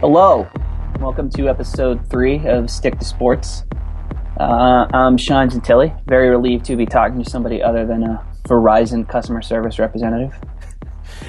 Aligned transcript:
Hello, 0.00 0.48
welcome 0.98 1.28
to 1.28 1.50
episode 1.50 2.08
three 2.08 2.38
of 2.46 2.70
Stick 2.70 2.98
to 2.98 3.04
Sports. 3.04 3.64
Uh, 4.38 4.86
I'm 4.94 5.18
Sean 5.18 5.50
Gentille, 5.50 5.94
very 6.06 6.30
relieved 6.30 6.64
to 6.64 6.76
be 6.76 6.86
talking 6.86 7.22
to 7.22 7.28
somebody 7.28 7.62
other 7.62 7.84
than 7.84 8.04
a 8.04 8.26
Verizon 8.44 9.06
customer 9.06 9.42
service 9.42 9.78
representative. 9.78 10.34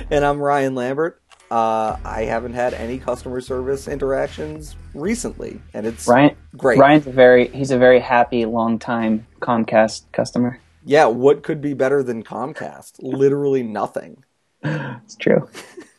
And 0.10 0.24
I'm 0.24 0.40
Ryan 0.40 0.74
Lambert. 0.74 1.22
Uh, 1.52 1.98
I 2.06 2.22
haven't 2.22 2.54
had 2.54 2.74
any 2.74 2.98
customer 2.98 3.42
service 3.42 3.90
interactions 3.90 4.78
recently, 4.94 5.62
and 5.74 5.86
it's 5.86 6.08
Ryan, 6.08 6.38
great. 6.56 6.80
Ryan's 6.80 7.08
a 7.08 7.12
very 7.12 7.50
he's 7.50 7.72
a 7.72 7.78
very 7.78 8.00
happy 8.00 8.46
long-time 8.46 9.28
Comcast 9.42 10.10
customer. 10.14 10.62
Yeah, 10.86 11.08
what 11.08 11.44
could 11.44 11.60
be 11.60 11.74
better 11.74 12.04
than 12.04 12.24
Comcast? 12.24 13.00
Literally 13.02 13.64
nothing. 13.64 14.24
It's 14.64 15.18
true. 15.18 15.50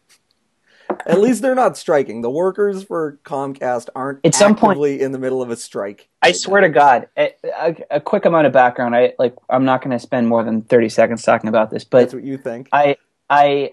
At 1.07 1.21
least 1.21 1.43
they're 1.43 1.55
not 1.55 1.77
striking. 1.77 2.23
The 2.23 2.31
workers 2.31 2.85
for 2.85 3.19
Comcast 3.25 3.89
aren't 3.95 4.21
At 4.25 4.35
some 4.35 4.55
point- 4.57 4.73
actively 4.73 5.01
in 5.01 5.13
the 5.13 5.19
middle 5.19 5.43
of 5.43 5.51
a 5.51 5.57
strike. 5.57 6.09
I 6.23 6.29
right 6.29 6.37
swear 6.37 6.61
now. 6.61 6.67
to 6.69 6.73
God, 6.73 7.09
a, 7.17 7.35
a, 7.61 7.77
a 7.97 8.01
quick 8.01 8.25
amount 8.25 8.47
of 8.47 8.53
background. 8.53 8.95
I 8.95 9.15
like. 9.19 9.35
I'm 9.51 9.65
not 9.65 9.83
going 9.83 9.91
to 9.91 9.99
spend 9.99 10.29
more 10.29 10.45
than 10.45 10.63
30 10.63 10.89
seconds 10.89 11.23
talking 11.23 11.49
about 11.49 11.71
this, 11.71 11.85
but 11.85 11.99
That's 12.01 12.15
what 12.15 12.25
you 12.25 12.39
think. 12.39 12.69
I 12.73 12.97
I 13.29 13.73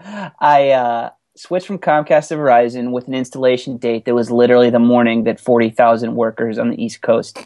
I 0.40 0.70
uh, 0.70 1.10
switched 1.36 1.66
from 1.66 1.78
Comcast 1.78 2.28
to 2.28 2.34
Verizon 2.36 2.92
with 2.92 3.08
an 3.08 3.14
installation 3.14 3.76
date 3.78 4.04
that 4.04 4.14
was 4.14 4.30
literally 4.30 4.70
the 4.70 4.78
morning 4.78 5.24
that 5.24 5.40
forty 5.40 5.70
thousand 5.70 6.14
workers 6.14 6.58
on 6.58 6.70
the 6.70 6.82
East 6.82 7.02
Coast 7.02 7.38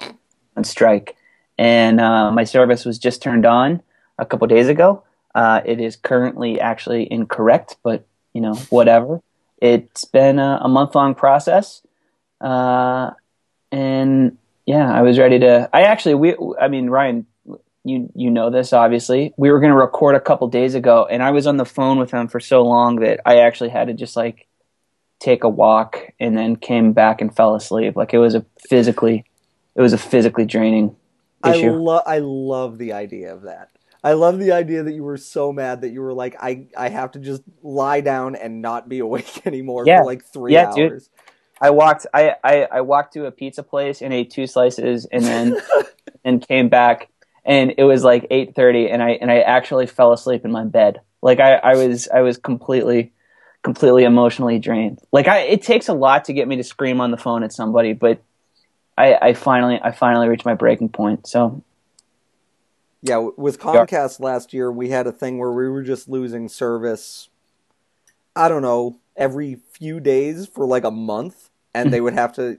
on 0.57 0.65
strike, 0.65 1.17
and 1.59 2.01
uh, 2.01 2.31
my 2.33 2.45
service 2.45 2.85
was 2.85 2.99
just 2.99 3.23
turned 3.23 3.47
on 3.47 3.83
a 4.19 4.27
couple 4.27 4.47
days 4.49 4.69
ago. 4.69 5.03
Uh, 5.35 5.63
it 5.65 5.81
is 5.81 5.97
currently 5.97 6.61
actually 6.61 7.11
incorrect, 7.11 7.77
but 7.83 8.05
you 8.33 8.41
know 8.41 8.55
whatever. 8.71 9.21
It's 9.61 10.05
been 10.05 10.39
a, 10.39 10.61
a 10.63 10.69
month 10.69 10.95
long 10.95 11.15
process, 11.15 11.83
uh, 12.41 13.11
and 13.71 14.39
yeah, 14.67 14.93
I 14.93 15.03
was 15.03 15.19
ready 15.19 15.39
to. 15.41 15.69
I 15.73 15.83
actually 15.83 16.15
we 16.15 16.37
I 16.61 16.69
mean 16.69 16.91
Ryan 16.91 17.27
you 17.85 18.11
you 18.15 18.31
know 18.31 18.51
this 18.51 18.73
obviously. 18.73 19.33
We 19.37 19.51
were 19.51 19.61
going 19.61 19.73
to 19.73 19.79
record 19.79 20.15
a 20.15 20.21
couple 20.21 20.49
days 20.49 20.75
ago, 20.75 21.07
and 21.11 21.23
I 21.23 21.31
was 21.31 21.47
on 21.47 21.57
the 21.57 21.65
phone 21.65 21.99
with 21.99 22.11
him 22.11 22.29
for 22.29 22.41
so 22.41 22.63
long 22.63 22.97
that 22.97 23.21
I 23.27 23.39
actually 23.39 23.71
had 23.71 23.89
to 23.89 23.95
just 23.95 24.17
like 24.17 24.47
take 25.19 25.45
a 25.45 25.49
walk 25.49 25.99
and 26.19 26.37
then 26.37 26.57
came 26.57 26.93
back 26.93 27.21
and 27.21 27.35
fell 27.35 27.55
asleep. 27.55 27.97
Like 27.97 28.13
it 28.15 28.19
was 28.19 28.35
a 28.35 28.45
physically, 28.69 29.25
it 29.75 29.81
was 29.81 29.93
a 29.93 29.99
physically 29.99 30.45
draining 30.45 30.97
I 31.43 31.57
issue. 31.57 31.73
love 31.73 32.03
I 32.07 32.19
love 32.19 32.79
the 32.79 32.93
idea 32.93 33.35
of 33.35 33.43
that. 33.43 33.71
I 34.05 34.15
love 34.15 34.39
the 34.39 34.53
idea 34.53 34.83
that 34.83 34.93
you 34.93 35.05
were 35.05 35.17
so 35.17 35.53
mad 35.53 35.83
that 35.83 35.91
you 35.91 36.01
were 36.01 36.13
like, 36.13 36.37
I, 36.41 36.67
I 36.77 36.89
have 36.89 37.13
to 37.13 37.21
just 37.21 37.43
lie 37.63 38.01
down 38.01 38.35
and 38.35 38.61
not 38.61 38.89
be 38.89 38.99
awake 39.07 39.47
anymore 39.47 39.87
Yeah. 39.87 40.01
for 40.01 40.07
like 40.07 40.25
three 40.25 40.53
Yeah, 40.55 40.73
dude. 40.75 40.93
hours. 40.93 41.11
I 41.61 41.71
walked, 41.71 42.07
I, 42.13 42.35
I 42.43 42.63
I 42.73 42.81
walked 42.81 43.13
to 43.13 43.27
a 43.27 43.31
pizza 43.31 43.63
place 43.63 44.03
and 44.03 44.13
ate 44.13 44.31
two 44.33 44.49
slices, 44.49 45.07
and 45.07 45.23
then 45.23 45.57
and 46.25 46.45
came 46.47 46.69
back, 46.69 47.09
and 47.45 47.75
it 47.79 47.85
was 47.85 48.03
like 48.03 48.27
eight 48.33 48.57
thirty, 48.57 48.89
and 48.91 49.01
I 49.01 49.11
and 49.11 49.31
I 49.31 49.43
actually 49.43 49.87
fell 49.87 50.13
asleep 50.13 50.45
in 50.45 50.51
my 50.51 50.65
bed. 50.65 51.01
Like 51.23 51.39
I, 51.39 51.55
I 51.59 51.77
was 51.77 52.09
I 52.09 52.23
was 52.23 52.37
completely 52.37 53.13
completely 53.63 54.03
emotionally 54.03 54.59
drained. 54.59 54.99
Like 55.13 55.29
I, 55.29 55.43
it 55.43 55.63
takes 55.63 55.89
a 55.89 55.93
lot 55.95 56.25
to 56.25 56.33
get 56.33 56.49
me 56.49 56.57
to 56.57 56.65
scream 56.65 57.01
on 57.01 57.13
the 57.13 57.17
phone 57.17 57.45
at 57.45 57.53
somebody, 57.53 57.93
but 57.93 58.21
I, 58.99 59.15
I 59.15 59.35
finally 59.35 59.79
I 59.81 59.93
finally 59.93 60.27
reached 60.29 60.45
my 60.45 60.55
breaking 60.55 60.89
point. 60.89 61.29
So 61.29 61.63
Yeah, 63.03 63.29
with 63.37 63.59
Comcast 63.59 64.21
last 64.21 64.53
year, 64.53 64.71
we 64.71 64.91
had 64.91 65.09
a 65.09 65.13
thing 65.13 65.39
where 65.39 65.51
we 65.51 65.69
were 65.69 65.83
just 65.83 66.09
losing 66.09 66.49
service. 66.49 67.29
I 68.37 68.49
don't 68.49 68.63
know 68.63 69.01
every 69.17 69.57
few 69.73 69.99
days 69.99 70.47
for 70.47 70.67
like 70.67 70.85
a 70.85 70.91
month, 70.91 71.51
and 71.75 71.89
hmm. 71.89 71.91
they 71.91 72.01
would 72.01 72.15
have 72.15 72.33
to 72.35 72.59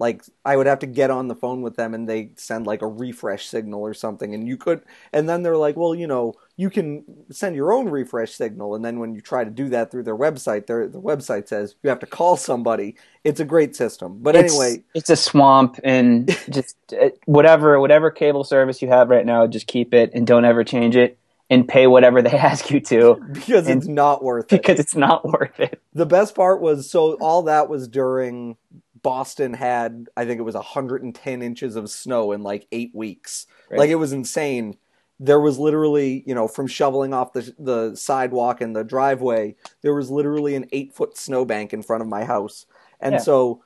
like 0.00 0.24
I 0.46 0.56
would 0.56 0.66
have 0.66 0.78
to 0.78 0.86
get 0.86 1.10
on 1.10 1.28
the 1.28 1.34
phone 1.34 1.60
with 1.60 1.76
them, 1.76 1.92
and 1.92 2.08
they 2.08 2.30
send 2.36 2.66
like 2.66 2.80
a 2.80 2.86
refresh 2.86 3.46
signal 3.46 3.82
or 3.82 3.92
something, 3.92 4.34
and 4.34 4.48
you 4.48 4.56
could, 4.56 4.80
and 5.12 5.28
then 5.28 5.42
they're 5.42 5.58
like, 5.58 5.76
well, 5.76 5.94
you 5.94 6.06
know, 6.06 6.32
you 6.56 6.70
can 6.70 7.04
send 7.30 7.54
your 7.54 7.70
own 7.70 7.90
refresh 7.90 8.32
signal, 8.32 8.74
and 8.74 8.82
then 8.82 8.98
when 8.98 9.14
you 9.14 9.20
try 9.20 9.44
to 9.44 9.50
do 9.50 9.68
that 9.68 9.90
through 9.90 10.04
their 10.04 10.16
website, 10.16 10.66
their 10.66 10.88
the 10.88 11.00
website 11.00 11.48
says 11.48 11.74
you 11.82 11.90
have 11.90 12.00
to 12.00 12.06
call 12.06 12.38
somebody. 12.38 12.96
It's 13.24 13.40
a 13.40 13.44
great 13.44 13.76
system, 13.76 14.20
but 14.22 14.34
it's, 14.34 14.54
anyway, 14.54 14.82
it's 14.94 15.10
a 15.10 15.16
swamp, 15.16 15.78
and 15.84 16.34
just 16.50 16.76
uh, 16.98 17.10
whatever 17.26 17.78
whatever 17.78 18.10
cable 18.10 18.42
service 18.42 18.80
you 18.80 18.88
have 18.88 19.10
right 19.10 19.26
now, 19.26 19.46
just 19.46 19.66
keep 19.66 19.92
it 19.92 20.12
and 20.14 20.26
don't 20.26 20.46
ever 20.46 20.64
change 20.64 20.96
it, 20.96 21.18
and 21.50 21.68
pay 21.68 21.86
whatever 21.86 22.22
they 22.22 22.30
ask 22.38 22.70
you 22.70 22.80
to 22.80 23.22
because 23.32 23.68
and- 23.68 23.82
it's 23.82 23.88
not 23.88 24.24
worth 24.24 24.50
it. 24.50 24.62
because 24.62 24.80
it's 24.80 24.96
not 24.96 25.26
worth 25.26 25.60
it. 25.60 25.82
The 25.92 26.06
best 26.06 26.34
part 26.34 26.62
was 26.62 26.90
so 26.90 27.14
all 27.20 27.42
that 27.42 27.68
was 27.68 27.86
during 27.86 28.56
Boston 29.02 29.54
had 29.54 30.08
I 30.16 30.24
think 30.24 30.38
it 30.38 30.44
was 30.44 30.54
110 30.54 31.42
inches 31.42 31.76
of 31.76 31.90
snow 31.90 32.32
in 32.32 32.42
like 32.42 32.66
8 32.72 32.90
weeks. 32.94 33.46
Right. 33.70 33.80
Like 33.80 33.90
it 33.90 33.96
was 33.96 34.12
insane. 34.12 34.76
There 35.18 35.40
was 35.40 35.58
literally, 35.58 36.24
you 36.26 36.34
know, 36.34 36.48
from 36.48 36.66
shoveling 36.66 37.12
off 37.12 37.32
the 37.32 37.54
the 37.58 37.94
sidewalk 37.94 38.60
and 38.60 38.74
the 38.74 38.84
driveway, 38.84 39.54
there 39.82 39.94
was 39.94 40.10
literally 40.10 40.54
an 40.54 40.66
8-foot 40.72 41.16
snowbank 41.16 41.72
in 41.72 41.82
front 41.82 42.02
of 42.02 42.08
my 42.08 42.24
house. 42.24 42.66
And 43.00 43.14
Yeah. 43.14 43.18
so 43.20 43.62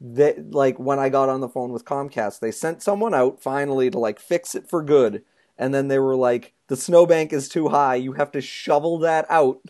that 0.00 0.50
like 0.52 0.78
when 0.78 0.98
I 0.98 1.08
got 1.10 1.28
on 1.28 1.40
the 1.40 1.48
phone 1.48 1.72
with 1.72 1.84
Comcast, 1.84 2.40
they 2.40 2.50
sent 2.50 2.82
someone 2.82 3.14
out 3.14 3.42
finally 3.42 3.90
to 3.90 3.98
like 3.98 4.18
fix 4.18 4.54
it 4.54 4.68
for 4.68 4.82
good. 4.82 5.22
And 5.58 5.74
then 5.74 5.88
they 5.88 5.98
were 5.98 6.16
like, 6.16 6.54
the 6.68 6.76
snowbank 6.76 7.32
is 7.34 7.48
too 7.48 7.68
high. 7.68 7.96
You 7.96 8.12
have 8.14 8.32
to 8.32 8.40
shovel 8.40 8.98
that 9.00 9.26
out. 9.28 9.60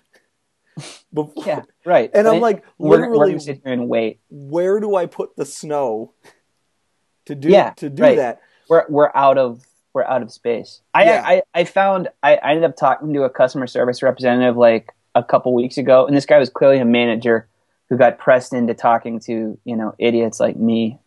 Before, 1.13 1.45
Yeah, 1.47 1.63
right. 1.85 2.11
and 2.15 2.27
I'm 2.29 2.41
like, 2.41 2.65
we're, 2.79 3.01
we're 3.09 3.17
literally, 3.17 3.39
sit 3.41 3.61
here 3.65 3.73
and 3.73 3.89
wait. 3.89 4.21
where 4.31 4.81
do 4.81 4.95
I 4.97 5.07
put 5.07 5.37
the 5.37 5.45
snow 5.45 6.13
to 7.27 7.35
do 7.35 7.49
Yeah, 7.49 7.71
to 7.77 7.91
do 7.91 8.03
right. 8.03 8.17
that? 8.17 8.41
We're 8.69 8.85
we're 8.89 9.11
out 9.15 9.37
of 9.39 9.65
we're 9.93 10.05
out 10.05 10.23
of 10.23 10.31
space. 10.33 10.81
I 10.95 11.05
Yeah. 11.05 11.23
I, 11.27 11.43
I 11.55 11.65
found 11.65 12.09
I, 12.23 12.37
I 12.37 12.51
ended 12.51 12.65
up 12.65 12.77
talking 12.77 13.13
to 13.15 13.23
a 13.25 13.31
customer 13.31 13.67
service 13.67 14.03
representative 14.03 14.57
like 14.57 14.91
a 15.15 15.25
couple 15.25 15.53
weeks 15.55 15.77
ago, 15.77 16.07
and 16.07 16.17
this 16.17 16.27
guy 16.27 16.39
was 16.39 16.49
clearly 16.49 16.79
a 16.79 16.85
manager 16.85 17.49
who 17.89 17.97
got 17.99 18.19
pressed 18.19 18.53
into 18.53 18.73
talking 18.75 19.19
to 19.21 19.59
you 19.65 19.77
know 19.77 19.95
idiots 19.99 20.39
like 20.39 20.57
me. 20.57 20.99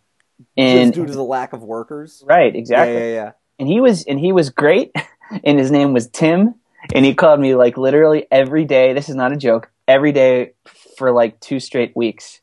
And 0.57 0.91
Just 0.93 0.95
due 0.95 1.05
to 1.05 1.13
the 1.13 1.23
lack 1.23 1.53
of 1.53 1.63
workers. 1.63 2.21
right, 2.25 2.53
exactly. 2.53 2.93
Yeah, 2.95 2.99
yeah, 2.99 3.13
yeah. 3.13 3.31
and 3.59 3.67
he 3.69 3.79
was 3.79 4.03
and 4.03 4.19
he 4.19 4.33
was 4.33 4.49
great 4.49 4.91
and 5.45 5.57
his 5.57 5.71
name 5.71 5.93
was 5.93 6.07
tim 6.09 6.55
and 6.93 7.05
he 7.05 7.13
called 7.13 7.39
me 7.39 7.55
like 7.55 7.77
literally 7.77 8.27
every 8.31 8.65
day 8.65 8.93
this 8.93 9.09
is 9.09 9.15
not 9.15 9.31
a 9.31 9.37
joke 9.37 9.71
every 9.87 10.11
day 10.11 10.53
for 10.97 11.11
like 11.11 11.39
two 11.39 11.59
straight 11.59 11.95
weeks 11.95 12.41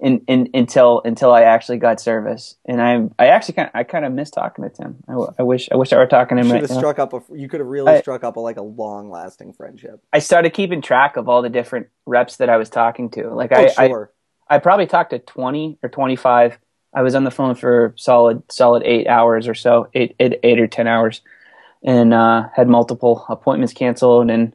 in, 0.00 0.20
in, 0.28 0.48
until 0.52 1.00
until 1.04 1.32
i 1.32 1.42
actually 1.42 1.78
got 1.78 2.00
service 2.00 2.56
and 2.66 2.82
i 2.82 3.00
i 3.18 3.28
actually 3.28 3.54
kind 3.54 3.70
i 3.74 3.82
kind 3.82 4.04
of 4.04 4.12
miss 4.12 4.30
talking 4.30 4.62
to 4.64 4.70
tim 4.70 4.96
I 5.38 5.42
wish 5.42 5.68
i 5.72 5.76
wish 5.76 5.92
i 5.92 5.96
were 5.96 6.06
talking 6.06 6.36
to 6.36 6.42
him 6.42 6.48
Should 6.48 6.52
right 6.54 6.68
have 6.68 6.78
struck 6.78 6.98
up 6.98 7.12
a. 7.14 7.22
You 7.34 7.48
could 7.48 7.60
have 7.60 7.66
really 7.68 7.92
I- 7.92 8.00
struck 8.00 8.22
up 8.22 8.36
a, 8.36 8.40
like 8.40 8.58
a 8.58 8.62
long 8.62 9.10
lasting 9.10 9.54
friendship. 9.54 10.00
i 10.12 10.18
started 10.18 10.50
keeping 10.50 10.82
track 10.82 11.16
of 11.16 11.28
all 11.28 11.40
the 11.40 11.48
different 11.48 11.86
reps 12.04 12.36
that 12.36 12.50
i 12.50 12.56
was 12.58 12.68
talking 12.68 13.08
to 13.10 13.30
like 13.34 13.52
Oh, 13.52 13.56
I, 13.56 13.84
I 13.84 13.88
sure. 13.88 14.12
I 14.48 14.58
probably 14.58 14.86
talked 14.86 15.10
to 15.10 15.18
20 15.18 15.78
or 15.82 15.88
25. 15.88 16.58
I 16.94 17.02
was 17.02 17.14
on 17.16 17.24
the 17.24 17.30
phone 17.32 17.56
for 17.56 17.92
solid 17.96 18.42
solid 18.50 18.82
eight 18.84 19.06
hours 19.08 19.48
or 19.48 19.54
so, 19.54 19.88
eight 19.92 20.14
eight, 20.20 20.38
eight 20.44 20.60
or 20.60 20.66
10 20.68 20.86
hours, 20.86 21.20
and 21.82 22.14
uh, 22.14 22.48
had 22.54 22.68
multiple 22.68 23.24
appointments 23.28 23.72
canceled. 23.72 24.30
And 24.30 24.54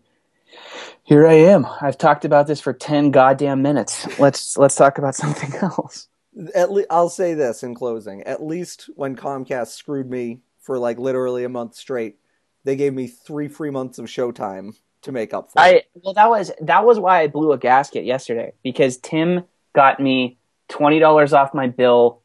here 1.04 1.28
I 1.28 1.34
am. 1.34 1.66
I've 1.82 1.98
talked 1.98 2.26
about 2.26 2.48
this 2.48 2.62
for 2.62 2.74
10 2.74 3.12
goddamn 3.12 3.62
minutes. 3.62 4.20
Let's 4.20 4.58
let's 4.58 4.76
talk 4.76 4.98
about 4.98 5.16
something 5.24 5.54
else. 5.56 6.08
At 6.56 6.72
le- 6.72 6.86
I'll 6.90 7.10
say 7.10 7.34
this 7.34 7.64
in 7.64 7.76
closing. 7.76 8.24
At 8.24 8.44
least 8.44 8.90
when 8.96 9.16
Comcast 9.16 9.68
screwed 9.68 10.10
me 10.10 10.42
for 10.62 10.80
like 10.80 10.98
literally 10.98 11.44
a 11.44 11.50
month 11.50 11.76
straight, 11.76 12.18
they 12.64 12.76
gave 12.76 12.94
me 12.94 13.08
three 13.08 13.48
free 13.48 13.72
months 13.72 14.00
of 14.00 14.06
Showtime 14.06 14.76
to 15.02 15.12
make 15.12 15.34
up 15.34 15.52
for. 15.52 15.60
I 15.60 15.70
it. 15.70 15.86
well 15.96 16.14
that 16.14 16.30
was 16.30 16.52
that 16.62 16.86
was 16.86 17.00
why 17.00 17.22
I 17.22 17.28
blew 17.28 17.52
a 17.52 17.58
gasket 17.58 18.06
yesterday 18.06 18.54
because 18.64 18.98
Tim 18.98 19.44
got 19.74 20.00
me 20.00 20.38
twenty 20.70 21.00
dollars 21.00 21.34
off 21.34 21.54
my 21.54 21.68
bill 21.68 22.22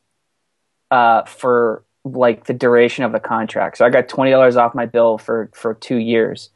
uh, 0.91 1.25
for 1.25 1.85
like 2.15 2.45
the 2.45 2.55
duration 2.55 3.05
of 3.05 3.13
the 3.13 3.21
contract. 3.21 3.79
So 3.79 3.85
I 3.85 3.91
got 3.91 4.09
twenty 4.09 4.31
dollars 4.31 4.57
off 4.57 4.75
my 4.75 4.87
bill 4.87 5.19
for 5.19 5.51
for 5.55 5.75
two 5.75 5.97
years. 5.97 6.51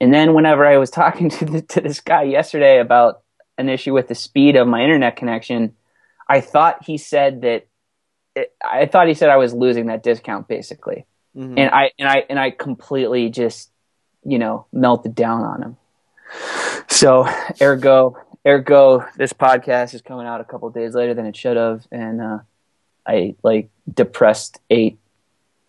And 0.00 0.12
then 0.12 0.34
whenever 0.34 0.64
I 0.66 0.76
was 0.78 0.90
talking 1.02 1.30
to 1.30 1.44
the, 1.44 1.62
to 1.62 1.80
this 1.80 2.00
guy 2.00 2.22
yesterday 2.24 2.78
about 2.80 3.22
an 3.58 3.68
issue 3.68 3.92
with 3.92 4.08
the 4.08 4.14
speed 4.14 4.56
of 4.56 4.66
my 4.66 4.82
internet 4.82 5.16
connection, 5.16 5.74
I 6.28 6.40
thought 6.40 6.84
he 6.84 6.98
said 6.98 7.42
that 7.42 7.66
it, 8.34 8.52
I 8.64 8.86
thought 8.86 9.06
he 9.08 9.14
said 9.14 9.30
I 9.30 9.36
was 9.36 9.54
losing 9.54 9.86
that 9.86 10.02
discount 10.02 10.48
basically 10.48 11.06
Mhm. 11.36 11.58
and 11.58 11.70
I 11.70 11.90
and 11.98 12.08
I 12.08 12.24
and 12.30 12.38
I 12.38 12.50
completely 12.50 13.28
just 13.30 13.70
you 14.24 14.38
know 14.38 14.66
melted 14.72 15.14
down 15.14 15.42
on 15.42 15.62
him. 15.62 15.76
So 16.88 17.28
ergo 17.60 18.16
ergo 18.46 19.04
this 19.16 19.32
podcast 19.32 19.94
is 19.94 20.02
coming 20.02 20.26
out 20.26 20.40
a 20.40 20.44
couple 20.44 20.68
days 20.70 20.94
later 20.94 21.14
than 21.14 21.26
it 21.26 21.36
should 21.36 21.56
have, 21.56 21.86
and 21.90 22.20
uh, 22.20 22.38
I 23.06 23.34
like 23.42 23.68
depressed 23.92 24.58
ate 24.70 24.98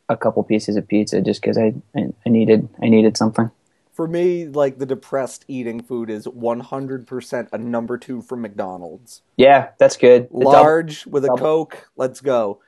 a 0.08 0.16
couple 0.16 0.44
pieces 0.44 0.76
of 0.76 0.88
pizza 0.88 1.22
just 1.22 1.42
because 1.42 1.58
I, 1.58 1.74
I 1.96 2.08
I 2.26 2.30
needed 2.30 2.70
I 2.82 2.90
needed 2.90 3.18
something. 3.18 3.52
For 3.94 4.08
me, 4.08 4.48
like 4.48 4.78
the 4.78 4.86
depressed 4.86 5.46
eating 5.48 5.82
food 5.82 6.10
is 6.10 6.28
100% 6.28 7.48
a 7.54 7.58
number 7.58 7.98
two 7.98 8.22
from 8.22 8.42
McDonald's. 8.42 9.22
Yeah, 9.38 9.70
that's 9.78 9.96
good. 9.96 10.28
The 10.32 10.38
Large 10.40 11.06
with 11.06 11.24
a 11.24 11.28
double- 11.28 11.40
Coke. 11.40 11.90
Let's 11.96 12.20
go. 12.20 12.60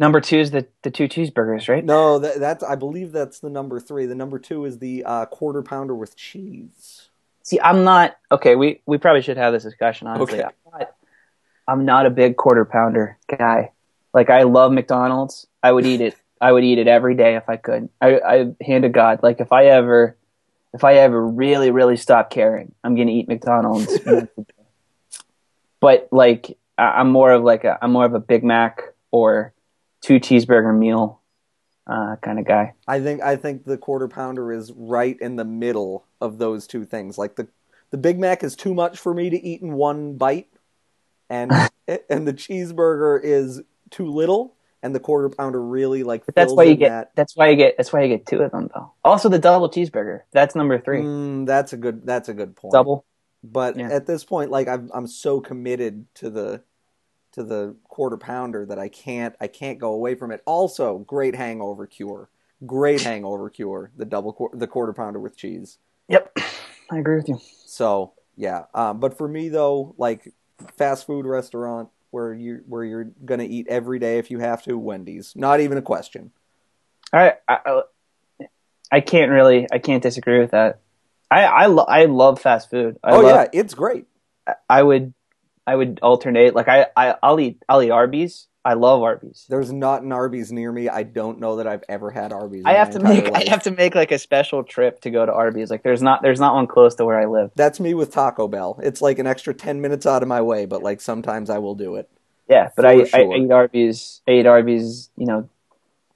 number 0.00 0.20
two 0.20 0.38
is 0.38 0.50
the 0.50 0.66
the 0.82 0.90
two 0.90 1.06
cheeseburgers, 1.08 1.68
right? 1.68 1.84
No, 1.84 2.18
that, 2.18 2.40
that's 2.40 2.64
I 2.64 2.74
believe 2.74 3.12
that's 3.12 3.38
the 3.38 3.50
number 3.50 3.78
three. 3.78 4.06
The 4.06 4.16
number 4.16 4.38
two 4.40 4.64
is 4.64 4.78
the 4.80 5.04
uh, 5.04 5.26
quarter 5.26 5.62
pounder 5.62 5.94
with 5.94 6.16
cheese. 6.16 7.08
See, 7.44 7.60
I'm 7.60 7.84
not 7.84 8.16
okay. 8.32 8.56
We 8.56 8.80
we 8.84 8.98
probably 8.98 9.22
should 9.22 9.36
have 9.36 9.52
this 9.52 9.62
discussion. 9.62 10.08
Honestly, 10.08 10.40
Okay. 10.40 10.48
I'm, 10.66 10.78
not, 10.80 10.94
I'm 11.68 11.84
not 11.84 12.06
a 12.06 12.10
big 12.10 12.36
quarter 12.36 12.64
pounder 12.64 13.16
guy. 13.28 13.70
Like 14.14 14.30
I 14.30 14.44
love 14.44 14.72
McDonald's. 14.72 15.46
I 15.62 15.72
would 15.72 15.84
eat 15.84 16.00
it. 16.00 16.14
I 16.40 16.52
would 16.52 16.64
eat 16.64 16.78
it 16.78 16.86
every 16.86 17.14
day 17.14 17.36
if 17.36 17.48
I 17.48 17.56
could. 17.56 17.88
I, 18.00 18.20
I 18.20 18.54
hand 18.64 18.84
to 18.84 18.88
God. 18.88 19.20
Like 19.22 19.40
if 19.40 19.52
I 19.52 19.66
ever, 19.66 20.16
if 20.72 20.84
I 20.84 20.94
ever 20.94 21.26
really 21.26 21.70
really 21.70 21.96
stop 21.96 22.30
caring, 22.30 22.74
I'm 22.84 22.94
gonna 22.94 23.10
eat 23.10 23.28
McDonald's. 23.28 23.98
but 25.80 26.08
like 26.12 26.56
I- 26.78 27.00
I'm 27.00 27.10
more 27.10 27.32
of 27.32 27.42
like 27.42 27.64
a 27.64 27.78
I'm 27.82 27.92
more 27.92 28.06
of 28.06 28.14
a 28.14 28.20
Big 28.20 28.44
Mac 28.44 28.82
or 29.10 29.52
two 30.00 30.20
cheeseburger 30.20 30.76
meal 30.76 31.20
uh, 31.86 32.16
kind 32.22 32.38
of 32.38 32.46
guy. 32.46 32.74
I 32.86 33.00
think 33.00 33.22
I 33.22 33.36
think 33.36 33.64
the 33.64 33.78
quarter 33.78 34.08
pounder 34.08 34.52
is 34.52 34.72
right 34.72 35.18
in 35.20 35.36
the 35.36 35.44
middle 35.44 36.06
of 36.20 36.38
those 36.38 36.66
two 36.66 36.84
things. 36.84 37.18
Like 37.18 37.36
the 37.36 37.48
the 37.90 37.98
Big 37.98 38.18
Mac 38.18 38.42
is 38.42 38.56
too 38.56 38.74
much 38.74 38.98
for 38.98 39.14
me 39.14 39.30
to 39.30 39.40
eat 39.40 39.62
in 39.62 39.72
one 39.72 40.16
bite, 40.16 40.48
and 41.28 41.50
and 42.10 42.28
the 42.28 42.32
cheeseburger 42.34 43.20
is 43.22 43.62
too 43.94 44.10
little, 44.10 44.54
and 44.82 44.94
the 44.94 45.00
quarter 45.00 45.28
pounder 45.28 45.62
really 45.62 46.02
like. 46.02 46.26
But 46.26 46.34
that's 46.34 46.52
why 46.52 46.64
you 46.64 46.74
get. 46.76 46.88
that. 46.90 47.10
That's 47.14 47.36
why 47.36 47.48
you 47.50 47.56
get. 47.56 47.76
That's 47.76 47.92
why 47.92 48.02
you 48.02 48.08
get 48.08 48.26
two 48.26 48.42
of 48.42 48.50
them 48.50 48.70
though. 48.74 48.92
Also, 49.04 49.28
the 49.28 49.38
double 49.38 49.70
cheeseburger. 49.70 50.20
That's 50.32 50.54
number 50.54 50.78
three. 50.78 51.00
Mm, 51.00 51.46
that's 51.46 51.72
a 51.72 51.76
good. 51.76 52.04
That's 52.04 52.28
a 52.28 52.34
good 52.34 52.56
point. 52.56 52.72
Double. 52.72 53.04
But 53.42 53.76
Yeah. 53.76 53.90
at 53.90 54.06
this 54.06 54.24
point, 54.24 54.50
like 54.50 54.68
I'm, 54.68 54.90
I'm 54.94 55.06
so 55.06 55.38
committed 55.40 56.06
to 56.14 56.30
the, 56.30 56.62
to 57.32 57.42
the 57.44 57.76
quarter 57.88 58.16
pounder 58.16 58.64
that 58.64 58.78
I 58.78 58.88
can't, 58.88 59.34
I 59.38 59.48
can't 59.48 59.78
go 59.78 59.92
away 59.92 60.14
from 60.14 60.30
it. 60.32 60.42
Also, 60.46 60.98
great 61.00 61.34
hangover 61.36 61.86
cure. 61.86 62.30
Great 62.64 63.02
hangover 63.10 63.50
cure. 63.50 63.90
The 63.98 64.06
double, 64.06 64.50
the 64.54 64.66
quarter 64.66 64.94
pounder 64.94 65.20
with 65.20 65.36
cheese. 65.36 65.76
Yep, 66.08 66.38
I 66.90 66.98
agree 66.98 67.16
with 67.16 67.28
you. 67.28 67.38
So 67.66 68.14
yeah. 68.36 68.64
Um, 68.74 68.98
but 68.98 69.18
for 69.18 69.28
me 69.28 69.50
though, 69.50 69.94
like 69.98 70.32
fast 70.78 71.06
food 71.06 71.26
restaurant 71.26 71.90
where 72.14 72.32
you 72.32 72.62
where 72.68 72.84
you're 72.84 73.10
gonna 73.24 73.42
eat 73.44 73.66
every 73.68 73.98
day 73.98 74.18
if 74.18 74.30
you 74.30 74.38
have 74.38 74.62
to, 74.62 74.78
Wendy's. 74.78 75.34
Not 75.34 75.58
even 75.58 75.76
a 75.76 75.82
question. 75.82 76.30
I, 77.12 77.34
I, 77.48 77.82
I 78.90 79.00
can't 79.00 79.32
really. 79.32 79.66
I 79.70 79.78
can't 79.78 80.02
disagree 80.02 80.38
with 80.38 80.52
that. 80.52 80.80
I, 81.30 81.44
I, 81.44 81.66
lo- 81.66 81.86
I 81.88 82.04
love 82.04 82.40
fast 82.40 82.70
food. 82.70 82.98
I 83.02 83.12
oh 83.12 83.20
love, 83.20 83.48
yeah, 83.52 83.60
it's 83.60 83.74
great. 83.74 84.06
I 84.68 84.82
would, 84.82 85.12
I 85.66 85.74
would 85.74 85.98
alternate. 86.02 86.54
Like 86.54 86.68
I, 86.68 86.86
I, 86.96 87.16
I'll 87.20 87.40
eat. 87.40 87.60
I'll 87.68 87.82
eat 87.82 87.90
Arby's. 87.90 88.46
I 88.64 88.74
love 88.74 89.02
Arby's. 89.02 89.44
There's 89.48 89.70
not 89.70 90.02
an 90.02 90.12
Arby's 90.12 90.50
near 90.50 90.72
me. 90.72 90.88
I 90.88 91.02
don't 91.02 91.38
know 91.38 91.56
that 91.56 91.66
I've 91.66 91.84
ever 91.88 92.10
had 92.10 92.32
Arby's. 92.32 92.62
I 92.64 92.72
have 92.72 92.90
to 92.90 93.00
make. 93.00 93.24
life. 93.28 93.46
I 93.46 93.50
have 93.50 93.62
to 93.64 93.70
make 93.70 93.94
like 93.94 94.10
a 94.10 94.18
special 94.18 94.64
trip 94.64 95.02
to 95.02 95.10
go 95.10 95.26
to 95.26 95.32
Arby's. 95.32 95.70
Like 95.70 95.82
there's 95.82 96.02
not. 96.02 96.22
There's 96.22 96.40
not 96.40 96.54
one 96.54 96.66
close 96.66 96.94
to 96.96 97.04
where 97.04 97.20
I 97.20 97.26
live. 97.26 97.50
That's 97.56 97.78
me 97.78 97.92
with 97.92 98.10
Taco 98.12 98.48
Bell. 98.48 98.80
It's 98.82 99.02
like 99.02 99.18
an 99.18 99.26
extra 99.26 99.52
10 99.52 99.82
minutes 99.82 100.06
out 100.06 100.22
of 100.22 100.28
my 100.28 100.40
way, 100.40 100.64
but 100.64 100.82
like 100.82 101.02
sometimes 101.02 101.50
I 101.50 101.58
will 101.58 101.74
do 101.74 101.96
it. 101.96 102.08
Yeah, 102.48 102.70
but 102.74 102.86
I, 102.86 103.06
I. 103.12 103.22
I 103.22 103.34
eat 103.36 103.50
Arby's. 103.50 104.22
I 104.26 104.32
eat 104.32 104.46
Arby's. 104.46 105.10
You 105.16 105.26
know, 105.26 105.48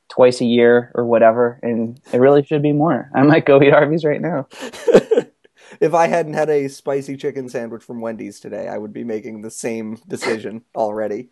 twice 0.09 0.41
a 0.41 0.47
year 0.47 0.91
or 0.95 1.05
whatever, 1.05 1.61
and 1.63 2.01
it 2.13 2.19
really 2.19 2.43
should 2.43 2.63
be 2.63 2.73
more. 2.73 3.11
I 3.15 3.23
might 3.25 3.45
go 3.45 3.63
eat 3.63 3.75
Arby's 3.75 4.05
right 4.05 4.21
now. 4.21 4.49
if 5.81 5.95
I 5.95 6.07
hadn't 6.07 6.35
had 6.35 6.49
a 6.49 6.69
spicy 6.69 7.17
chicken 7.17 7.49
sandwich 7.49 7.83
from 7.83 8.01
Wendy's 8.01 8.41
today, 8.41 8.69
I 8.69 8.79
would 8.79 8.93
be 8.93 9.05
making 9.05 9.43
the 9.43 9.51
same 9.51 9.99
decision 10.09 10.63
already. 10.75 11.29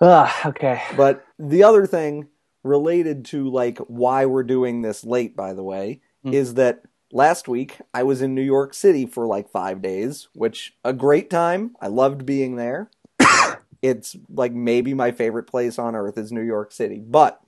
Ugh, 0.00 0.46
okay. 0.46 0.82
But 0.96 1.24
the 1.38 1.62
other 1.62 1.86
thing 1.86 2.28
related 2.62 3.24
to 3.26 3.48
like 3.48 3.78
why 3.78 4.26
we're 4.26 4.42
doing 4.42 4.82
this 4.82 5.04
late, 5.04 5.36
by 5.36 5.52
the 5.52 5.62
way, 5.62 6.00
Hmm. 6.24 6.32
is 6.32 6.54
that 6.54 6.82
last 7.12 7.48
week 7.48 7.76
I 7.92 8.02
was 8.02 8.22
in 8.22 8.34
New 8.34 8.42
York 8.42 8.72
City 8.74 9.04
for 9.06 9.26
like 9.26 9.48
five 9.50 9.82
days, 9.82 10.28
which 10.32 10.74
a 10.84 10.92
great 10.92 11.28
time. 11.30 11.76
I 11.80 11.88
loved 11.88 12.24
being 12.24 12.56
there. 12.56 12.90
it's 13.82 14.16
like 14.30 14.52
maybe 14.52 14.94
my 14.94 15.12
favorite 15.12 15.46
place 15.46 15.78
on 15.78 15.94
earth 15.94 16.16
is 16.16 16.32
New 16.32 16.42
York 16.42 16.72
City. 16.72 17.02
But 17.06 17.40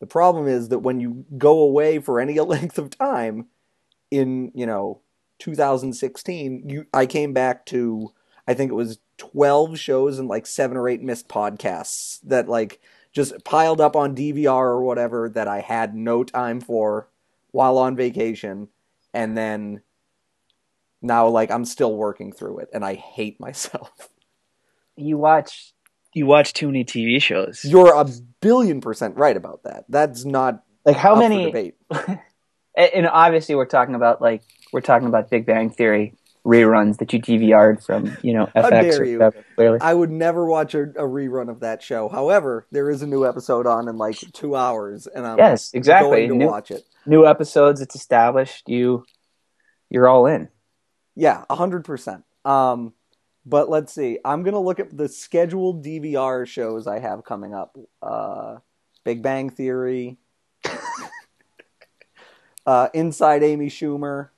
the 0.00 0.06
problem 0.06 0.48
is 0.48 0.68
that 0.70 0.80
when 0.80 0.98
you 0.98 1.24
go 1.38 1.60
away 1.60 2.00
for 2.00 2.20
any 2.20 2.38
length 2.40 2.78
of 2.78 2.90
time 2.90 3.46
in, 4.10 4.50
you 4.54 4.66
know, 4.66 5.00
2016, 5.38 6.68
you 6.68 6.86
I 6.92 7.06
came 7.06 7.32
back 7.32 7.64
to 7.66 8.12
I 8.48 8.54
think 8.54 8.72
it 8.72 8.74
was 8.74 8.98
12 9.20 9.78
shows 9.78 10.18
and 10.18 10.28
like 10.28 10.46
7 10.46 10.76
or 10.76 10.88
8 10.88 11.02
missed 11.02 11.28
podcasts 11.28 12.20
that 12.24 12.48
like 12.48 12.80
just 13.12 13.44
piled 13.44 13.80
up 13.80 13.94
on 13.94 14.16
DVR 14.16 14.62
or 14.62 14.82
whatever 14.82 15.28
that 15.28 15.46
I 15.46 15.60
had 15.60 15.94
no 15.94 16.24
time 16.24 16.60
for 16.60 17.08
while 17.50 17.76
on 17.76 17.96
vacation 17.96 18.68
and 19.12 19.36
then 19.36 19.82
now 21.02 21.28
like 21.28 21.50
I'm 21.50 21.66
still 21.66 21.94
working 21.94 22.32
through 22.32 22.60
it 22.60 22.70
and 22.72 22.82
I 22.84 22.94
hate 22.94 23.38
myself. 23.40 24.08
You 24.96 25.18
watch. 25.18 25.74
You 26.12 26.26
watch 26.26 26.54
too 26.54 26.66
many 26.66 26.84
TV 26.84 27.22
shows. 27.22 27.64
You're 27.64 27.94
a 27.94 28.04
billion 28.40 28.80
percent 28.80 29.16
right 29.16 29.36
about 29.36 29.62
that. 29.62 29.84
That's 29.88 30.24
not 30.24 30.64
like 30.84 30.96
how 30.96 31.12
up 31.12 31.18
for 31.18 31.28
many? 31.28 31.44
debate. 31.44 31.74
And 32.76 32.90
and 32.94 33.06
obviously, 33.08 33.56
we're 33.56 33.66
talking 33.66 33.96
about 33.96 34.22
like 34.22 34.42
we're 34.72 34.80
talking 34.80 35.08
about 35.08 35.28
Big 35.28 35.44
Bang 35.44 35.70
Theory 35.70 36.14
reruns 36.44 36.98
that 36.98 37.12
you 37.12 37.20
DVR'd 37.20 37.84
from 37.84 38.16
you 38.22 38.32
know 38.32 38.46
FX 38.56 38.98
or 38.98 39.12
whatever. 39.12 39.44
Clearly, 39.56 39.78
I 39.80 39.92
would 39.94 40.10
never 40.10 40.46
watch 40.46 40.74
a, 40.74 40.82
a 40.82 41.02
rerun 41.06 41.50
of 41.50 41.60
that 41.60 41.82
show. 41.82 42.08
However, 42.08 42.66
there 42.70 42.88
is 42.90 43.02
a 43.02 43.06
new 43.06 43.26
episode 43.26 43.66
on 43.66 43.88
in 43.88 43.96
like 43.98 44.16
2 44.32 44.56
hours 44.56 45.06
and 45.06 45.26
I'm 45.26 45.38
yes, 45.38 45.72
exactly. 45.74 46.26
going 46.26 46.28
to 46.30 46.36
New, 46.36 46.46
watch 46.46 46.70
it. 46.70 46.82
new 47.06 47.26
episodes. 47.26 47.80
It's 47.80 47.94
established. 47.94 48.68
You, 48.68 49.04
you're 49.90 50.08
all 50.08 50.26
in. 50.26 50.48
Yeah, 51.16 51.44
hundred 51.50 51.84
percent. 51.84 52.24
Um, 52.44 52.94
but 53.44 53.68
let's 53.68 53.92
see. 53.92 54.18
I'm 54.24 54.42
gonna 54.42 54.60
look 54.60 54.80
at 54.80 54.96
the 54.96 55.08
scheduled 55.08 55.84
DVR 55.84 56.46
shows 56.46 56.86
I 56.86 57.00
have 57.00 57.24
coming 57.24 57.52
up. 57.52 57.76
Uh, 58.00 58.56
Big 59.04 59.22
Bang 59.22 59.50
Theory, 59.50 60.18
uh, 62.66 62.88
Inside 62.94 63.42
Amy 63.42 63.68
Schumer. 63.68 64.28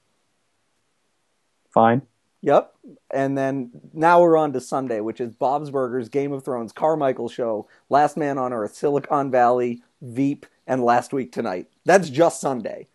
Fine. 1.72 2.02
Yep. 2.42 2.74
And 3.12 3.38
then 3.38 3.70
now 3.92 4.20
we're 4.20 4.36
on 4.36 4.52
to 4.52 4.60
Sunday, 4.60 5.00
which 5.00 5.20
is 5.20 5.32
Bob's 5.32 5.70
Burgers, 5.70 6.08
Game 6.08 6.32
of 6.32 6.44
Thrones, 6.44 6.72
Carmichael 6.72 7.28
Show, 7.28 7.68
Last 7.88 8.16
Man 8.16 8.36
on 8.36 8.52
Earth, 8.52 8.74
Silicon 8.74 9.30
Valley, 9.30 9.82
Veep, 10.00 10.46
and 10.66 10.82
Last 10.84 11.12
Week 11.12 11.30
Tonight. 11.30 11.68
That's 11.84 12.08
just 12.10 12.40
Sunday. 12.40 12.88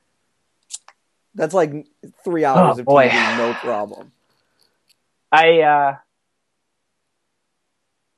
That's 1.33 1.53
like 1.53 1.85
three 2.23 2.43
hours 2.43 2.77
Oh, 2.77 2.79
of 2.81 2.85
boy. 2.85 3.07
TV, 3.07 3.37
no 3.37 3.53
problem. 3.53 4.11
I 5.31 5.61
uh, 5.61 5.95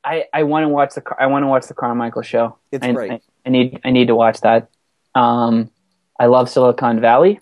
I 0.03 0.25
I 0.33 0.43
want 0.43 0.63
to 0.63 0.69
watch 0.69 0.93
the 0.95 1.03
I 1.19 1.27
want 1.27 1.43
to 1.43 1.47
watch 1.47 1.67
the 1.67 1.73
Carmichael 1.73 2.21
show. 2.21 2.57
It's 2.71 2.85
I, 2.85 2.93
great. 2.93 3.11
I, 3.11 3.21
I 3.45 3.49
need 3.49 3.79
I 3.83 3.91
need 3.91 4.07
to 4.07 4.15
watch 4.15 4.41
that. 4.41 4.69
Um, 5.15 5.69
I 6.19 6.27
love 6.27 6.49
Silicon 6.49 7.01
Valley, 7.01 7.39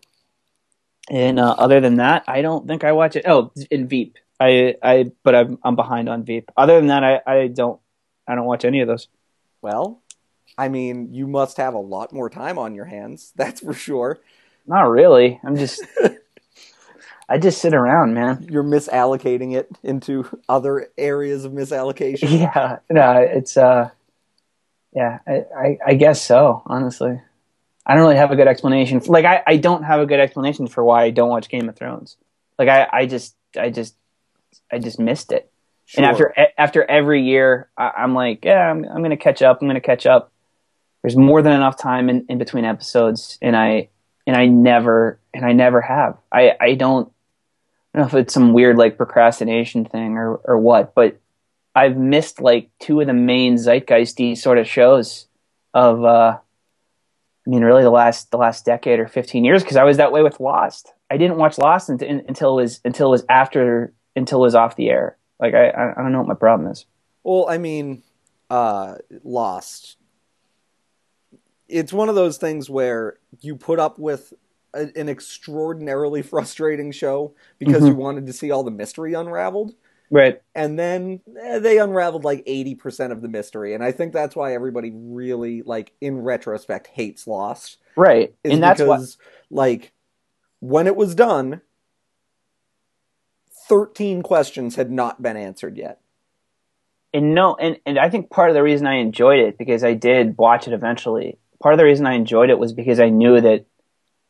and 1.09 1.39
uh, 1.39 1.55
other 1.57 1.79
than 1.79 1.95
that, 1.95 2.23
I 2.27 2.41
don't 2.41 2.67
think 2.67 2.83
I 2.83 2.91
watch 2.91 3.15
it. 3.15 3.25
Oh, 3.27 3.51
in 3.71 3.87
Veep, 3.87 4.17
I 4.39 4.75
I 4.83 5.11
but 5.23 5.35
I'm 5.35 5.59
I'm 5.63 5.75
behind 5.75 6.09
on 6.09 6.23
Veep. 6.23 6.51
Other 6.57 6.75
than 6.75 6.87
that, 6.87 7.03
I 7.03 7.21
I 7.25 7.47
don't 7.47 7.79
I 8.27 8.35
don't 8.35 8.45
watch 8.45 8.65
any 8.65 8.81
of 8.81 8.87
those. 8.87 9.07
Well, 9.61 10.01
I 10.57 10.69
mean, 10.69 11.13
you 11.13 11.27
must 11.27 11.57
have 11.57 11.73
a 11.73 11.79
lot 11.79 12.13
more 12.13 12.29
time 12.29 12.57
on 12.57 12.75
your 12.75 12.85
hands. 12.85 13.31
That's 13.35 13.61
for 13.61 13.73
sure. 13.73 14.19
Not 14.65 14.89
really. 14.89 15.39
I'm 15.43 15.55
just 15.57 15.83
I 17.29 17.37
just 17.37 17.61
sit 17.61 17.73
around, 17.73 18.13
man. 18.13 18.47
You're 18.49 18.63
misallocating 18.63 19.53
it 19.53 19.69
into 19.83 20.25
other 20.47 20.89
areas 20.97 21.45
of 21.45 21.51
misallocation. 21.51 22.29
Yeah, 22.39 22.79
no, 22.89 23.17
it's 23.17 23.57
uh, 23.57 23.89
yeah, 24.93 25.19
I, 25.27 25.43
I, 25.55 25.77
I 25.87 25.93
guess 25.95 26.21
so. 26.21 26.61
Honestly, 26.65 27.21
I 27.87 27.93
don't 27.93 28.03
really 28.03 28.17
have 28.17 28.31
a 28.31 28.35
good 28.35 28.49
explanation. 28.49 29.01
Like, 29.07 29.25
I, 29.25 29.41
I 29.47 29.57
don't 29.57 29.83
have 29.83 30.01
a 30.01 30.05
good 30.05 30.19
explanation 30.19 30.67
for 30.67 30.83
why 30.83 31.05
I 31.05 31.09
don't 31.09 31.29
watch 31.29 31.47
Game 31.47 31.69
of 31.69 31.77
Thrones. 31.77 32.17
Like, 32.59 32.67
I, 32.67 32.87
I 32.91 33.05
just, 33.05 33.33
I 33.57 33.69
just, 33.69 33.95
I 34.69 34.79
just 34.79 34.99
missed 34.99 35.31
it. 35.31 35.49
Sure. 35.85 36.03
And 36.03 36.11
after 36.11 36.35
after 36.57 36.83
every 36.83 37.23
year, 37.23 37.69
I, 37.77 37.91
I'm 37.99 38.13
like, 38.13 38.43
yeah, 38.43 38.69
I'm, 38.69 38.83
I'm 38.83 39.01
gonna 39.01 39.15
catch 39.15 39.41
up. 39.41 39.61
I'm 39.61 39.69
gonna 39.69 39.79
catch 39.79 40.05
up. 40.05 40.33
There's 41.01 41.15
more 41.15 41.41
than 41.41 41.53
enough 41.53 41.77
time 41.77 42.09
in, 42.09 42.25
in 42.27 42.37
between 42.37 42.65
episodes, 42.65 43.37
and 43.41 43.55
I 43.55 43.87
and 44.25 44.35
I 44.35 44.47
never 44.47 45.17
and 45.33 45.45
I 45.45 45.53
never 45.53 45.79
have. 45.79 46.17
I 46.29 46.57
I 46.59 46.73
don't. 46.73 47.09
I 47.93 47.99
don't 47.99 48.11
know 48.11 48.17
if 48.17 48.21
it's 48.21 48.33
some 48.33 48.51
weird 48.51 48.77
like 48.77 48.97
procrastination 48.97 49.85
thing 49.85 50.17
or 50.17 50.35
or 50.43 50.57
what, 50.57 50.93
but 50.93 51.21
I've 51.73 51.95
missed 51.95 52.41
like 52.41 52.69
two 52.81 52.99
of 52.99 53.07
the 53.07 53.13
main 53.13 53.55
zeitgeisty 53.55 54.37
sort 54.37 54.57
of 54.57 54.67
shows 54.67 55.27
of 55.73 56.03
uh 56.03 56.37
I 57.47 57.49
mean, 57.49 57.63
really 57.63 57.83
the 57.83 57.89
last 57.89 58.29
the 58.31 58.37
last 58.37 58.65
decade 58.65 58.99
or 58.99 59.07
15 59.07 59.45
years 59.45 59.63
because 59.63 59.77
I 59.77 59.85
was 59.85 59.95
that 59.97 60.11
way 60.11 60.21
with 60.21 60.41
Lost. 60.41 60.93
I 61.09 61.15
didn't 61.15 61.37
watch 61.37 61.57
Lost 61.57 61.87
until, 61.87 62.09
until 62.09 62.59
it 62.59 62.63
was 62.63 62.81
until 62.83 63.07
it 63.07 63.11
was 63.11 63.25
after 63.29 63.93
until 64.17 64.39
it 64.39 64.47
was 64.47 64.55
off 64.55 64.75
the 64.75 64.89
air. 64.89 65.17
Like 65.39 65.53
I 65.53 65.69
I 65.69 66.01
don't 66.01 66.11
know 66.11 66.19
what 66.19 66.27
my 66.27 66.33
problem 66.33 66.69
is. 66.69 66.85
Well, 67.23 67.45
I 67.47 67.57
mean, 67.57 68.03
uh, 68.49 68.95
Lost. 69.23 69.95
It's 71.69 71.93
one 71.93 72.09
of 72.09 72.15
those 72.15 72.37
things 72.37 72.69
where 72.69 73.17
you 73.39 73.55
put 73.55 73.79
up 73.79 73.97
with 73.97 74.33
a, 74.73 74.89
an 74.97 75.07
extraordinarily 75.07 76.21
frustrating 76.23 76.91
show 76.91 77.33
because 77.59 77.77
mm-hmm. 77.77 77.87
you 77.87 77.95
wanted 77.95 78.25
to 78.25 78.33
see 78.33 78.51
all 78.51 78.63
the 78.63 78.71
mystery 78.71 79.13
unraveled. 79.13 79.73
Right. 80.09 80.41
And 80.55 80.79
then 80.79 81.21
eh, 81.39 81.59
they 81.59 81.79
unraveled 81.79 82.23
like 82.23 82.45
80% 82.45 83.11
of 83.11 83.21
the 83.21 83.27
mystery. 83.27 83.73
And 83.73 83.83
I 83.83 83.91
think 83.91 84.13
that's 84.13 84.35
why 84.35 84.53
everybody 84.53 84.91
really, 84.93 85.61
like, 85.63 85.93
in 85.99 86.21
retrospect, 86.21 86.87
hates 86.87 87.27
Lost. 87.27 87.77
Right. 87.95 88.33
and 88.45 88.61
that's 88.61 88.79
because, 88.79 89.17
what... 89.49 89.57
like, 89.57 89.91
when 90.59 90.87
it 90.87 90.95
was 90.95 91.15
done, 91.15 91.61
13 93.67 94.21
questions 94.21 94.75
had 94.75 94.91
not 94.91 95.21
been 95.21 95.37
answered 95.37 95.77
yet. 95.77 95.99
And 97.13 97.33
no, 97.33 97.55
and, 97.55 97.77
and 97.85 97.97
I 97.97 98.09
think 98.09 98.29
part 98.29 98.49
of 98.49 98.53
the 98.53 98.63
reason 98.63 98.85
I 98.85 98.95
enjoyed 98.95 99.39
it, 99.39 99.57
because 99.57 99.83
I 99.83 99.93
did 99.93 100.37
watch 100.37 100.67
it 100.67 100.73
eventually, 100.73 101.37
part 101.59 101.73
of 101.73 101.77
the 101.77 101.85
reason 101.85 102.05
I 102.05 102.13
enjoyed 102.13 102.49
it 102.49 102.59
was 102.59 102.73
because 102.73 102.99
I 102.99 103.09
knew 103.09 103.41
that 103.41 103.65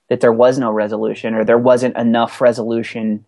that 0.10 0.22
there 0.22 0.32
was 0.32 0.58
no 0.58 0.72
resolution 0.72 1.34
or 1.34 1.44
there 1.44 1.58
wasn't 1.58 1.98
enough 1.98 2.40
resolution 2.40 3.26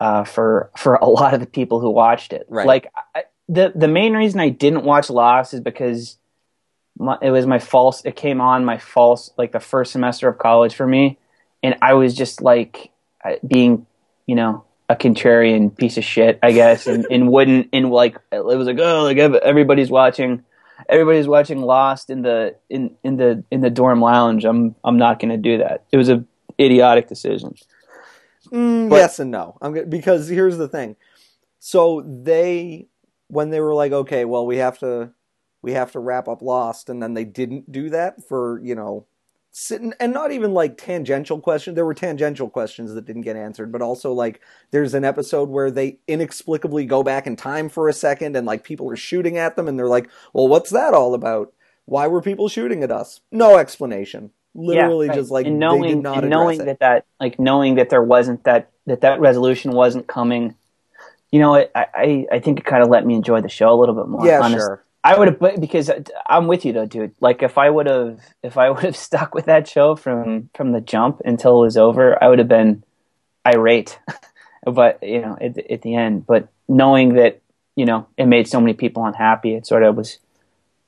uh, 0.00 0.24
for 0.24 0.70
for 0.76 0.94
a 0.94 1.06
lot 1.06 1.34
of 1.34 1.40
the 1.40 1.46
people 1.46 1.80
who 1.80 1.90
watched 1.90 2.32
it. 2.32 2.46
Right. 2.48 2.66
Like 2.66 2.92
I, 3.14 3.24
the 3.48 3.72
the 3.74 3.88
main 3.88 4.14
reason 4.14 4.40
I 4.40 4.48
didn't 4.48 4.84
watch 4.84 5.10
Lost 5.10 5.54
is 5.54 5.60
because 5.60 6.16
my, 6.98 7.18
it 7.20 7.30
was 7.30 7.46
my 7.46 7.58
false. 7.58 8.04
It 8.04 8.16
came 8.16 8.40
on 8.40 8.64
my 8.64 8.78
false 8.78 9.30
like 9.36 9.52
the 9.52 9.60
first 9.60 9.92
semester 9.92 10.28
of 10.28 10.38
college 10.38 10.74
for 10.74 10.86
me, 10.86 11.18
and 11.62 11.76
I 11.82 11.94
was 11.94 12.14
just 12.14 12.40
like 12.42 12.90
being, 13.46 13.86
you 14.26 14.34
know, 14.34 14.64
a 14.88 14.96
contrarian 14.96 15.76
piece 15.76 15.98
of 15.98 16.04
shit, 16.04 16.38
I 16.42 16.52
guess, 16.52 16.86
and, 16.86 17.06
and 17.10 17.30
wouldn't 17.30 17.68
and 17.72 17.90
like 17.90 18.16
it 18.32 18.44
was 18.44 18.66
like 18.66 18.78
oh 18.78 19.04
like 19.04 19.18
everybody's 19.18 19.90
watching. 19.90 20.44
Everybody's 20.88 21.28
watching 21.28 21.60
Lost 21.60 22.08
in 22.08 22.22
the 22.22 22.56
in, 22.68 22.96
in 23.04 23.16
the 23.16 23.44
in 23.50 23.60
the 23.60 23.70
dorm 23.70 24.00
lounge. 24.00 24.44
I'm 24.44 24.74
I'm 24.82 24.96
not 24.96 25.20
going 25.20 25.28
to 25.28 25.36
do 25.36 25.58
that. 25.58 25.84
It 25.92 25.98
was 25.98 26.08
a 26.08 26.24
idiotic 26.58 27.06
decision. 27.06 27.54
But, 28.90 28.96
yes 28.96 29.18
and 29.18 29.30
no. 29.30 29.56
I'm 29.62 29.88
because 29.88 30.28
here's 30.28 30.58
the 30.58 30.68
thing. 30.68 30.96
So 31.58 32.02
they 32.02 32.88
when 33.28 33.50
they 33.50 33.60
were 33.60 33.74
like, 33.74 33.92
okay, 33.92 34.24
well, 34.24 34.46
we 34.46 34.56
have 34.56 34.78
to 34.80 35.12
we 35.62 35.72
have 35.72 35.92
to 35.92 36.00
wrap 36.00 36.28
up 36.28 36.42
Lost, 36.42 36.88
and 36.88 37.02
then 37.02 37.14
they 37.14 37.24
didn't 37.24 37.70
do 37.70 37.90
that 37.90 38.26
for 38.26 38.60
you 38.62 38.74
know 38.74 39.06
sitting 39.52 39.92
and 39.98 40.12
not 40.12 40.32
even 40.32 40.52
like 40.54 40.76
tangential 40.76 41.40
questions. 41.40 41.74
There 41.74 41.84
were 41.84 41.94
tangential 41.94 42.50
questions 42.50 42.94
that 42.94 43.06
didn't 43.06 43.22
get 43.22 43.36
answered, 43.36 43.72
but 43.72 43.82
also 43.82 44.12
like 44.12 44.40
there's 44.70 44.94
an 44.94 45.04
episode 45.04 45.48
where 45.48 45.70
they 45.70 45.98
inexplicably 46.08 46.84
go 46.84 47.02
back 47.02 47.26
in 47.26 47.36
time 47.36 47.68
for 47.68 47.88
a 47.88 47.92
second, 47.92 48.36
and 48.36 48.46
like 48.46 48.64
people 48.64 48.90
are 48.90 48.96
shooting 48.96 49.38
at 49.38 49.56
them, 49.56 49.68
and 49.68 49.78
they're 49.78 49.88
like, 49.88 50.10
well, 50.32 50.48
what's 50.48 50.70
that 50.70 50.94
all 50.94 51.14
about? 51.14 51.52
Why 51.84 52.06
were 52.06 52.22
people 52.22 52.48
shooting 52.48 52.82
at 52.82 52.92
us? 52.92 53.20
No 53.32 53.56
explanation 53.56 54.30
literally 54.54 55.06
yeah, 55.06 55.12
right. 55.12 55.18
just 55.18 55.30
like 55.30 55.46
and 55.46 55.58
knowing 55.58 56.04
and 56.06 56.28
knowing 56.28 56.58
that 56.64 56.80
that 56.80 57.04
like 57.20 57.38
knowing 57.38 57.76
that 57.76 57.90
there 57.90 58.02
wasn't 58.02 58.42
that 58.44 58.70
that 58.86 59.02
that 59.02 59.20
resolution 59.20 59.70
wasn't 59.70 60.06
coming 60.06 60.54
you 61.30 61.38
know 61.38 61.54
I 61.54 61.68
I, 61.74 62.26
I 62.32 62.40
think 62.40 62.58
it 62.58 62.64
kind 62.64 62.82
of 62.82 62.88
let 62.88 63.06
me 63.06 63.14
enjoy 63.14 63.40
the 63.40 63.48
show 63.48 63.72
a 63.72 63.78
little 63.78 63.94
bit 63.94 64.08
more 64.08 64.26
yeah 64.26 64.40
honest. 64.40 64.58
sure 64.58 64.84
I 65.02 65.18
would 65.18 65.28
have 65.28 65.60
because 65.60 65.88
uh, 65.88 66.02
I'm 66.26 66.46
with 66.46 66.64
you 66.64 66.72
though 66.72 66.86
dude 66.86 67.14
like 67.20 67.42
if 67.42 67.58
I 67.58 67.70
would 67.70 67.86
have 67.86 68.20
if 68.42 68.58
I 68.58 68.70
would 68.70 68.82
have 68.82 68.96
stuck 68.96 69.34
with 69.34 69.46
that 69.46 69.68
show 69.68 69.94
from 69.94 70.50
from 70.54 70.72
the 70.72 70.80
jump 70.80 71.20
until 71.24 71.58
it 71.58 71.66
was 71.66 71.76
over 71.76 72.22
I 72.22 72.28
would 72.28 72.40
have 72.40 72.48
been 72.48 72.82
irate 73.46 73.98
but 74.64 75.02
you 75.02 75.20
know 75.20 75.36
at, 75.40 75.58
at 75.58 75.82
the 75.82 75.94
end 75.94 76.26
but 76.26 76.48
knowing 76.68 77.14
that 77.14 77.40
you 77.76 77.86
know 77.86 78.06
it 78.16 78.26
made 78.26 78.48
so 78.48 78.60
many 78.60 78.74
people 78.74 79.04
unhappy 79.04 79.54
it 79.54 79.66
sort 79.66 79.84
of 79.84 79.96
was 79.96 80.18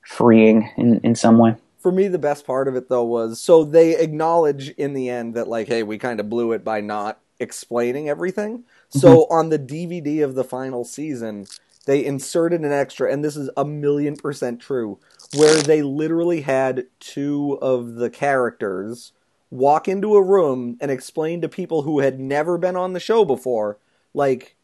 freeing 0.01 0.69
in 0.75 0.99
in 0.99 1.15
some 1.15 1.37
way 1.37 1.55
for 1.83 1.91
me 1.91 2.07
the 2.07 2.17
best 2.17 2.47
part 2.47 2.69
of 2.69 2.75
it 2.75 2.87
though 2.87 3.03
was 3.03 3.39
so 3.39 3.63
they 3.65 3.97
acknowledge 3.97 4.69
in 4.69 4.93
the 4.93 5.09
end 5.09 5.35
that 5.35 5.49
like 5.49 5.67
hey 5.67 5.83
we 5.83 5.97
kind 5.97 6.19
of 6.21 6.29
blew 6.29 6.53
it 6.53 6.63
by 6.63 6.79
not 6.79 7.19
explaining 7.39 8.07
everything 8.07 8.59
mm-hmm. 8.59 8.99
so 8.99 9.27
on 9.29 9.49
the 9.49 9.59
dvd 9.59 10.23
of 10.23 10.33
the 10.33 10.45
final 10.45 10.85
season 10.85 11.45
they 11.85 12.03
inserted 12.03 12.61
an 12.61 12.71
extra 12.71 13.11
and 13.11 13.23
this 13.23 13.35
is 13.35 13.49
a 13.57 13.65
million 13.65 14.15
percent 14.15 14.61
true 14.61 14.97
where 15.35 15.61
they 15.61 15.81
literally 15.81 16.41
had 16.41 16.85
two 16.99 17.59
of 17.61 17.95
the 17.95 18.09
characters 18.09 19.11
walk 19.49 19.87
into 19.87 20.15
a 20.15 20.23
room 20.23 20.77
and 20.79 20.89
explain 20.89 21.41
to 21.41 21.49
people 21.49 21.81
who 21.81 21.99
had 21.99 22.19
never 22.19 22.57
been 22.57 22.77
on 22.77 22.93
the 22.93 22.99
show 22.99 23.25
before 23.25 23.77
like 24.13 24.55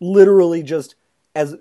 literally 0.00 0.62
just 0.62 0.94
as 1.34 1.56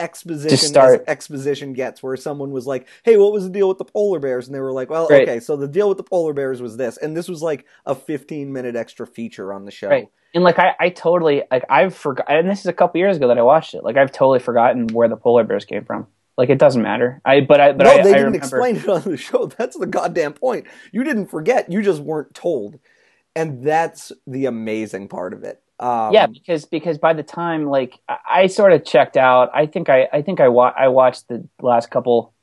exposition 0.00 0.76
as 0.76 1.00
exposition 1.06 1.72
gets 1.72 2.02
where 2.02 2.16
someone 2.16 2.50
was 2.50 2.66
like 2.66 2.88
hey 3.04 3.16
what 3.16 3.32
was 3.32 3.44
the 3.44 3.50
deal 3.50 3.68
with 3.68 3.78
the 3.78 3.84
polar 3.84 4.18
bears? 4.18 4.46
And 4.46 4.54
they 4.54 4.60
were 4.60 4.72
like 4.72 4.90
well 4.90 5.06
right. 5.08 5.22
okay 5.22 5.40
so 5.40 5.56
the 5.56 5.68
deal 5.68 5.88
with 5.88 5.98
the 5.98 6.04
polar 6.04 6.32
bears 6.32 6.60
was 6.60 6.76
this 6.76 6.96
and 6.96 7.16
this 7.16 7.28
was 7.28 7.42
like 7.42 7.66
a 7.86 7.94
15 7.94 8.52
minute 8.52 8.76
extra 8.76 9.06
feature 9.06 9.52
on 9.52 9.64
the 9.64 9.70
show. 9.70 9.88
Right. 9.88 10.08
And 10.34 10.44
like 10.44 10.58
I, 10.58 10.74
I 10.78 10.88
totally 10.90 11.42
like 11.50 11.64
I've 11.68 11.94
forgotten 11.94 12.36
and 12.36 12.48
this 12.48 12.60
is 12.60 12.66
a 12.66 12.72
couple 12.72 12.98
years 12.98 13.16
ago 13.16 13.28
that 13.28 13.38
I 13.38 13.42
watched 13.42 13.74
it. 13.74 13.84
Like 13.84 13.96
I've 13.96 14.12
totally 14.12 14.38
forgotten 14.38 14.88
where 14.88 15.08
the 15.08 15.16
polar 15.16 15.44
bears 15.44 15.64
came 15.64 15.84
from. 15.84 16.06
Like 16.36 16.48
it 16.48 16.58
doesn't 16.58 16.82
matter. 16.82 17.20
I 17.24 17.40
but 17.40 17.60
I 17.60 17.72
but 17.72 17.84
no, 17.84 17.90
I, 17.90 17.94
they 17.96 18.00
I 18.00 18.04
didn't 18.04 18.16
remember... 18.16 18.38
explain 18.38 18.76
it 18.76 18.88
on 18.88 19.02
the 19.02 19.16
show. 19.16 19.46
That's 19.58 19.76
the 19.76 19.86
goddamn 19.86 20.32
point. 20.32 20.66
You 20.92 21.04
didn't 21.04 21.26
forget. 21.26 21.70
You 21.70 21.82
just 21.82 22.00
weren't 22.00 22.34
told. 22.34 22.78
And 23.36 23.62
that's 23.64 24.10
the 24.26 24.46
amazing 24.46 25.06
part 25.06 25.32
of 25.32 25.44
it 25.44 25.62
um, 25.80 26.12
yeah, 26.12 26.26
because 26.26 26.66
because 26.66 26.98
by 26.98 27.14
the 27.14 27.22
time 27.22 27.64
like 27.64 27.98
I, 28.06 28.18
I, 28.28 28.46
sort 28.48 28.74
of 28.74 28.84
checked 28.84 29.16
out, 29.16 29.50
I 29.54 29.64
think 29.64 29.88
I 29.88 30.08
I 30.12 30.20
think 30.20 30.38
I 30.38 30.48
wa- 30.48 30.74
I 30.76 30.88
watched 30.88 31.28
the 31.28 31.48
last 31.62 31.90
couple, 31.90 32.34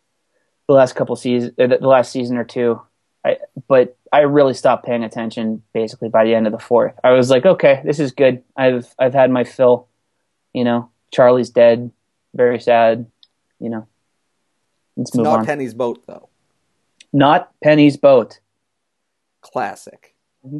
the 0.67 0.73
last 0.73 0.95
couple 0.95 1.15
seasons, 1.15 1.53
uh, 1.59 1.67
the 1.67 1.87
last 1.87 2.11
season 2.11 2.37
or 2.37 2.43
two. 2.43 2.81
I 3.23 3.37
but 3.67 3.95
I 4.11 4.21
really 4.21 4.55
stopped 4.55 4.87
paying 4.87 5.03
attention 5.03 5.61
basically 5.71 6.09
by 6.09 6.25
the 6.25 6.33
end 6.33 6.47
of 6.47 6.51
the 6.51 6.57
fourth. 6.57 6.95
I 7.03 7.11
was 7.11 7.29
like, 7.29 7.45
okay, 7.45 7.83
this 7.85 7.99
is 7.99 8.11
good. 8.11 8.41
I've 8.55 8.91
I've 8.97 9.13
had 9.13 9.29
my 9.29 9.43
fill. 9.43 9.87
You 10.51 10.63
know, 10.63 10.89
Charlie's 11.13 11.51
dead, 11.51 11.91
very 12.33 12.59
sad. 12.59 13.05
You 13.59 13.69
know, 13.69 13.87
let's 14.95 15.11
it's 15.11 15.15
move 15.15 15.25
not 15.25 15.39
on. 15.39 15.45
Penny's 15.45 15.75
boat 15.75 16.01
though. 16.07 16.27
Not 17.13 17.51
Penny's 17.63 17.97
boat. 17.97 18.39
Classic. 19.41 20.15
Mm-hmm. 20.43 20.59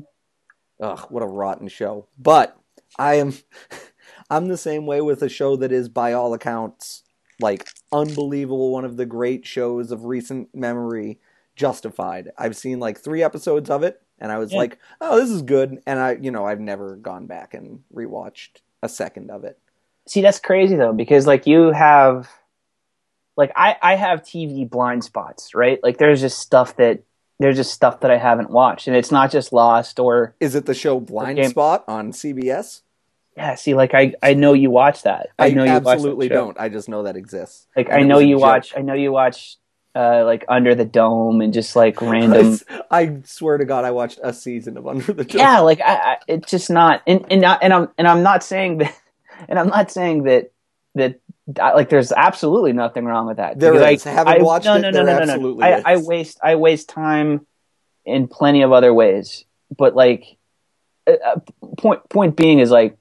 Ugh, 0.79 1.05
what 1.09 1.23
a 1.23 1.27
rotten 1.27 1.69
show. 1.69 2.05
But 2.19 2.55
I 2.97 3.15
am 3.15 3.33
I'm 4.29 4.47
the 4.47 4.57
same 4.57 4.85
way 4.85 5.01
with 5.01 5.21
a 5.21 5.29
show 5.29 5.55
that 5.57 5.71
is 5.71 5.89
by 5.89 6.13
all 6.13 6.33
accounts 6.33 7.03
like 7.39 7.67
unbelievable 7.91 8.71
one 8.71 8.83
of 8.83 8.97
the 8.97 9.05
great 9.05 9.45
shows 9.45 9.91
of 9.91 10.05
recent 10.05 10.53
memory 10.55 11.19
justified. 11.55 12.31
I've 12.37 12.57
seen 12.57 12.79
like 12.79 12.99
three 12.99 13.23
episodes 13.23 13.69
of 13.69 13.83
it 13.83 14.01
and 14.19 14.31
i 14.31 14.37
was 14.37 14.51
yeah. 14.51 14.59
like 14.59 14.79
oh 15.01 15.19
this 15.19 15.29
is 15.29 15.41
good 15.41 15.81
and 15.85 15.99
i 15.99 16.13
you 16.13 16.31
know 16.31 16.45
i've 16.45 16.59
never 16.59 16.95
gone 16.95 17.25
back 17.25 17.53
and 17.53 17.79
rewatched 17.93 18.61
a 18.83 18.89
second 18.89 19.31
of 19.31 19.43
it. 19.43 19.59
See 20.07 20.21
that's 20.21 20.39
crazy 20.39 20.75
though 20.75 20.93
because 20.93 21.27
like 21.27 21.47
you 21.47 21.71
have 21.71 22.29
like 23.35 23.51
i 23.55 23.75
i 23.81 23.95
have 23.95 24.21
tv 24.21 24.69
blind 24.69 25.03
spots 25.03 25.53
right? 25.55 25.79
Like 25.83 25.97
there's 25.97 26.21
just 26.21 26.39
stuff 26.39 26.75
that 26.77 27.03
there's 27.39 27.57
just 27.57 27.73
stuff 27.73 27.99
that 28.01 28.11
i 28.11 28.17
haven't 28.17 28.49
watched 28.49 28.87
and 28.87 28.95
it's 28.95 29.11
not 29.11 29.31
just 29.31 29.51
lost 29.53 29.99
or 29.99 30.35
is 30.39 30.55
it 30.55 30.65
the 30.65 30.73
show 30.73 30.99
blind 30.99 31.43
spot 31.47 31.83
on 31.87 32.11
cbs 32.11 32.81
yeah, 33.37 33.53
see, 33.53 33.75
like 33.75 33.93
I, 33.93 34.15
I 34.23 34.33
know 34.33 34.53
you 34.53 34.71
watch 34.71 35.03
that. 35.03 35.29
I, 35.37 35.47
I 35.47 35.49
know 35.51 35.63
you 35.63 35.69
absolutely 35.69 36.27
don't. 36.27 36.59
I 36.59 36.69
just 36.69 36.89
know 36.89 37.03
that 37.03 37.15
exists. 37.15 37.67
Like 37.75 37.87
and 37.87 37.97
I 37.97 38.01
know 38.01 38.17
you 38.17 38.39
watch. 38.39 38.73
I 38.75 38.81
know 38.81 38.95
you 38.95 39.11
watch. 39.11 39.57
Uh, 39.93 40.23
like 40.25 40.45
Under 40.47 40.75
the 40.75 40.85
Dome 40.85 41.41
and 41.41 41.51
just 41.51 41.75
like 41.75 41.99
random. 42.01 42.59
I, 42.91 43.17
swear 43.23 43.57
to 43.57 43.65
God, 43.65 43.83
I 43.83 43.89
watched 43.89 44.19
a 44.21 44.31
season 44.31 44.77
of 44.77 44.85
Under 44.85 45.11
the 45.11 45.23
Dome. 45.23 45.39
Yeah, 45.39 45.59
like 45.59 45.81
I, 45.81 45.95
I 45.95 46.17
it's 46.27 46.51
just 46.51 46.69
not, 46.69 47.01
and 47.07 47.25
and 47.31 47.41
not, 47.41 47.63
and 47.63 47.73
I'm 47.73 47.89
and 47.97 48.07
I'm 48.07 48.21
not 48.21 48.43
saying 48.43 48.79
that, 48.79 48.95
and 49.49 49.57
I'm 49.57 49.69
not 49.69 49.91
saying 49.91 50.23
that 50.23 50.51
that 50.95 51.19
like 51.55 51.89
there's 51.89 52.11
absolutely 52.11 52.73
nothing 52.73 53.05
wrong 53.05 53.27
with 53.27 53.37
that. 53.37 53.59
There 53.59 53.75
is. 53.75 54.05
I, 54.05 54.09
haven't 54.09 54.33
I, 54.33 54.43
watched 54.43 54.65
no, 54.65 54.75
it. 54.75 54.81
No, 54.81 54.89
no, 54.89 55.03
no, 55.03 55.23
no, 55.23 55.35
no. 55.35 55.61
I, 55.61 55.93
I 55.93 55.97
waste 55.97 56.39
I 56.43 56.55
waste 56.55 56.89
time 56.89 57.45
in 58.03 58.27
plenty 58.27 58.63
of 58.63 58.71
other 58.71 58.93
ways, 58.93 59.45
but 59.75 59.95
like, 59.95 60.25
uh, 61.07 61.13
uh 61.23 61.39
point 61.77 62.07
point 62.09 62.35
being 62.35 62.59
is 62.59 62.69
like 62.69 62.97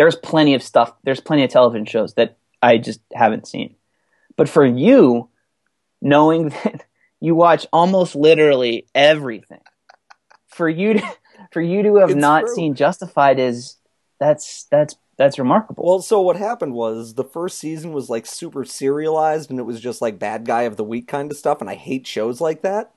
there's 0.00 0.16
plenty 0.16 0.54
of 0.54 0.62
stuff, 0.62 0.94
there's 1.02 1.20
plenty 1.20 1.44
of 1.44 1.50
television 1.50 1.84
shows 1.84 2.14
that 2.14 2.38
I 2.62 2.78
just 2.78 3.02
haven't 3.12 3.46
seen. 3.46 3.74
But 4.34 4.48
for 4.48 4.64
you, 4.64 5.28
knowing 6.00 6.48
that 6.64 6.86
you 7.20 7.34
watch 7.34 7.66
almost 7.70 8.16
literally 8.16 8.86
everything, 8.94 9.60
for 10.48 10.70
you 10.70 10.94
to 10.94 11.02
for 11.52 11.60
you 11.60 11.82
to 11.82 11.96
have 11.96 12.12
it's 12.12 12.18
not 12.18 12.44
true. 12.44 12.54
seen 12.54 12.74
Justified 12.74 13.38
is 13.38 13.76
that's 14.18 14.64
that's 14.70 14.96
that's 15.18 15.38
remarkable. 15.38 15.84
Well, 15.86 16.00
so 16.00 16.22
what 16.22 16.36
happened 16.36 16.72
was 16.72 17.12
the 17.12 17.22
first 17.22 17.58
season 17.58 17.92
was 17.92 18.08
like 18.08 18.24
super 18.24 18.64
serialized 18.64 19.50
and 19.50 19.60
it 19.60 19.64
was 19.64 19.82
just 19.82 20.00
like 20.00 20.18
bad 20.18 20.46
guy 20.46 20.62
of 20.62 20.78
the 20.78 20.84
week 20.84 21.08
kind 21.08 21.30
of 21.30 21.36
stuff 21.36 21.60
and 21.60 21.68
I 21.68 21.74
hate 21.74 22.06
shows 22.06 22.40
like 22.40 22.62
that. 22.62 22.94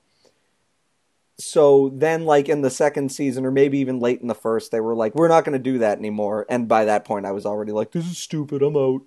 So 1.43 1.89
then 1.93 2.25
like 2.25 2.49
in 2.49 2.61
the 2.61 2.69
second 2.69 3.11
season 3.11 3.45
or 3.45 3.51
maybe 3.51 3.79
even 3.79 3.99
late 3.99 4.21
in 4.21 4.27
the 4.27 4.35
first 4.35 4.71
they 4.71 4.79
were 4.79 4.95
like 4.95 5.13
we're 5.15 5.27
not 5.27 5.43
going 5.45 5.53
to 5.53 5.71
do 5.71 5.79
that 5.79 5.97
anymore. 5.97 6.45
And 6.49 6.67
by 6.67 6.85
that 6.85 7.05
point 7.05 7.25
i 7.25 7.31
was 7.31 7.45
already 7.45 7.71
like 7.71 7.91
this 7.91 8.05
is 8.09 8.17
stupid. 8.17 8.61
I'm 8.61 8.75
out. 8.77 9.01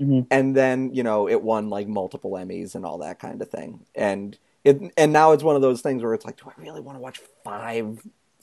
Mhm. 0.00 0.26
and 0.30 0.56
then 0.56 0.94
you 0.94 1.02
know 1.02 1.28
it 1.28 1.42
won 1.42 1.68
like 1.68 1.86
multiple 1.86 2.30
emmys 2.32 2.74
and 2.74 2.86
all 2.86 2.98
that 2.98 3.18
kind 3.18 3.42
of 3.42 3.50
thing. 3.50 3.80
And 3.94 4.38
it 4.64 4.80
and 4.96 5.12
now 5.12 5.32
it's 5.32 5.42
one 5.42 5.56
of 5.56 5.62
those 5.62 5.80
things 5.82 6.02
where 6.02 6.14
it's 6.14 6.24
like 6.24 6.36
do 6.38 6.44
i 6.48 6.52
really 6.62 6.80
want 6.80 6.96
to 6.96 7.02
watch 7.02 7.20
five 7.44 7.84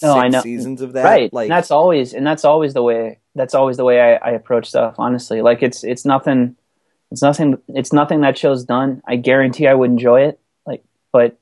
No, 0.04 0.14
six 0.14 0.26
I 0.26 0.28
know. 0.28 0.42
seasons 0.42 0.82
of 0.82 0.94
that? 0.94 1.04
Right. 1.04 1.34
Like 1.34 1.46
and 1.46 1.52
that's 1.52 1.72
always 1.72 2.14
and 2.14 2.26
that's 2.28 2.46
always 2.46 2.74
the 2.76 2.84
way 2.84 3.20
that's 3.34 3.56
always 3.56 3.78
the 3.78 3.84
way 3.86 4.00
I, 4.02 4.16
I 4.16 4.32
approach 4.32 4.68
stuff 4.68 4.96
honestly. 5.00 5.42
Like 5.42 5.64
it's 5.64 5.84
it's 5.84 6.06
nothing 6.06 6.56
it's 7.12 7.22
nothing 7.22 7.58
it's 7.70 7.94
nothing 7.94 8.22
that 8.22 8.38
show's 8.38 8.64
done. 8.64 9.02
I 9.08 9.16
guarantee 9.16 9.66
i 9.68 9.74
would 9.74 9.90
enjoy 9.90 10.22
it 10.30 10.40
like 10.66 10.84
but 11.12 11.38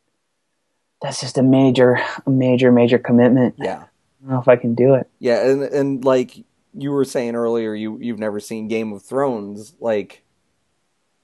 that's 1.01 1.19
just 1.21 1.37
a 1.37 1.43
major 1.43 1.97
a 2.25 2.29
major 2.29 2.71
major 2.71 2.97
commitment 2.97 3.55
yeah 3.57 3.75
i 3.83 4.21
don't 4.21 4.31
know 4.31 4.39
if 4.39 4.47
i 4.47 4.55
can 4.55 4.73
do 4.75 4.93
it 4.93 5.07
yeah 5.19 5.45
and 5.47 5.63
and 5.63 6.05
like 6.05 6.43
you 6.73 6.91
were 6.91 7.05
saying 7.05 7.35
earlier 7.35 7.73
you 7.73 7.97
you've 8.01 8.19
never 8.19 8.39
seen 8.39 8.67
game 8.67 8.91
of 8.93 9.01
thrones 9.03 9.75
like 9.79 10.23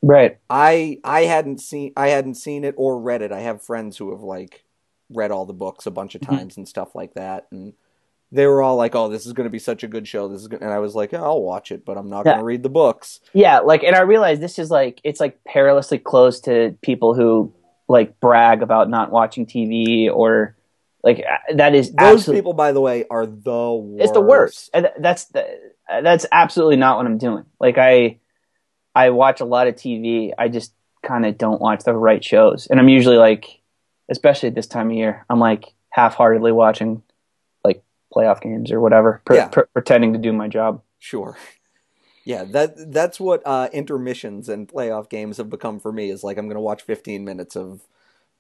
right 0.02 0.38
I 0.50 1.00
I 1.04 1.22
hadn't 1.24 1.60
seen 1.60 1.94
I 1.96 2.10
hadn't 2.10 2.36
seen 2.36 2.64
it 2.64 2.74
or 2.78 3.00
read 3.00 3.22
it. 3.22 3.32
I 3.32 3.40
have 3.42 3.62
friends 3.64 3.98
who 3.98 4.12
have 4.12 4.22
like 4.22 4.64
read 5.10 5.32
all 5.32 5.46
the 5.46 5.54
books 5.54 5.86
a 5.86 5.92
bunch 5.92 6.16
of 6.16 6.22
Mhm. 6.22 6.28
times 6.38 6.58
and 6.58 6.68
stuff 6.68 6.96
like 6.96 7.14
that, 7.16 7.48
and 7.52 7.74
they 8.32 8.48
were 8.48 8.62
all 8.62 8.78
like, 8.78 8.96
"Oh, 8.96 9.10
this 9.10 9.26
is 9.26 9.34
going 9.34 9.44
to 9.46 9.50
be 9.52 9.60
such 9.60 9.84
a 9.84 9.88
good 9.88 10.08
show." 10.08 10.28
This 10.30 10.42
is, 10.42 10.48
good. 10.48 10.62
and 10.62 10.72
I 10.72 10.80
was 10.80 10.96
like, 10.96 11.12
yeah, 11.12 11.22
"I'll 11.22 11.42
watch 11.44 11.72
it, 11.72 11.84
but 11.86 11.98
I'm 11.98 12.10
not 12.10 12.26
Yeah. 12.26 12.32
going 12.34 12.40
to 12.40 12.46
read 12.46 12.64
the 12.64 12.70
books." 12.70 13.20
yeah 13.34 13.60
like 13.60 13.84
and 13.84 13.96
i 13.96 14.02
realize 14.02 14.40
this 14.40 14.58
is 14.58 14.72
like 14.72 15.02
it's 15.04 15.20
like 15.20 15.38
perilously 15.44 16.00
close 16.00 16.40
to 16.42 16.76
people 16.82 17.14
who 17.14 17.52
like 17.92 18.20
brag 18.20 18.62
about 18.62 18.90
not 18.90 19.12
watching 19.12 19.46
tv 19.46 20.10
or 20.10 20.56
like 21.04 21.20
uh, 21.20 21.56
that 21.56 21.74
is 21.76 21.92
Those 21.92 22.20
absolute- 22.20 22.36
people, 22.38 22.54
by 22.54 22.72
the 22.72 22.82
way, 22.82 23.06
are 23.10 23.26
the 23.26 23.74
worst. 23.74 24.04
it's 24.04 24.12
the 24.14 24.22
worst 24.22 24.70
and 24.74 24.90
that's 25.00 25.26
the, 25.26 25.46
that's 25.90 26.26
absolutely 26.32 26.78
not 26.78 26.98
what 26.98 27.06
i'm 27.06 27.18
doing 27.18 27.44
like 27.60 27.78
i 27.78 28.18
i 28.96 29.10
watch 29.10 29.42
a 29.42 29.46
lot 29.46 29.68
of 29.68 29.76
tv 29.76 30.32
i 30.38 30.48
just 30.48 30.74
kind 31.04 31.26
of 31.26 31.38
don't 31.38 31.60
watch 31.60 31.84
the 31.84 31.94
right 31.94 32.24
shows 32.24 32.68
and 32.68 32.80
i'm 32.80 32.88
usually 32.90 33.18
like 33.18 33.60
especially 34.10 34.48
at 34.48 34.56
this 34.56 34.68
time 34.68 34.90
of 34.92 34.96
year 34.96 35.26
i'm 35.30 35.40
like 35.40 35.74
half-heartedly 35.90 36.52
watching 36.52 37.02
like 37.66 37.84
playoff 38.16 38.40
games 38.42 38.72
or 38.72 38.80
whatever 38.80 39.22
pre- 39.26 39.38
Yeah. 39.38 39.48
pre- 39.50 39.64
pretending 39.74 40.14
to 40.14 40.20
do 40.20 40.32
my 40.32 40.48
job 40.48 40.82
Sure. 41.00 41.36
Yeah, 42.24 42.44
that 42.46 42.92
that's 42.92 43.20
what 43.20 43.42
uh, 43.46 43.70
intermissions 43.74 44.48
and 44.50 44.68
playoff 44.68 45.10
games 45.10 45.38
have 45.38 45.50
become 45.50 45.80
for 45.80 45.92
me. 45.92 46.10
Is 46.10 46.24
like 46.24 46.38
I'm 46.38 46.46
going 46.48 46.56
to 46.56 46.62
watch 46.62 46.84
15 46.84 47.24
minutes 47.26 47.56
of 47.56 47.82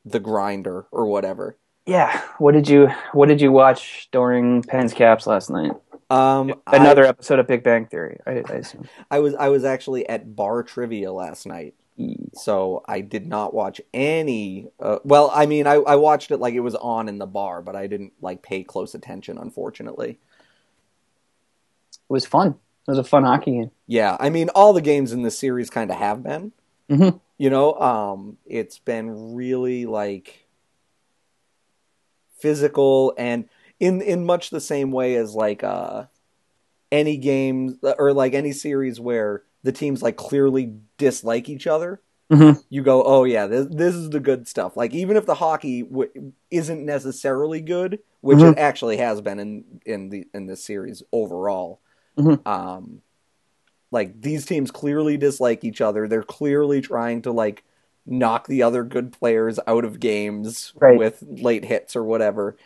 the 0.05 0.19
grinder 0.19 0.85
or 0.91 1.05
whatever. 1.05 1.57
yeah 1.85 2.21
what 2.37 2.53
did 2.53 2.67
you 2.69 2.87
what 3.13 3.27
did 3.27 3.41
you 3.41 3.51
watch 3.51 4.07
during 4.11 4.61
pens 4.63 4.93
caps 4.93 5.25
last 5.27 5.49
night 5.49 5.71
Um, 6.09 6.53
another 6.67 7.05
I, 7.05 7.09
episode 7.09 7.39
of 7.39 7.47
big 7.47 7.63
bang 7.63 7.85
theory 7.87 8.19
i, 8.27 8.31
I 8.31 8.53
assume 8.61 8.87
I 9.09 9.19
was 9.19 9.33
I 9.35 9.49
was 9.49 9.63
actually 9.63 10.07
at 10.09 10.35
bar 10.35 10.61
trivia 10.63 11.11
last 11.11 11.45
night. 11.45 11.73
so 12.33 12.83
I 12.87 13.01
did 13.01 13.27
not 13.27 13.53
watch 13.53 13.79
any. 13.93 14.67
Uh, 14.79 14.99
well, 15.03 15.31
I 15.33 15.45
mean, 15.45 15.67
I, 15.67 15.75
I 15.75 15.95
watched 15.97 16.31
it 16.31 16.37
like 16.37 16.53
it 16.55 16.61
was 16.61 16.75
on 16.75 17.07
in 17.09 17.17
the 17.19 17.27
bar, 17.27 17.61
but 17.61 17.75
I 17.75 17.85
didn't 17.87 18.13
like 18.21 18.41
pay 18.41 18.63
close 18.63 18.95
attention, 18.95 19.37
unfortunately. 19.37 20.11
it 21.93 22.09
was 22.09 22.25
fun 22.25 22.55
it 22.87 22.91
was 22.91 22.97
a 22.97 23.03
fun 23.03 23.23
hockey 23.23 23.51
game 23.51 23.71
Yeah, 23.87 24.17
I 24.19 24.29
mean, 24.29 24.49
all 24.49 24.73
the 24.73 24.81
games 24.81 25.11
in 25.11 25.21
this 25.23 25.37
series 25.37 25.69
kind 25.69 25.91
of 25.91 25.97
have 25.97 26.23
been. 26.23 26.51
Mhm. 26.89 27.19
You 27.37 27.49
know, 27.49 27.73
um, 27.75 28.37
it's 28.45 28.79
been 28.79 29.33
really 29.35 29.85
like 29.85 30.47
physical 32.39 33.13
and 33.17 33.45
in 33.79 34.01
in 34.01 34.25
much 34.25 34.49
the 34.49 34.59
same 34.61 34.91
way 34.91 35.15
as 35.15 35.33
like 35.35 35.63
uh 35.63 36.05
any 36.91 37.17
games 37.17 37.75
or 37.99 38.13
like 38.13 38.33
any 38.33 38.51
series 38.51 38.99
where 38.99 39.43
the 39.63 39.71
teams 39.71 40.01
like 40.01 40.17
clearly 40.17 40.73
dislike 40.97 41.47
each 41.49 41.67
other. 41.67 42.01
Mhm. 42.31 42.63
You 42.69 42.81
go, 42.81 43.03
oh 43.03 43.23
yeah, 43.25 43.47
this 43.47 43.67
this 43.69 43.95
is 43.95 44.09
the 44.09 44.19
good 44.19 44.47
stuff. 44.47 44.75
Like 44.75 44.93
even 44.93 45.17
if 45.17 45.25
the 45.25 45.35
hockey 45.35 45.83
w- 45.83 46.33
isn't 46.49 46.85
necessarily 46.85 47.61
good, 47.61 47.99
which 48.21 48.39
Mhm. 48.39 48.53
it 48.53 48.57
actually 48.57 48.97
has 48.97 49.21
been 49.21 49.39
in 49.39 49.63
in 49.85 50.09
the 50.09 50.27
in 50.33 50.47
this 50.47 50.63
series 50.63 51.03
overall. 51.11 51.79
Mhm. 52.21 52.47
Um, 52.47 53.01
like 53.91 54.21
these 54.21 54.45
teams 54.45 54.71
clearly 54.71 55.17
dislike 55.17 55.63
each 55.63 55.81
other. 55.81 56.07
They're 56.07 56.23
clearly 56.23 56.81
trying 56.81 57.21
to 57.23 57.31
like 57.31 57.63
knock 58.05 58.47
the 58.47 58.63
other 58.63 58.83
good 58.83 59.11
players 59.11 59.59
out 59.67 59.85
of 59.85 59.99
games 59.99 60.73
Right. 60.75 60.97
with 60.97 61.23
late 61.27 61.65
hits 61.65 61.95
or 61.95 62.03
whatever. 62.03 62.57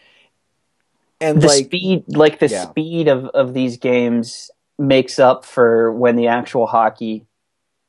And 1.22 1.42
the 1.42 1.48
like 1.48 1.66
speed 1.66 2.04
like 2.08 2.40
the 2.40 2.48
Yeah. 2.48 2.70
speed 2.70 3.08
of, 3.08 3.26
of 3.28 3.54
these 3.54 3.78
games 3.78 4.52
makes 4.78 5.20
up 5.20 5.46
for 5.46 5.92
when 5.92 6.16
the 6.16 6.28
actual 6.28 6.68
hockey 6.68 7.26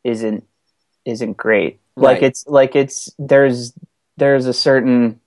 isn't 0.05 0.45
isn't 1.05 1.37
great 1.37 1.81
like 1.97 2.17
Right. 2.17 2.23
it's 2.25 2.47
like 2.47 2.77
it's 2.77 3.11
there's 3.19 3.73
there's 4.17 4.47
a 4.47 4.53
certain 4.53 5.19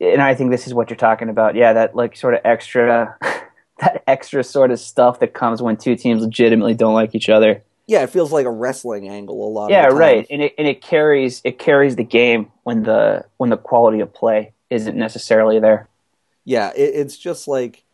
and 0.00 0.20
i 0.20 0.34
think 0.34 0.50
this 0.50 0.66
is 0.66 0.74
what 0.74 0.90
you're 0.90 0.98
talking 0.98 1.30
about 1.30 1.54
yeah 1.54 1.72
that 1.72 1.96
like 1.96 2.14
sort 2.16 2.34
of 2.34 2.40
extra 2.44 3.16
that 3.80 4.02
extra 4.06 4.44
sort 4.44 4.70
of 4.70 4.78
stuff 4.78 5.20
that 5.20 5.34
comes 5.34 5.60
when 5.60 5.76
two 5.76 5.96
teams 5.96 6.22
legitimately 6.22 6.74
don't 6.74 6.94
like 6.94 7.14
each 7.14 7.28
other. 7.28 7.62
Yeah, 7.86 8.02
it 8.02 8.10
feels 8.10 8.32
like 8.32 8.46
a 8.46 8.50
wrestling 8.50 9.08
angle 9.08 9.46
a 9.46 9.50
lot 9.50 9.70
yeah 9.70 9.84
of 9.84 9.84
the 9.84 9.90
time. 9.90 9.98
right 9.98 10.26
and 10.30 10.42
it 10.42 10.54
and 10.56 10.66
it 10.66 10.80
carries 10.80 11.42
it 11.44 11.58
carries 11.58 11.96
the 11.96 12.04
game 12.04 12.50
when 12.62 12.82
the 12.84 13.26
when 13.36 13.50
the 13.50 13.56
quality 13.56 14.00
of 14.00 14.14
play 14.14 14.52
isn't 14.70 14.96
necessarily 14.96 15.60
there. 15.60 15.88
Yeah 16.44 16.70
it, 16.74 16.94
it's 16.94 17.18
just 17.18 17.46
like 17.46 17.84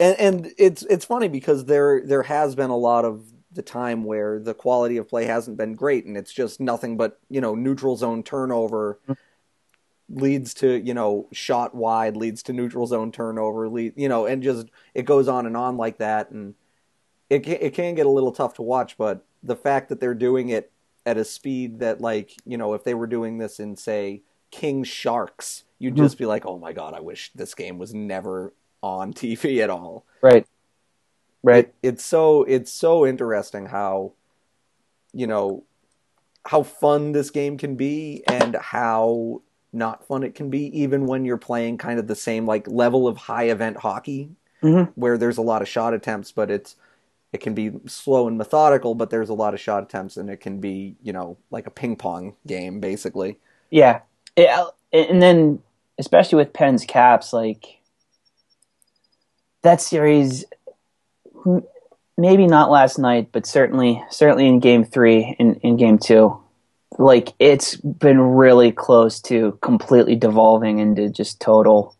and 0.00 0.18
and 0.18 0.52
it's 0.58 0.82
it's 0.84 1.04
funny 1.04 1.28
because 1.28 1.66
there 1.66 2.02
there 2.04 2.22
has 2.22 2.54
been 2.54 2.70
a 2.70 2.76
lot 2.76 3.04
of 3.04 3.24
the 3.52 3.62
time 3.62 4.04
where 4.04 4.38
the 4.38 4.54
quality 4.54 4.96
of 4.98 5.08
play 5.08 5.24
hasn't 5.24 5.56
been 5.56 5.74
great 5.74 6.04
and 6.04 6.16
it's 6.16 6.32
just 6.32 6.60
nothing 6.60 6.96
but 6.96 7.18
you 7.28 7.40
know 7.40 7.54
neutral 7.54 7.96
zone 7.96 8.22
turnover 8.22 8.98
mm-hmm. 9.04 9.12
Leads 10.10 10.54
to 10.54 10.78
you 10.80 10.94
know 10.94 11.28
shot 11.32 11.74
wide 11.74 12.16
leads 12.16 12.42
to 12.42 12.52
neutral 12.52 12.86
zone 12.86 13.12
turnover 13.12 13.68
lead 13.68 13.92
you 13.96 14.08
know 14.08 14.24
and 14.24 14.42
just 14.42 14.66
it 14.94 15.04
goes 15.04 15.28
on 15.28 15.44
and 15.46 15.56
on 15.56 15.76
like 15.76 15.98
that. 15.98 16.30
And 16.30 16.54
it 17.28 17.44
ca- 17.44 17.58
it 17.60 17.74
can 17.74 17.94
get 17.94 18.06
a 18.06 18.10
little 18.10 18.32
tough 18.32 18.54
to 18.54 18.62
watch 18.62 18.96
but 18.96 19.24
the 19.42 19.56
fact 19.56 19.88
that 19.90 20.00
they're 20.00 20.14
doing 20.14 20.48
it 20.48 20.72
at 21.04 21.16
a 21.18 21.24
speed 21.24 21.80
that 21.80 22.00
like 22.00 22.32
you 22.46 22.56
know 22.56 22.74
if 22.74 22.84
they 22.84 22.94
were 22.94 23.06
doing 23.06 23.38
this 23.38 23.60
in 23.60 23.76
say 23.76 24.22
King 24.50 24.82
Sharks 24.82 25.64
you'd 25.78 25.94
Mhm. 25.94 25.98
just 25.98 26.18
be 26.18 26.24
like 26.26 26.46
oh 26.46 26.58
my 26.58 26.72
god 26.72 26.94
I 26.94 27.00
wish 27.00 27.30
this 27.34 27.54
game 27.54 27.76
was 27.78 27.92
never 27.94 28.54
on 28.82 29.12
TV 29.12 29.60
at 29.62 29.70
all. 29.70 30.06
Right. 30.22 30.46
Right. 31.42 31.66
It, 31.66 31.74
it's 31.82 32.04
so 32.04 32.44
it's 32.44 32.72
so 32.72 33.06
interesting 33.06 33.66
how 33.66 34.12
you 35.12 35.26
know 35.26 35.64
how 36.46 36.62
fun 36.62 37.12
this 37.12 37.30
game 37.30 37.58
can 37.58 37.76
be 37.76 38.22
and 38.26 38.56
how 38.56 39.42
not 39.78 40.04
fun 40.06 40.22
it 40.22 40.34
can 40.34 40.50
be 40.50 40.66
even 40.78 41.06
when 41.06 41.24
you're 41.24 41.36
playing 41.38 41.78
kind 41.78 41.98
of 41.98 42.06
the 42.06 42.14
same 42.16 42.44
like 42.46 42.66
level 42.68 43.06
of 43.08 43.16
high 43.16 43.44
event 43.44 43.76
hockey 43.78 44.30
Mhm. 44.62 44.90
where 44.96 45.16
there's 45.16 45.38
a 45.38 45.42
lot 45.42 45.62
of 45.62 45.68
shot 45.68 45.94
attempts 45.94 46.32
but 46.32 46.50
it's 46.50 46.74
it 47.32 47.38
can 47.40 47.54
be 47.54 47.70
slow 47.86 48.26
and 48.26 48.36
methodical 48.36 48.94
but 48.94 49.10
there's 49.10 49.28
a 49.28 49.34
lot 49.34 49.54
of 49.54 49.60
shot 49.60 49.82
attempts 49.84 50.16
and 50.16 50.28
it 50.28 50.40
can 50.40 50.58
be 50.60 50.96
you 51.02 51.12
know 51.12 51.36
like 51.50 51.66
a 51.66 51.70
ping 51.70 51.94
pong 51.96 52.34
game 52.46 52.80
basically. 52.80 53.38
Yeah, 53.70 54.00
yeah, 54.36 54.64
and 54.92 55.20
then 55.22 55.62
especially 55.98 56.36
with 56.36 56.52
Pens 56.54 56.84
caps, 56.86 57.32
like 57.32 57.80
that 59.62 59.80
series, 59.80 60.44
maybe 62.16 62.46
not 62.46 62.70
last 62.70 62.98
night, 62.98 63.28
but 63.32 63.46
certainly, 63.46 64.02
certainly 64.10 64.46
in 64.46 64.60
Game 64.60 64.84
Three, 64.84 65.36
in 65.38 65.56
in 65.56 65.76
Game 65.76 65.98
Two, 65.98 66.38
like 66.98 67.32
it's 67.38 67.76
been 67.76 68.20
really 68.20 68.72
close 68.72 69.20
to 69.22 69.56
completely 69.62 70.16
devolving 70.16 70.80
into 70.80 71.08
just 71.08 71.40
total, 71.40 71.96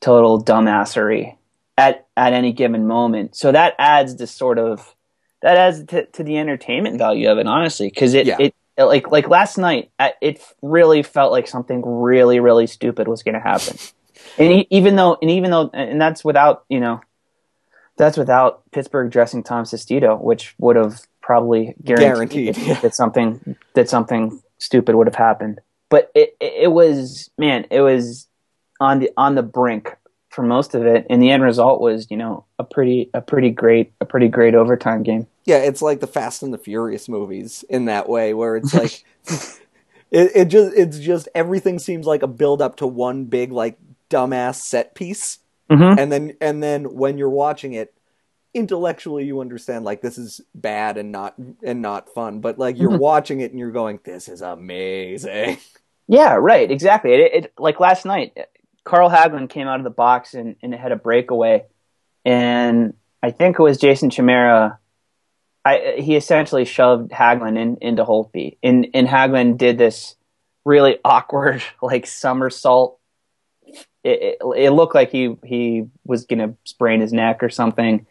total 0.00 0.42
dumbassery 0.42 1.36
at 1.76 2.06
at 2.16 2.32
any 2.32 2.52
given 2.52 2.86
moment. 2.86 3.36
So 3.36 3.52
that 3.52 3.74
adds 3.78 4.16
this 4.16 4.30
sort 4.30 4.58
of 4.58 4.94
that 5.42 5.56
adds 5.56 5.84
to, 5.86 6.06
to 6.06 6.24
the 6.24 6.38
entertainment 6.38 6.98
value 6.98 7.30
of 7.30 7.38
it, 7.38 7.46
honestly, 7.46 7.88
because 7.88 8.14
it, 8.14 8.26
Yeah. 8.26 8.36
it 8.38 8.54
like 8.78 9.10
like 9.10 9.28
last 9.28 9.58
night, 9.58 9.90
it 10.20 10.40
really 10.62 11.02
felt 11.02 11.32
like 11.32 11.48
something 11.48 11.82
really 11.84 12.38
really 12.38 12.68
stupid 12.68 13.08
was 13.08 13.24
going 13.24 13.34
to 13.34 13.40
happen, 13.40 13.76
and 14.38 14.66
even 14.70 14.94
though 14.94 15.18
and 15.20 15.30
even 15.32 15.50
though 15.50 15.68
and 15.74 16.00
that's 16.00 16.24
without 16.24 16.64
you 16.68 16.78
know, 16.78 17.00
that's 17.96 18.16
without 18.16 18.70
Pittsburgh 18.70 19.10
dressing 19.10 19.42
Tom 19.42 19.64
Sestito, 19.64 20.20
which 20.20 20.54
would 20.58 20.76
have 20.76 21.00
probably 21.28 21.74
guaranteed, 21.84 22.54
Guaranteed, 22.54 22.56
yeah. 22.56 22.80
that 22.80 22.94
something 22.94 23.54
that 23.74 23.86
something 23.90 24.40
stupid 24.56 24.94
would 24.94 25.06
have 25.06 25.14
happened. 25.14 25.60
But 25.90 26.10
it, 26.14 26.34
it 26.40 26.72
was 26.72 27.30
man, 27.36 27.66
it 27.70 27.82
was 27.82 28.26
on 28.80 29.00
the 29.00 29.10
on 29.18 29.34
the 29.34 29.42
brink 29.42 29.94
for 30.30 30.42
most 30.42 30.74
of 30.74 30.86
it, 30.86 31.06
and 31.10 31.22
the 31.22 31.30
end 31.30 31.42
result 31.42 31.82
was 31.82 32.10
you 32.10 32.16
know 32.16 32.46
a 32.58 32.64
pretty 32.64 33.10
a 33.12 33.20
pretty 33.20 33.50
great 33.50 33.92
a 34.00 34.06
pretty 34.06 34.28
great 34.28 34.54
overtime 34.54 35.02
game. 35.02 35.26
Yeah, 35.44 35.58
it's 35.58 35.82
like 35.82 36.00
the 36.00 36.06
Fast 36.06 36.42
and 36.42 36.52
the 36.52 36.58
Furious 36.58 37.08
movies 37.10 37.62
in 37.68 37.84
that 37.84 38.08
way, 38.08 38.32
where 38.32 38.56
it's 38.56 38.72
like 38.82 39.04
it, 40.10 40.30
it 40.34 40.44
just 40.46 40.74
it's 40.76 40.98
just 40.98 41.28
everything 41.34 41.78
seems 41.78 42.06
like 42.06 42.22
a 42.22 42.26
build 42.26 42.62
up 42.62 42.76
to 42.76 42.86
one 42.86 43.24
big 43.24 43.52
like 43.52 43.78
dumbass 44.10 44.56
set 44.56 44.94
piece, 44.94 45.40
Mhm. 45.70 45.98
and 45.98 46.10
then 46.10 46.32
and 46.40 46.62
then 46.62 46.84
when 46.94 47.18
you're 47.18 47.28
watching 47.30 47.74
it, 47.74 47.92
intellectually 48.58 49.24
you 49.24 49.40
understand 49.40 49.84
like 49.84 50.02
this 50.02 50.18
is 50.18 50.40
bad 50.54 50.96
and 50.98 51.10
not 51.12 51.34
and 51.62 51.80
not 51.80 52.08
fun, 52.12 52.40
but 52.40 52.58
like 52.58 52.76
you're 52.78 52.90
Mhm. 52.90 52.98
watching 53.00 53.40
it 53.40 53.50
and 53.50 53.58
you're 53.58 53.70
going, 53.72 54.00
this 54.04 54.28
is 54.28 54.40
amazing. 54.42 55.58
Yeah, 56.10 56.36
right. 56.40 56.70
Exactly. 56.70 57.12
It, 57.12 57.34
it 57.44 57.52
like 57.58 57.80
last 57.80 58.06
night, 58.06 58.34
Carl 58.82 59.10
Hagelin 59.10 59.46
came 59.50 59.68
out 59.68 59.78
of 59.78 59.84
the 59.84 59.90
box 59.90 60.32
and, 60.32 60.56
and 60.62 60.74
had 60.74 60.90
a 60.90 60.96
breakaway, 60.96 61.66
and 62.24 62.94
I 63.22 63.30
think 63.30 63.58
it 63.58 63.62
was 63.62 63.76
Jason 63.76 64.08
Chimera. 64.08 64.78
I 65.66 65.96
he 65.98 66.16
essentially 66.16 66.64
shoved 66.64 67.10
Hagelin 67.10 67.58
in, 67.58 67.76
into 67.82 68.06
Holtby, 68.06 68.56
and 68.62 68.86
and 68.94 69.06
Hagelin 69.06 69.58
did 69.58 69.76
this 69.76 70.16
really 70.64 70.96
awkward 71.04 71.62
like 71.82 72.06
somersault. 72.06 72.98
It, 74.02 74.38
it, 74.40 74.46
it 74.56 74.70
looked 74.70 74.94
like 74.94 75.10
he 75.10 75.36
he 75.44 75.88
was 76.06 76.24
gonna 76.24 76.54
sprain 76.64 77.02
his 77.02 77.12
neck 77.12 77.42
or 77.42 77.50
something, 77.50 78.06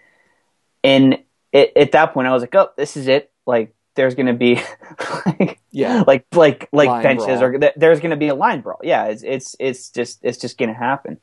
and 0.88 1.20
it, 1.52 1.74
at 1.76 1.92
that 1.92 2.14
point 2.14 2.28
I 2.28 2.32
was 2.34 2.42
like, 2.44 2.56
oh, 2.56 2.70
this 2.78 2.96
is 2.98 3.08
it. 3.08 3.32
Like 3.46 3.74
there's 3.96 4.16
gonna 4.16 4.34
be 4.34 4.56
like 5.26 5.60
Yeah. 5.72 6.04
like 6.08 6.26
like 6.34 6.70
like 6.72 6.90
Line 6.90 7.04
benches 7.04 7.26
brawl. 7.40 7.44
or 7.44 7.60
th- 7.60 7.74
there's 7.76 8.00
going 8.00 8.12
to 8.12 8.18
be 8.18 8.30
a 8.30 8.36
line 8.36 8.62
brawl. 8.62 8.80
Yeah, 8.84 9.06
it's 9.06 9.24
it's 9.24 9.56
it's 9.60 9.90
just 9.90 10.20
it's 10.24 10.38
just 10.38 10.58
going 10.58 10.70
to 10.70 10.76
happen. 10.80 11.20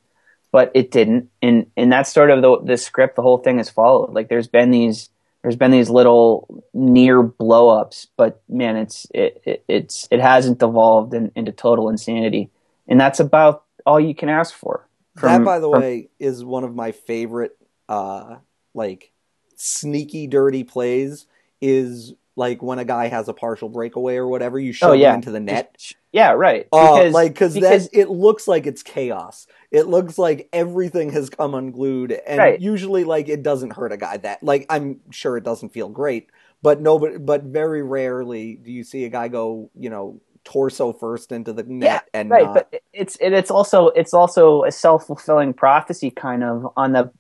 But 0.53 0.71
it 0.75 0.91
didn't, 0.93 1.31
and 1.43 1.67
and 1.77 1.91
that's 1.93 2.13
sort 2.13 2.31
of 2.31 2.41
the 2.43 2.61
the 2.63 2.77
script 2.77 3.17
the 3.17 3.23
whole 3.23 3.39
thing 3.39 3.59
has 3.59 3.69
followed. 3.71 4.15
Like 4.15 4.29
there's 4.29 4.47
been 4.47 4.71
these 4.71 5.11
there's 5.43 5.57
been 5.57 5.73
these 5.73 5.91
little 5.91 6.65
near 6.73 7.23
blowups, 7.23 8.07
but 8.17 8.41
man, 8.49 8.77
it's 8.77 9.07
it, 9.13 9.43
it 9.45 9.65
it's 9.67 10.07
it 10.13 10.21
hasn't 10.21 10.59
devolved 10.61 11.13
in, 11.15 11.33
into 11.35 11.51
total 11.53 11.89
insanity, 11.89 12.51
and 12.87 13.01
that's 13.01 13.19
about 13.19 13.65
all 13.85 13.99
you 13.99 14.15
can 14.15 14.29
ask 14.29 14.55
for. 14.55 14.87
that, 15.21 15.43
by 15.45 15.59
the 15.59 15.69
from- 15.71 15.81
way, 15.83 16.09
is 16.21 16.45
one 16.45 16.63
of 16.65 16.73
my 16.75 16.93
favorite, 16.93 17.57
uh, 17.89 18.37
like 18.75 19.11
sneaky, 19.57 20.27
dirty 20.27 20.65
plays. 20.65 21.27
Is 21.61 22.13
like 22.37 22.63
when 22.63 22.79
a 22.79 22.85
guy 22.85 23.07
has 23.09 23.29
a 23.29 23.33
partial 23.33 23.69
breakaway 23.69 24.17
or 24.17 24.27
whatever, 24.29 24.59
you 24.59 24.73
shove 24.73 24.91
Oh, 24.91 24.93
yeah. 24.93 25.11
him 25.11 25.17
into 25.17 25.31
the 25.31 25.41
net. 25.41 25.77
Yeah, 26.13 26.33
right. 26.33 26.67
Oh, 26.73 26.97
Because 26.99 27.15
like 27.15 27.33
because 27.33 27.55
because- 27.55 27.89
that 27.89 27.99
it 27.99 28.11
looks 28.11 28.47
like 28.47 28.67
it's 28.67 28.83
chaos. 28.83 29.47
It 29.71 29.87
looks 29.87 30.19
like 30.19 30.49
everything 30.53 31.11
has 31.13 31.31
come 31.31 31.55
unglued, 31.55 32.13
and 32.13 32.39
Right. 32.39 32.61
usually, 32.61 33.05
like 33.05 33.29
it 33.29 33.43
doesn't 33.43 33.73
hurt 33.73 33.93
a 33.93 33.97
guy 33.97 34.19
that. 34.19 34.43
Like 34.43 34.67
I'm 34.69 35.01
sure 35.11 35.37
it 35.37 35.45
doesn't 35.45 35.71
feel 35.71 35.89
great, 35.89 36.29
but 36.63 36.81
nobody, 36.81 37.19
but 37.19 37.45
very 37.45 37.83
rarely 37.83 38.55
do 38.57 38.71
you 38.71 38.85
see 38.85 39.05
a 39.05 39.09
guy 39.09 39.29
go, 39.29 39.71
you 39.79 39.91
know, 39.91 40.21
torso 40.45 40.93
first 40.93 41.33
into 41.33 41.53
the 41.55 41.63
net 41.65 42.05
yeah, 42.13 42.21
and 42.21 42.31
right 42.31 42.45
not. 42.45 42.55
but 42.55 42.83
it's 42.93 43.17
it, 43.17 43.33
it's 43.33 43.51
also 43.51 43.89
it's 43.89 44.13
also 44.13 44.63
a 44.65 44.71
self-fulfilling 44.71 45.55
prophecy 45.55 46.11
kind 46.11 46.45
of 46.45 46.71
on 46.77 46.93
the 46.93 47.11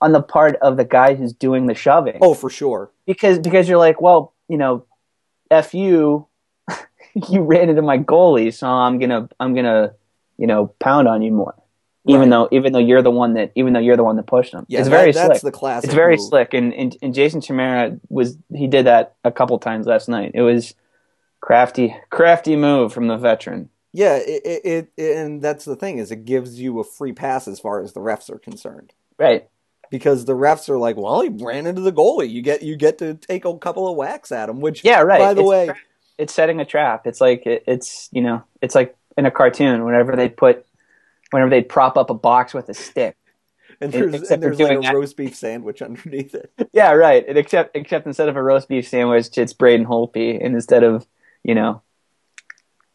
on 0.00 0.12
the 0.12 0.22
part 0.22 0.56
of 0.56 0.76
the 0.76 0.84
guy 0.84 1.14
who's 1.14 1.32
doing 1.32 1.66
the 1.66 1.74
shoving 1.74 2.18
oh, 2.20 2.34
for 2.34 2.50
sure. 2.50 2.90
because 3.06 3.38
because 3.38 3.68
you're 3.68 3.78
like 3.78 4.00
well 4.00 4.34
you 4.48 4.56
know 4.58 4.84
f 5.50 5.74
you 5.74 6.26
you 7.30 7.42
ran 7.42 7.68
into 7.68 7.82
my 7.82 7.98
goalie 7.98 8.52
so 8.52 8.66
i'm 8.68 8.98
gonna 8.98 9.28
i'm 9.40 9.54
gonna 9.54 9.94
you 10.36 10.46
know 10.46 10.66
pound 10.80 11.08
on 11.08 11.22
you 11.22 11.32
more 11.32 11.54
even 12.08 12.20
Right. 12.22 12.30
though 12.30 12.48
even 12.52 12.72
though 12.72 12.78
you're 12.78 13.02
the 13.02 13.10
one 13.10 13.34
that 13.34 13.50
even 13.54 13.72
though 13.72 13.80
you're 13.80 13.96
the 13.96 14.04
one 14.04 14.16
that 14.16 14.26
pushed 14.26 14.52
him 14.54 14.64
Yeah, 14.68 14.80
it's 14.80 14.88
that- 14.88 14.96
very 14.96 15.12
that's 15.12 15.40
slick 15.40 15.52
the 15.52 15.58
classic. 15.58 15.88
it's 15.88 15.94
very 15.94 16.16
move. 16.16 16.26
slick 16.26 16.54
and, 16.54 16.72
and 16.74 16.96
and 17.02 17.14
jason 17.14 17.40
chimera 17.40 17.98
was 18.08 18.36
he 18.54 18.66
did 18.68 18.86
that 18.86 19.16
a 19.24 19.32
couple 19.32 19.58
times 19.58 19.86
last 19.86 20.08
night 20.08 20.32
it 20.34 20.42
was 20.42 20.74
crafty 21.40 21.96
crafty 22.10 22.56
move 22.56 22.92
from 22.92 23.06
the 23.08 23.16
veteran 23.16 23.70
Yeah, 23.92 24.16
it, 24.16 24.42
it, 24.44 24.88
it 24.96 25.16
and 25.16 25.40
that's 25.42 25.64
the 25.64 25.76
thing 25.76 25.98
is 25.98 26.10
it 26.10 26.24
gives 26.24 26.60
you 26.60 26.80
a 26.80 26.84
free 26.84 27.12
pass 27.12 27.48
as 27.48 27.58
far 27.60 27.80
as 27.82 27.92
the 27.92 28.00
refs 28.00 28.28
are 28.30 28.38
concerned. 28.38 28.92
right 29.18 29.48
because 29.90 30.24
the 30.24 30.34
refs 30.34 30.68
are 30.68 30.78
like, 30.78 30.96
well, 30.96 31.20
he 31.20 31.28
ran 31.28 31.66
into 31.66 31.80
the 31.80 31.92
goalie. 31.92 32.30
You 32.30 32.42
get 32.42 32.62
you 32.62 32.76
get 32.76 32.98
to 32.98 33.14
take 33.14 33.44
a 33.44 33.56
couple 33.58 33.88
of 33.88 33.96
whacks 33.96 34.32
at 34.32 34.48
him. 34.48 34.60
Which, 34.60 34.84
Yeah, 34.84 35.00
right. 35.02 35.18
By 35.18 35.34
the 35.34 35.40
It's 35.42 35.48
way, 35.48 35.66
tra- 35.66 35.76
it's 36.18 36.34
setting 36.34 36.60
a 36.60 36.64
trap. 36.64 37.06
It's 37.06 37.20
like 37.20 37.46
it, 37.46 37.64
it's 37.66 38.08
you 38.12 38.22
know, 38.22 38.42
it's 38.60 38.74
like 38.74 38.96
in 39.16 39.26
a 39.26 39.30
cartoon. 39.30 39.84
Whenever 39.84 40.16
they 40.16 40.28
put, 40.28 40.66
whenever 41.30 41.50
they 41.50 41.62
prop 41.62 41.96
up 41.96 42.10
a 42.10 42.14
box 42.14 42.52
with 42.54 42.68
a 42.68 42.74
stick. 42.74 43.16
and 43.80 43.92
there's, 43.92 44.30
and 44.30 44.42
there's 44.42 44.58
like 44.58 44.78
a 44.78 44.80
that- 44.80 44.94
roast 44.94 45.16
beef 45.16 45.34
sandwich 45.36 45.82
underneath 45.82 46.34
it. 46.34 46.50
Yeah, 46.72 46.92
right. 46.92 47.24
And 47.26 47.36
except 47.38 47.76
except 47.76 48.06
instead 48.06 48.28
of 48.28 48.36
a 48.36 48.42
roast 48.42 48.68
beef 48.68 48.88
sandwich, 48.88 49.36
it's 49.36 49.52
Braden 49.52 49.86
Holtby, 49.86 50.44
and 50.44 50.54
instead 50.54 50.82
of 50.82 51.06
you 51.44 51.54
know, 51.54 51.82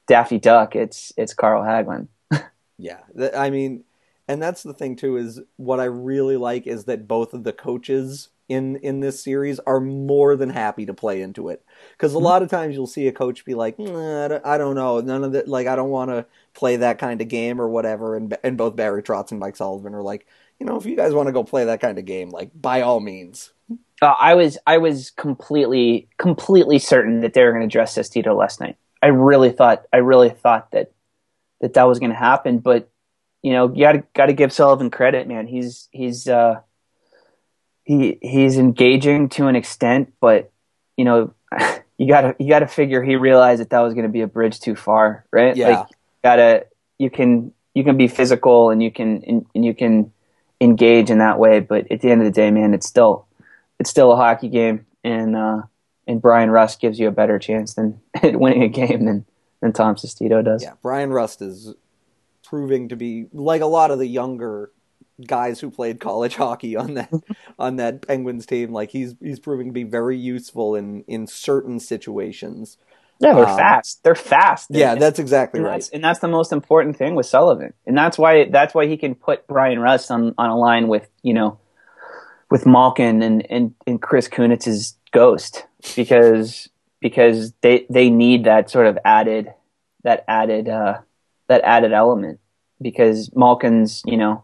Daffy 0.07 0.39
Duck, 0.39 0.75
it's 0.75 1.13
it's 1.17 1.33
Carl 1.33 1.63
Hagelin. 1.63 2.07
Yeah, 2.77 2.97
I 3.35 3.51
mean, 3.51 3.83
and 4.27 4.41
that's 4.41 4.63
the 4.63 4.73
thing 4.73 4.95
too 4.95 5.17
is 5.17 5.41
what 5.57 5.79
I 5.79 5.85
really 5.85 6.37
like 6.37 6.67
is 6.67 6.85
that 6.85 7.07
both 7.07 7.33
of 7.33 7.43
the 7.43 7.53
coaches 7.53 8.29
in 8.49 8.75
in 8.77 8.99
this 8.99 9.21
series 9.23 9.59
are 9.59 9.79
more 9.79 10.35
than 10.35 10.49
happy 10.49 10.85
to 10.85 10.93
play 10.93 11.21
into 11.21 11.47
it 11.49 11.63
because 11.93 12.13
a 12.13 12.17
Mhm. 12.17 12.21
lot 12.23 12.41
of 12.43 12.49
times 12.49 12.75
you'll 12.75 12.85
see 12.87 13.07
a 13.07 13.11
coach 13.13 13.45
be 13.45 13.53
like, 13.55 13.79
"Nah, 13.79 14.25
I 14.25 14.27
don't- 14.27 14.45
I 14.45 14.57
don't 14.57 14.75
know, 14.75 14.99
none 14.99 15.23
of 15.23 15.31
that. 15.31 15.47
Like, 15.47 15.67
I 15.67 15.75
don't 15.75 15.89
want 15.89 16.11
to 16.11 16.25
play 16.53 16.75
that 16.77 16.99
kind 16.99 17.21
of 17.21 17.27
game 17.29 17.61
or 17.61 17.69
whatever. 17.69 18.15
And 18.15 18.37
and 18.43 18.57
both 18.57 18.75
Barry 18.75 19.01
Trotz 19.03 19.31
and 19.31 19.39
Mike 19.39 19.55
Sullivan 19.55 19.95
are 19.95 20.01
like, 20.03 20.25
you 20.59 20.65
know, 20.65 20.75
if 20.75 20.85
you 20.85 20.95
guys 20.97 21.13
want 21.13 21.27
to 21.27 21.33
go 21.33 21.43
play 21.43 21.63
that 21.65 21.79
kind 21.81 21.97
of 21.97 22.05
game, 22.05 22.29
like 22.29 22.49
by 22.53 22.81
all 22.81 22.99
means. 22.99 23.51
Uh, 24.01 24.15
I 24.19 24.33
was 24.35 24.57
I 24.67 24.77
was 24.79 25.11
completely 25.11 26.09
completely 26.17 26.77
certain 26.79 27.21
that 27.21 27.33
they 27.33 27.43
were 27.43 27.51
going 27.53 27.61
to 27.61 27.67
dress 27.71 27.95
Sestito 27.97 28.35
last 28.37 28.59
night. 28.59 28.75
I 29.01 29.07
really 29.07 29.51
thought 29.51 29.85
I 29.93 29.97
really 29.97 30.29
thought 30.29 30.71
that 30.71 30.91
that 31.61 31.73
that 31.75 31.83
was 31.87 31.99
going 31.99 32.09
to 32.11 32.15
happen. 32.17 32.57
But 32.59 32.89
you 33.41 33.53
know, 33.53 33.73
you 33.73 33.83
got 33.83 33.93
to 33.93 34.03
got 34.13 34.25
to 34.27 34.33
give 34.33 34.53
Sullivan 34.53 34.89
credit, 34.89 35.27
man. 35.27 35.47
He's 35.47 35.87
he's 35.91 36.27
uh, 36.27 36.61
he 37.83 38.17
he's 38.21 38.57
engaging 38.57 39.29
to 39.29 39.47
an 39.47 39.55
extent, 39.55 40.13
but 40.19 40.51
you 40.97 41.05
know, 41.05 41.33
you 41.97 42.07
got 42.07 42.21
to 42.21 42.35
you 42.39 42.49
got 42.49 42.59
to 42.59 42.67
figure 42.67 43.01
he 43.01 43.15
realized 43.15 43.61
that 43.61 43.71
that 43.71 43.79
was 43.79 43.93
going 43.93 44.05
to 44.05 44.11
be 44.11 44.21
a 44.21 44.27
bridge 44.27 44.59
too 44.59 44.75
far, 44.75 45.25
right? 45.31 45.55
Yeah. 45.55 45.69
Like, 45.69 45.87
gotta 46.23 46.65
you 46.97 47.09
can 47.09 47.51
you 47.73 47.83
can 47.83 47.97
be 47.97 48.07
physical 48.07 48.69
and 48.69 48.81
you 48.83 48.91
can 48.91 49.23
and, 49.23 49.45
and 49.55 49.65
you 49.65 49.73
can 49.73 50.11
engage 50.59 51.09
in 51.09 51.17
that 51.17 51.39
way, 51.39 51.59
but 51.59 51.91
at 51.91 52.01
the 52.01 52.11
end 52.11 52.21
of 52.21 52.25
the 52.25 52.31
day, 52.31 52.51
man, 52.51 52.73
it's 52.73 52.87
still 52.87 53.25
it's 53.79 53.89
still 53.89 54.11
a 54.11 54.15
hockey 54.15 54.47
game, 54.47 54.85
and 55.03 55.35
uh, 55.35 55.63
and 56.07 56.21
Bryan 56.21 56.51
Rust 56.51 56.79
gives 56.79 56.99
you 56.99 57.07
a 57.07 57.11
better 57.11 57.39
chance 57.39 57.73
than 57.73 57.99
at 58.21 58.35
winning 58.35 58.63
a 58.63 58.69
game 58.69 59.05
than 59.05 59.25
than 59.61 59.73
Tom 59.73 59.95
Sestito 59.95 60.43
does. 60.45 60.63
Yeah, 60.63 60.73
Bryan 60.81 61.11
Rust 61.11 61.41
is 61.41 61.73
proving 62.51 62.89
to 62.89 62.97
be 62.97 63.27
like 63.33 63.61
a 63.61 63.65
lot 63.65 63.91
of 63.91 63.97
the 63.97 64.07
younger 64.07 64.71
guys 65.25 65.61
who 65.61 65.71
played 65.71 66.01
college 66.01 66.35
hockey 66.43 66.75
on 66.75 66.95
that 66.95 67.11
on 67.57 67.77
that 67.77 68.05
Penguins 68.05 68.45
team. 68.45 68.73
Like 68.73 68.91
he's 68.91 69.15
he's 69.21 69.39
proving 69.39 69.67
to 69.67 69.73
be 69.73 69.85
very 69.85 70.17
useful 70.17 70.75
in 70.75 71.03
in 71.07 71.27
certain 71.27 71.79
situations. 71.79 72.77
Yeah, 73.19 73.33
they're 73.35 73.47
Um, 73.47 73.57
fast. 73.57 74.03
They're 74.03 74.15
fast. 74.15 74.67
Yeah, 74.71 74.95
that's 74.95 75.19
exactly 75.19 75.59
and 75.59 75.65
right. 75.67 75.73
that's, 75.75 75.89
and 75.89 76.03
that's 76.03 76.19
the 76.19 76.27
most 76.27 76.51
important 76.51 76.97
thing 76.97 77.15
with 77.15 77.25
Sullivan, 77.25 77.73
and 77.87 77.97
that's 77.97 78.17
why 78.17 78.49
that's 78.49 78.73
why 78.73 78.87
he 78.87 78.97
can 78.97 79.15
put 79.15 79.47
Bryan 79.47 79.79
Rust 79.79 80.11
on, 80.11 80.35
on 80.37 80.49
a 80.49 80.57
line 80.57 80.89
with 80.89 81.07
you 81.23 81.33
know 81.33 81.57
with 82.49 82.65
Malkin 82.65 83.21
and, 83.21 83.49
and, 83.49 83.73
and 83.87 84.01
Chris 84.01 84.27
Kunitz's 84.27 84.97
ghost 85.11 85.65
because 85.95 86.67
because 86.99 87.53
they 87.61 87.85
they 87.89 88.09
need 88.09 88.43
that 88.43 88.69
sort 88.69 88.87
of 88.87 88.97
added 89.05 89.53
that 90.03 90.25
added 90.27 90.67
uh, 90.67 90.99
that 91.51 91.61
added 91.63 91.91
element 91.91 92.39
because 92.81 93.29
Malkin's 93.35 94.01
you 94.05 94.17
know 94.17 94.43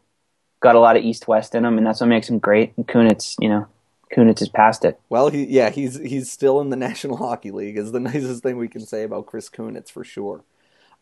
got 0.60 0.76
a 0.76 0.80
lot 0.80 0.98
of 0.98 1.04
east 1.04 1.28
west 1.28 1.56
in 1.56 1.64
him 1.64 1.78
and 1.78 1.88
that's 1.88 2.02
what 2.02 2.08
makes 2.08 2.30
him 2.30 2.40
great. 2.40 2.74
And 2.76 2.86
Kunitz 2.86 3.36
you 3.40 3.48
know 3.48 3.68
Kunitz 4.14 4.42
is 4.42 4.50
past 4.50 4.86
it. 4.86 5.00
Well, 5.10 5.30
he 5.30 5.46
yeah, 5.46 5.70
he's 5.70 5.96
he's 5.96 6.32
still 6.32 6.60
in 6.62 6.70
the 6.70 6.76
National 6.88 7.18
Hockey 7.18 7.52
League 7.52 7.78
is 7.78 7.92
the 7.92 8.00
nicest 8.12 8.44
thing 8.44 8.58
we 8.58 8.68
can 8.68 8.86
say 8.86 9.04
about 9.04 9.26
Chris 9.26 9.50
Kunitz 9.50 9.90
for 9.90 10.04
sure. 10.04 10.44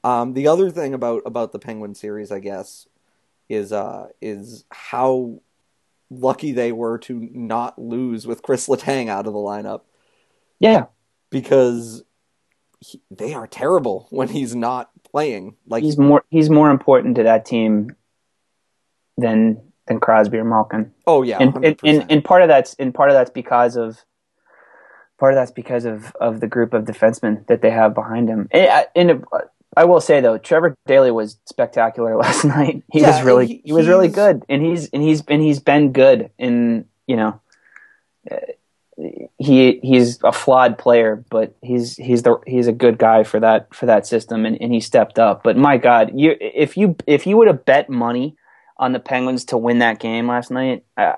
Um, 0.04 0.34
the 0.34 0.48
other 0.48 0.70
thing 0.70 0.94
about 0.94 1.24
about 1.26 1.52
the 1.52 1.60
Penguin 1.60 1.96
series, 1.96 2.32
I 2.32 2.40
guess, 2.40 2.88
is 3.50 3.74
uh 3.74 4.10
is 4.22 4.66
how 4.70 5.40
lucky 6.12 6.52
they 6.52 6.72
were 6.72 7.00
to 7.00 7.30
not 7.34 7.80
lose 7.80 8.28
with 8.28 8.44
Chris 8.44 8.68
Letang 8.68 9.10
out 9.10 9.26
of 9.26 9.34
the 9.34 9.40
lineup. 9.40 9.82
Yeah. 10.60 10.86
Because 11.32 12.04
he, 12.80 13.02
they 13.10 13.34
are 13.34 13.48
terrible 13.48 14.08
when 14.12 14.28
he's 14.28 14.56
not 14.56 14.92
playing. 15.16 15.56
Like 15.66 15.82
he's 15.82 15.98
more 15.98 16.26
he's 16.30 16.50
more 16.50 16.70
important 16.70 17.16
to 17.16 17.24
that 17.24 17.46
team 17.46 17.96
than 19.18 19.62
than 19.88 20.02
Crosby 20.02 20.38
or 20.38 20.44
Malkin 20.44 20.92
oh 21.08 21.22
yeah, 21.22 21.38
and, 21.40 21.56
and, 21.64 21.80
and 21.86 22.06
and 22.12 22.24
part 22.26 22.42
of 22.42 22.50
that's 22.50 22.74
and 22.74 22.94
part 22.94 23.10
of 23.10 23.14
that's 23.14 23.30
because 23.30 23.78
of 23.78 24.04
part 25.18 25.32
of 25.32 25.38
that's 25.38 25.52
because 25.52 25.86
of 25.86 26.14
of 26.20 26.42
the 26.42 26.48
group 26.48 26.74
of 26.74 26.84
defensemen 26.84 27.48
that 27.48 27.62
they 27.62 27.72
have 27.72 27.94
behind 27.94 28.28
him. 28.28 28.50
And, 28.52 28.68
I- 28.70 28.88
and 28.94 29.24
uh, 29.32 29.40
I 29.78 29.86
will 29.86 30.02
say 30.02 30.20
though, 30.20 30.38
Trevor 30.38 30.76
Daley 30.86 31.12
was 31.12 31.38
spectacular 31.46 32.18
last 32.26 32.44
night. 32.44 32.84
He 32.92 33.00
Yeah, 33.00 33.16
was 33.16 33.24
really 33.24 33.48
he- 33.48 33.62
he, 33.64 33.72
was 33.72 33.88
really 33.88 34.10
good, 34.10 34.44
and 34.50 34.62
he's 34.66 34.90
and 34.90 35.02
he's 35.02 35.24
and 35.28 35.42
he's 35.42 35.62
been 35.62 35.94
good 35.94 36.30
in 36.38 36.86
you 37.08 37.16
know. 37.16 37.40
He 39.38 39.80
he's 39.84 40.22
a 40.24 40.32
flawed 40.32 40.78
player, 40.78 41.24
but 41.30 41.56
he's 41.62 41.96
he's 41.98 42.24
the 42.24 42.38
he's 42.48 42.68
a 42.68 42.72
good 42.72 42.98
guy 42.98 43.24
for 43.24 43.40
that 43.40 43.74
for 43.74 43.86
that 43.86 44.08
system, 44.08 44.46
and, 44.46 44.60
and 44.62 44.74
he 44.74 44.80
stepped 44.80 45.20
up. 45.20 45.44
But 45.44 45.58
my 45.58 45.78
God, 45.78 46.12
you 46.16 46.36
if 46.40 46.78
you 46.78 46.96
if 47.06 47.28
you 47.28 47.38
would 47.38 47.48
have 47.48 47.66
bet 47.66 47.90
money 47.90 48.38
on 48.78 48.94
the 48.94 49.00
Penguins 49.00 49.46
to 49.46 49.58
win 49.58 49.80
that 49.80 50.00
game 50.00 50.28
last 50.28 50.50
night, 50.52 50.86
uh, 50.98 51.14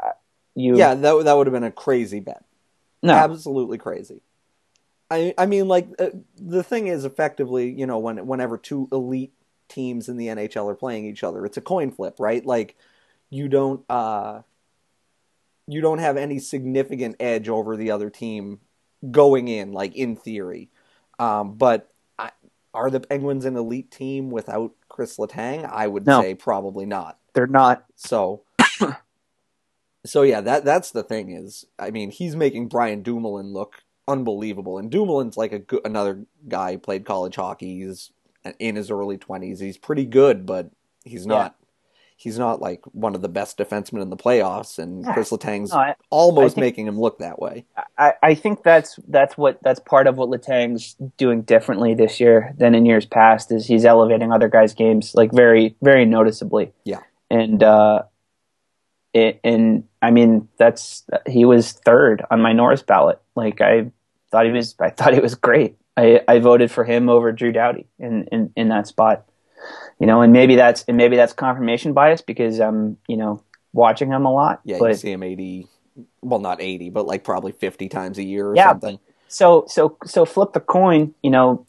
you 0.56 0.78
Yeah, 0.78 0.96
that 0.96 1.24
that 1.26 1.34
would 1.34 1.48
have 1.48 1.54
been 1.54 1.64
a 1.64 1.72
crazy 1.72 2.20
bet. 2.20 2.44
no 3.04 3.16
Absolutely 3.16 3.78
crazy. 3.78 4.22
I 5.12 5.34
I 5.38 5.46
mean, 5.46 5.68
like 5.68 5.88
uh, 6.00 6.10
the 6.36 6.64
thing 6.64 6.88
is, 6.88 7.06
effectively, 7.06 7.70
you 7.70 7.86
know, 7.86 8.00
when 8.00 8.26
whenever 8.26 8.58
two 8.58 8.88
elite 8.92 9.34
teams 9.70 10.10
in 10.10 10.18
the 10.18 10.28
NHL 10.28 10.70
are 10.70 10.76
playing 10.76 11.06
each 11.06 11.24
other, 11.24 11.46
it's 11.46 11.58
a 11.58 11.62
coin 11.62 11.92
flip, 11.92 12.16
right? 12.20 12.44
Like 12.46 12.76
you 13.30 13.48
don't 13.50 13.84
uh 13.90 14.42
you 15.68 15.82
don't 15.82 16.00
have 16.00 16.18
any 16.18 16.40
significant 16.40 17.18
edge 17.20 17.50
over 17.50 17.76
the 17.76 17.92
other 17.92 18.10
team 18.10 18.60
going 19.12 19.48
in, 19.48 19.74
like 19.74 19.96
in 19.96 20.16
theory. 20.16 20.70
Um, 21.20 21.56
but 21.56 21.92
I, 22.18 22.32
are 22.74 22.90
the 22.90 23.00
Penguins 23.00 23.46
an 23.46 23.56
elite 23.56 23.92
team 23.92 24.30
without 24.30 24.74
Chris 24.90 25.18
Letang? 25.18 25.70
I 25.70 25.88
would 25.88 26.06
No. 26.06 26.22
say 26.22 26.36
probably 26.36 26.86
not. 26.86 27.18
they're 27.34 27.48
not. 27.48 27.86
So, 27.96 28.44
so 30.06 30.22
yeah, 30.24 30.42
that 30.42 30.64
that's 30.66 30.92
the 30.92 31.04
thing 31.04 31.32
is, 31.32 31.66
I 31.78 31.92
mean, 31.92 32.12
he's 32.12 32.36
making 32.36 32.68
Brian 32.70 33.02
Dumoulin 33.04 33.54
look 33.54 33.84
unbelievable, 34.08 34.78
and 34.78 34.90
Dumoulin's 34.90 35.38
like 35.38 35.52
a 35.52 35.60
good, 35.60 35.82
another 35.86 36.26
guy 36.48 36.78
played 36.78 37.06
college 37.06 37.36
hockey. 37.36 37.80
He's 37.84 38.12
in 38.60 38.76
his 38.76 38.90
early 38.90 39.18
twenties. 39.18 39.60
He's 39.60 39.78
pretty 39.78 40.06
good, 40.06 40.46
but 40.46 40.70
he's 41.04 41.28
not. 41.28 41.56
He's 42.20 42.40
not 42.40 42.60
like 42.60 42.82
one 42.94 43.14
of 43.14 43.22
the 43.22 43.30
best 43.30 43.60
defensemen 43.60 44.02
in 44.02 44.10
the 44.10 44.18
playoffs, 44.18 44.80
and 44.80 45.04
Yeah. 45.06 45.14
Chris 45.14 45.32
Letang's 45.32 45.72
No, 45.72 45.78
I, 45.78 45.96
almost 46.10 46.54
I 46.54 46.56
think- 46.56 46.66
making 46.66 46.88
him 46.88 47.00
look 47.00 47.20
that 47.20 47.40
way. 47.40 47.66
I, 47.98 48.14
I 48.24 48.34
think 48.34 48.64
that's 48.64 49.00
that's 49.08 49.38
what 49.38 49.60
that's 49.64 49.80
part 49.80 50.08
of 50.08 50.18
what 50.18 50.28
Letang's 50.30 50.96
doing 51.18 51.44
differently 51.44 51.94
this 51.94 52.20
year 52.20 52.54
than 52.58 52.74
in 52.74 52.86
years 52.88 53.06
past 53.06 53.52
is 53.52 53.68
he's 53.68 53.86
elevating 53.86 54.32
other 54.32 54.48
guys' 54.50 54.74
games 54.74 55.14
like 55.14 55.32
very 55.32 55.76
very 55.84 56.06
noticeably. 56.06 56.74
Yeah. 56.86 57.02
and 57.30 57.62
uh, 57.62 58.02
it, 59.14 59.40
and 59.44 59.84
I 60.02 60.10
mean 60.12 60.48
that's 60.58 61.04
he 61.28 61.46
was 61.46 61.72
third 61.74 62.26
on 62.32 62.42
my 62.42 62.52
Norris 62.54 62.82
ballot. 62.82 63.22
Like 63.36 63.62
I 63.62 63.92
thought 64.32 64.46
he 64.48 64.52
was 64.52 64.76
I 64.80 64.90
thought 64.90 65.14
he 65.14 65.20
was 65.20 65.36
great. 65.36 65.78
I, 65.96 66.22
I 66.28 66.40
voted 66.40 66.70
for 66.72 66.84
him 66.84 67.10
over 67.10 67.32
Drew 67.32 67.52
Doughty 67.52 67.88
in, 67.98 68.26
in, 68.32 68.52
in 68.56 68.70
that 68.70 68.86
spot. 68.86 69.26
You 70.00 70.06
know, 70.06 70.22
and 70.22 70.32
maybe 70.32 70.56
that's 70.56 70.84
and 70.88 70.96
maybe 70.98 71.16
that's 71.16 71.34
confirmation 71.34 71.94
bias 71.94 72.22
because 72.22 72.60
I'm 72.60 72.98
you 73.08 73.18
know 73.18 73.42
watching 73.74 74.12
him 74.12 74.26
a 74.26 74.32
lot. 74.32 74.62
Yeah, 74.64 74.78
but 74.80 74.90
you 74.92 74.96
see 74.96 75.12
him 75.12 75.24
eighty, 75.24 75.68
well, 76.22 76.40
not 76.40 76.62
eighty, 76.62 76.90
but 76.90 77.08
like 77.08 77.24
probably 77.24 77.52
fifty 77.52 77.90
times 77.90 78.18
a 78.18 78.24
year 78.24 78.48
or 78.48 78.56
Yeah, 78.56 78.70
something. 78.70 79.00
So 79.28 79.66
so 79.68 79.98
so 80.06 80.26
flip 80.26 80.54
the 80.54 80.60
coin, 80.60 81.16
you 81.24 81.32
know, 81.32 81.66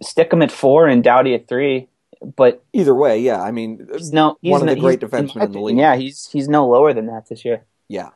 stick 0.00 0.32
him 0.32 0.42
at 0.42 0.52
four 0.52 0.86
and 0.86 1.02
Doughty 1.02 1.34
at 1.34 1.48
three. 1.48 1.88
But 2.36 2.62
Either 2.72 2.94
way, 2.94 3.18
yeah. 3.18 3.42
I 3.42 3.50
mean, 3.50 3.88
he's 3.92 4.12
no 4.12 4.38
he's 4.40 4.52
One 4.52 4.60
of 4.60 4.66
no- 4.68 4.74
the 4.74 4.80
great 4.80 5.00
defensemen 5.00 5.36
my 5.36 5.44
in 5.46 5.52
the 5.52 5.60
league. 5.60 5.78
Yeah, 5.78 5.96
he's 5.96 6.28
he's 6.30 6.48
no 6.48 6.68
lower 6.68 6.92
than 6.94 7.06
that 7.06 7.28
this 7.28 7.44
year. 7.44 7.64
Yeah. 7.88 8.10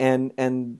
And 0.00 0.32
and 0.38 0.78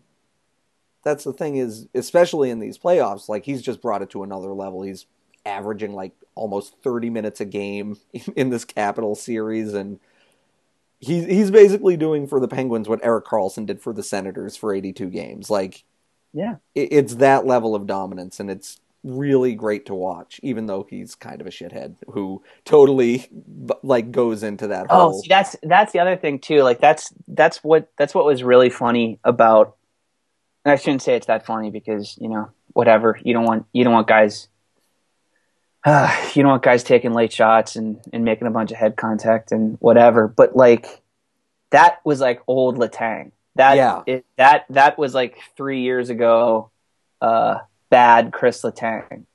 that's 1.05 1.25
the 1.25 1.35
thing 1.35 1.57
is 1.57 1.87
especially 1.95 2.49
in 2.49 2.59
these 2.61 2.79
playoffs, 2.79 3.29
like 3.29 3.45
he's 3.45 3.61
just 3.61 3.83
brought 3.83 4.01
it 4.01 4.09
to 4.11 4.23
another 4.23 4.55
level. 4.55 4.83
He's 4.83 5.05
averaging 5.45 5.93
like 5.93 6.13
almost 6.35 6.77
30 6.83 7.11
minutes 7.11 7.41
a 7.41 7.45
game 7.45 7.97
in 8.37 8.51
this 8.51 8.65
Capital 8.65 9.15
series 9.15 9.75
and 9.75 10.01
he's 11.01 11.25
he's 11.27 11.51
basically 11.51 11.97
doing 11.97 12.27
for 12.27 12.41
the 12.41 12.49
Penguins 12.49 12.89
what 12.89 13.05
Erik 13.05 13.25
Karlsson 13.27 13.67
did 13.67 13.81
for 13.81 13.93
the 13.93 14.03
Senators 14.03 14.57
for 14.57 14.75
82 14.75 15.11
games. 15.11 15.51
Like 15.51 15.85
Yeah. 16.33 16.57
it, 16.75 16.91
it's 16.93 17.17
that 17.17 17.47
level 17.47 17.75
of 17.75 17.87
dominance 17.87 18.41
and 18.41 18.51
it's 18.51 18.81
really 19.05 19.55
great 19.55 19.87
to 19.87 19.95
watch 19.95 20.41
even 20.43 20.67
though 20.67 20.87
he's 20.91 21.15
kind 21.15 21.41
of 21.41 21.47
a 21.47 21.51
shithead 21.51 21.97
who 22.11 22.43
totally 22.65 23.29
like 23.85 24.13
goes 24.13 24.43
into 24.43 24.69
that 24.69 24.89
Oh, 24.89 25.13
whole 25.13 25.13
see, 25.13 25.29
that's 25.29 25.57
that's 25.63 25.93
the 25.93 26.01
other 26.01 26.17
thing 26.17 26.39
too. 26.39 26.63
Like 26.63 26.81
that's 26.81 27.13
that's 27.29 27.65
what 27.65 27.89
that's 27.97 28.15
what 28.15 28.25
was 28.27 28.43
really 28.43 28.71
funny 28.71 29.19
about. 29.25 29.77
I 30.65 30.77
shouldn't 30.77 31.03
say 31.03 31.17
it's 31.17 31.27
that 31.27 31.47
funny 31.47 31.71
because 31.71 32.17
you 32.21 32.29
know 32.29 32.51
whatever 32.75 33.19
you 33.25 33.35
don't 33.35 33.45
want 33.47 33.67
you 33.73 33.85
don't 33.85 33.95
want 33.95 34.09
guys. 34.09 34.49
Uh, 35.85 36.15
you 36.35 36.43
don't 36.43 36.51
want 36.53 36.63
guys 36.63 36.85
taking 36.85 37.13
late 37.13 37.33
shots 37.33 37.77
and, 37.77 38.01
and 38.13 38.25
making 38.25 38.47
a 38.47 38.51
bunch 38.51 38.71
of 38.71 38.77
head 38.77 38.97
contact 38.97 39.51
and 39.53 39.77
whatever. 39.81 40.29
But 40.29 40.55
like 40.57 41.03
that 41.71 41.99
was 42.05 42.21
like 42.21 42.41
old 42.47 42.79
Letang. 42.79 43.33
That 43.57 43.77
Yeah. 43.77 44.03
it, 44.07 44.25
that 44.37 44.67
that 44.71 44.99
was 44.99 45.15
like 45.15 45.39
three 45.57 45.83
years 45.83 46.09
ago. 46.11 46.71
Uh, 47.21 47.59
bad 47.91 48.33
Chris 48.33 48.63
Letang 48.63 49.27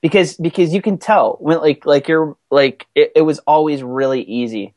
because 0.00 0.36
because 0.36 0.72
you 0.72 0.80
can 0.82 0.98
tell 0.98 1.36
when 1.40 1.58
like 1.60 1.84
like 1.84 2.08
you're 2.08 2.36
like 2.50 2.86
it, 2.94 3.12
it 3.16 3.22
was 3.22 3.38
always 3.40 3.82
really 3.82 4.22
easy 4.22 4.74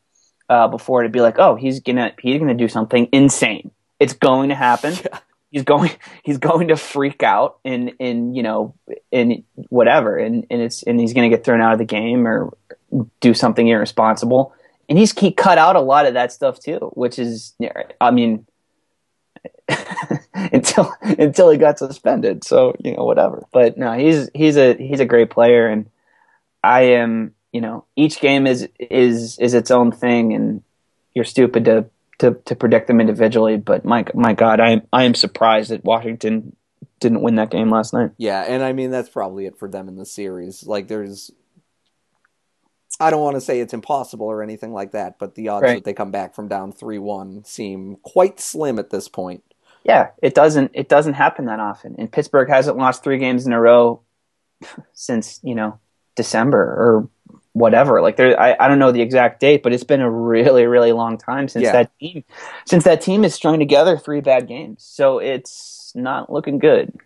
uh, 0.50 0.68
before 0.68 1.04
to 1.04 1.10
be 1.10 1.22
like 1.22 1.40
oh 1.40 1.56
he's 1.56 1.80
gonna 1.80 2.12
he's 2.22 2.40
gonna 2.40 2.54
do 2.54 2.68
something 2.68 3.08
insane 3.14 3.72
it's 4.00 4.14
going 4.14 4.50
to 4.50 4.56
happen 4.56 4.94
Yeah. 5.04 5.20
He's 5.52 5.64
going 5.64 5.92
he's 6.24 6.38
going 6.38 6.70
to 6.70 6.78
freak 6.78 7.24
out 7.24 7.60
and 7.64 7.94
and 8.00 8.36
you 8.36 8.44
know 8.44 8.74
and 9.12 9.44
whatever 9.70 10.18
and 10.18 10.46
and 10.50 10.62
it's 10.62 10.84
and 10.84 11.00
he's 11.00 11.14
gonna 11.14 11.30
get 11.30 11.44
thrown 11.44 11.62
out 11.62 11.74
of 11.74 11.80
the 11.80 11.86
game 11.86 12.28
or 12.28 12.52
do 13.20 13.34
something 13.34 13.68
irresponsible 13.68 14.54
and 14.90 14.98
he's 14.98 15.18
he 15.18 15.32
cut 15.32 15.58
out 15.58 15.76
a 15.76 15.82
lot 15.82 16.06
of 16.06 16.16
that 16.16 16.32
stuff 16.32 16.60
too 16.60 16.92
which 16.94 17.20
is 17.20 17.54
I 18.00 18.12
mean 18.12 18.46
until 20.34 20.94
until 21.02 21.50
he 21.50 21.58
got 21.58 21.80
suspended. 21.80 22.44
So 22.44 22.76
you 22.80 22.96
know 22.96 23.04
whatever. 23.04 23.44
But 23.52 23.78
no, 23.78 23.94
he's 23.94 24.30
he's 24.34 24.58
a 24.58 24.76
he's 24.76 25.00
a 25.00 25.06
great 25.06 25.30
player, 25.30 25.68
and 25.68 25.90
I 26.64 26.82
am 26.82 27.34
you 27.52 27.62
know 27.62 27.86
each 27.96 28.20
game 28.20 28.48
is 28.48 28.68
is 28.80 29.38
is 29.40 29.54
its 29.54 29.72
own 29.72 29.92
thing, 29.92 30.34
and 30.34 30.64
you're 31.14 31.26
stupid 31.26 31.66
to 31.66 31.86
to, 32.19 32.34
to 32.45 32.56
predict 32.56 32.88
them 32.88 33.02
individually. 33.02 33.58
But 33.58 33.86
my 33.86 34.06
my 34.13 34.34
God, 34.34 34.60
I 34.60 34.71
am 34.71 34.82
I 34.93 35.04
am 35.04 35.15
surprised 35.15 35.71
that 35.71 35.84
Washington 35.84 36.56
didn't 37.00 37.21
win 37.21 37.36
that 37.36 37.50
game 37.50 37.69
last 37.69 37.93
night. 37.93 38.12
Yeah, 38.17 38.41
and 38.41 38.63
I 38.63 38.74
mean 38.74 38.91
that's 38.91 39.10
probably 39.10 39.45
it 39.45 39.58
for 39.58 39.67
them 39.67 39.88
in 39.88 39.95
the 39.95 40.06
series. 40.06 40.65
Like 40.65 40.88
there's 40.88 41.32
I 43.00 43.10
don't 43.10 43.21
want 43.24 43.36
to 43.36 43.41
say 43.41 43.60
it's 43.60 43.74
impossible 43.74 44.28
or 44.28 44.43
anything 44.43 44.74
like 44.74 44.91
that, 44.91 45.17
but 45.17 45.34
the 45.36 45.50
odds 45.50 45.63
Right. 45.63 45.76
that 45.76 45.84
they 45.86 45.93
come 45.93 46.12
back 46.12 46.36
from 46.36 46.47
down 46.47 46.71
3-1 46.74 47.47
seem 47.47 47.97
quite 48.04 48.39
slim 48.39 48.78
at 48.78 48.91
this 48.91 49.08
point. 49.08 49.43
Yeah, 49.84 50.10
it 50.21 50.36
doesn't 50.36 50.71
it 50.76 50.88
doesn't 50.89 51.13
happen 51.15 51.45
that 51.45 51.60
often, 51.60 51.95
and 51.97 52.12
Pittsburgh 52.12 52.50
hasn't 52.50 52.78
lost 52.78 53.04
three 53.04 53.17
games 53.17 53.47
in 53.47 53.54
a 53.54 53.60
row 53.60 54.02
since 54.93 55.39
you 55.41 55.56
know 55.56 55.80
December 56.15 56.60
or 56.62 57.10
whatever. 57.54 58.02
Like 58.02 58.16
there, 58.18 58.40
I, 58.40 58.56
I 58.60 58.68
don't 58.68 58.80
know 58.80 58.92
the 58.92 59.02
exact 59.02 59.40
date, 59.40 59.62
but 59.64 59.74
it's 59.74 59.84
been 59.84 60.02
a 60.02 60.10
really 60.10 60.66
really 60.66 60.92
long 60.92 61.18
time 61.18 61.48
since 61.48 61.64
Yeah. 61.64 61.72
that 61.74 61.92
team 62.00 62.24
since 62.66 62.84
that 62.86 63.02
team 63.02 63.24
has 63.24 63.34
strung 63.34 63.60
together 63.60 63.98
three 63.98 64.22
bad 64.22 64.48
games. 64.48 64.84
So 64.84 65.20
it's 65.20 65.92
not 65.96 66.32
looking 66.32 66.60
good. 66.60 66.98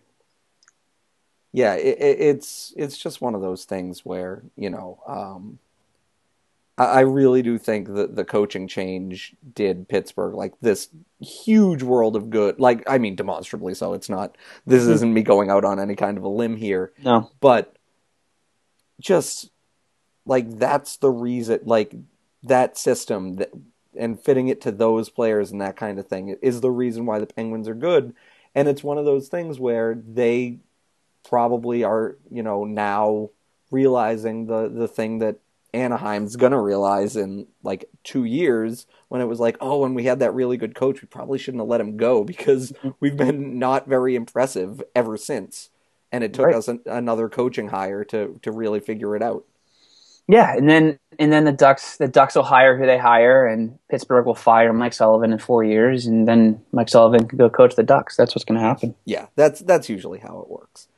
Yeah, 1.52 1.74
it, 1.74 1.98
it, 1.98 2.20
it's 2.20 2.72
it's 2.76 2.98
just 2.98 3.20
one 3.20 3.34
of 3.34 3.40
those 3.40 3.64
things 3.64 4.04
where, 4.04 4.42
you 4.56 4.70
know, 4.70 5.00
um 5.06 5.58
I, 6.78 6.84
I 6.84 7.00
really 7.00 7.40
do 7.42 7.56
think 7.58 7.88
that 7.94 8.14
the 8.14 8.24
coaching 8.24 8.68
change 8.68 9.34
did 9.54 9.88
Pittsburgh 9.88 10.34
like 10.34 10.52
this 10.60 10.88
huge 11.20 11.82
world 11.82 12.14
of 12.14 12.28
good. 12.30 12.60
Like 12.60 12.84
I 12.88 12.98
mean 12.98 13.16
demonstrably 13.16 13.74
so. 13.74 13.94
It's 13.94 14.10
not 14.10 14.36
this 14.66 14.84
Mhm. 14.84 14.90
isn't 14.90 15.14
me 15.14 15.22
going 15.22 15.50
out 15.50 15.64
on 15.64 15.80
any 15.80 15.96
kind 15.96 16.18
of 16.18 16.24
a 16.24 16.28
limb 16.28 16.56
here. 16.56 16.92
No, 17.02 17.30
but 17.40 17.74
just 19.00 19.50
like 20.26 20.58
that's 20.58 20.96
the 20.96 21.10
reason 21.10 21.60
like 21.64 21.94
that 22.42 22.76
system 22.76 23.34
that 23.36 23.50
and 23.98 24.20
fitting 24.20 24.48
it 24.48 24.60
to 24.60 24.70
those 24.70 25.08
players 25.08 25.50
and 25.50 25.60
that 25.60 25.76
kind 25.76 25.98
of 25.98 26.06
thing 26.06 26.36
is 26.42 26.60
the 26.60 26.70
reason 26.70 27.06
why 27.06 27.18
the 27.18 27.26
penguins 27.26 27.68
are 27.68 27.74
good 27.74 28.14
and 28.54 28.68
it's 28.68 28.84
one 28.84 28.98
of 28.98 29.04
those 29.04 29.28
things 29.28 29.58
where 29.58 29.94
they 29.94 30.58
probably 31.24 31.82
are 31.82 32.16
you 32.30 32.42
know 32.42 32.64
now 32.64 33.30
realizing 33.70 34.46
the 34.46 34.68
the 34.68 34.88
thing 34.88 35.18
that 35.18 35.36
Anaheim's 35.74 36.36
gonna 36.36 36.60
realize 36.60 37.16
in 37.16 37.46
like 37.62 37.84
two 38.04 38.24
years 38.24 38.86
when 39.08 39.20
it 39.20 39.26
was 39.26 39.40
like, 39.40 39.56
oh, 39.60 39.80
when 39.80 39.94
we 39.94 40.04
had 40.04 40.20
that 40.20 40.34
really 40.34 40.56
good 40.56 40.74
coach, 40.74 41.02
we 41.02 41.06
probably 41.08 41.38
shouldn't 41.38 41.60
have 41.60 41.68
let 41.68 41.80
him 41.80 41.96
go 41.96 42.24
because 42.24 42.72
mm-hmm. 42.72 42.90
we've 43.00 43.16
been 43.16 43.58
not 43.58 43.86
very 43.86 44.16
impressive 44.16 44.82
ever 44.94 45.16
since. 45.16 45.70
And 46.10 46.24
it 46.24 46.32
took 46.32 46.46
Right. 46.46 46.54
us 46.54 46.68
an, 46.68 46.80
another 46.86 47.28
coaching 47.28 47.68
hire 47.68 48.04
to 48.04 48.38
to 48.42 48.52
really 48.52 48.80
figure 48.80 49.14
it 49.16 49.22
out. 49.22 49.44
Yeah, 50.28 50.54
and 50.56 50.68
then 50.68 50.98
and 51.18 51.32
then 51.32 51.44
the 51.44 51.52
Ducks 51.52 51.96
the 51.96 52.08
Ducks 52.08 52.34
will 52.34 52.42
hire 52.42 52.76
who 52.76 52.86
they 52.86 52.98
hire, 52.98 53.46
and 53.46 53.78
Pittsburgh 53.90 54.26
will 54.26 54.34
fire 54.34 54.72
Mike 54.72 54.92
Sullivan 54.92 55.32
in 55.32 55.38
four 55.38 55.64
years, 55.64 56.06
and 56.06 56.26
then 56.26 56.60
Mike 56.72 56.88
Sullivan 56.88 57.28
can 57.28 57.38
go 57.38 57.48
coach 57.48 57.76
the 57.76 57.82
Ducks. 57.82 58.16
That's 58.16 58.34
what's 58.34 58.44
going 58.44 58.60
to 58.60 58.66
happen. 58.66 58.94
Yeah, 59.04 59.26
that's 59.36 59.60
that's 59.60 59.88
usually 59.88 60.18
how 60.18 60.40
it 60.40 60.50
works. 60.50 60.88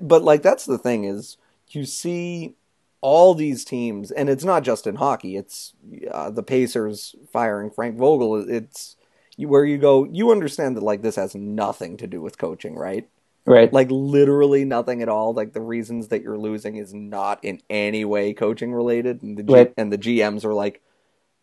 But 0.00 0.22
like 0.22 0.42
that's 0.42 0.64
the 0.64 0.78
thing 0.78 1.04
is 1.04 1.36
you 1.68 1.84
see 1.84 2.54
all 3.00 3.34
these 3.34 3.64
teams, 3.64 4.10
and 4.10 4.28
it's 4.28 4.44
not 4.44 4.64
just 4.64 4.86
in 4.86 4.96
hockey. 4.96 5.36
It's 5.36 5.74
uh, 6.10 6.30
the 6.30 6.42
Pacers 6.42 7.14
firing 7.32 7.70
Frank 7.70 7.96
Vogel. 7.96 8.48
It's 8.48 8.96
where 9.36 9.64
you 9.64 9.76
go, 9.78 10.04
you 10.04 10.32
understand 10.32 10.76
that 10.76 10.82
like 10.82 11.02
this 11.02 11.16
has 11.16 11.34
nothing 11.34 11.96
to 11.98 12.06
do 12.06 12.20
with 12.22 12.38
coaching, 12.38 12.74
right? 12.74 13.08
Right. 13.46 13.72
Like 13.72 13.88
literally 13.90 14.64
nothing 14.64 15.02
at 15.02 15.08
all. 15.08 15.32
Like 15.32 15.52
the 15.52 15.60
reasons 15.60 16.08
that 16.08 16.22
you're 16.22 16.38
losing 16.38 16.76
is 16.76 16.92
not 16.92 17.44
in 17.44 17.60
any 17.70 18.04
way 18.04 18.34
coaching 18.34 18.72
related, 18.72 19.22
and 19.22 19.36
the 19.38 19.44
G- 19.44 19.52
Right. 19.54 19.74
and 19.76 19.92
the 19.92 19.98
GMs 19.98 20.44
are 20.44 20.52
like, 20.54 20.82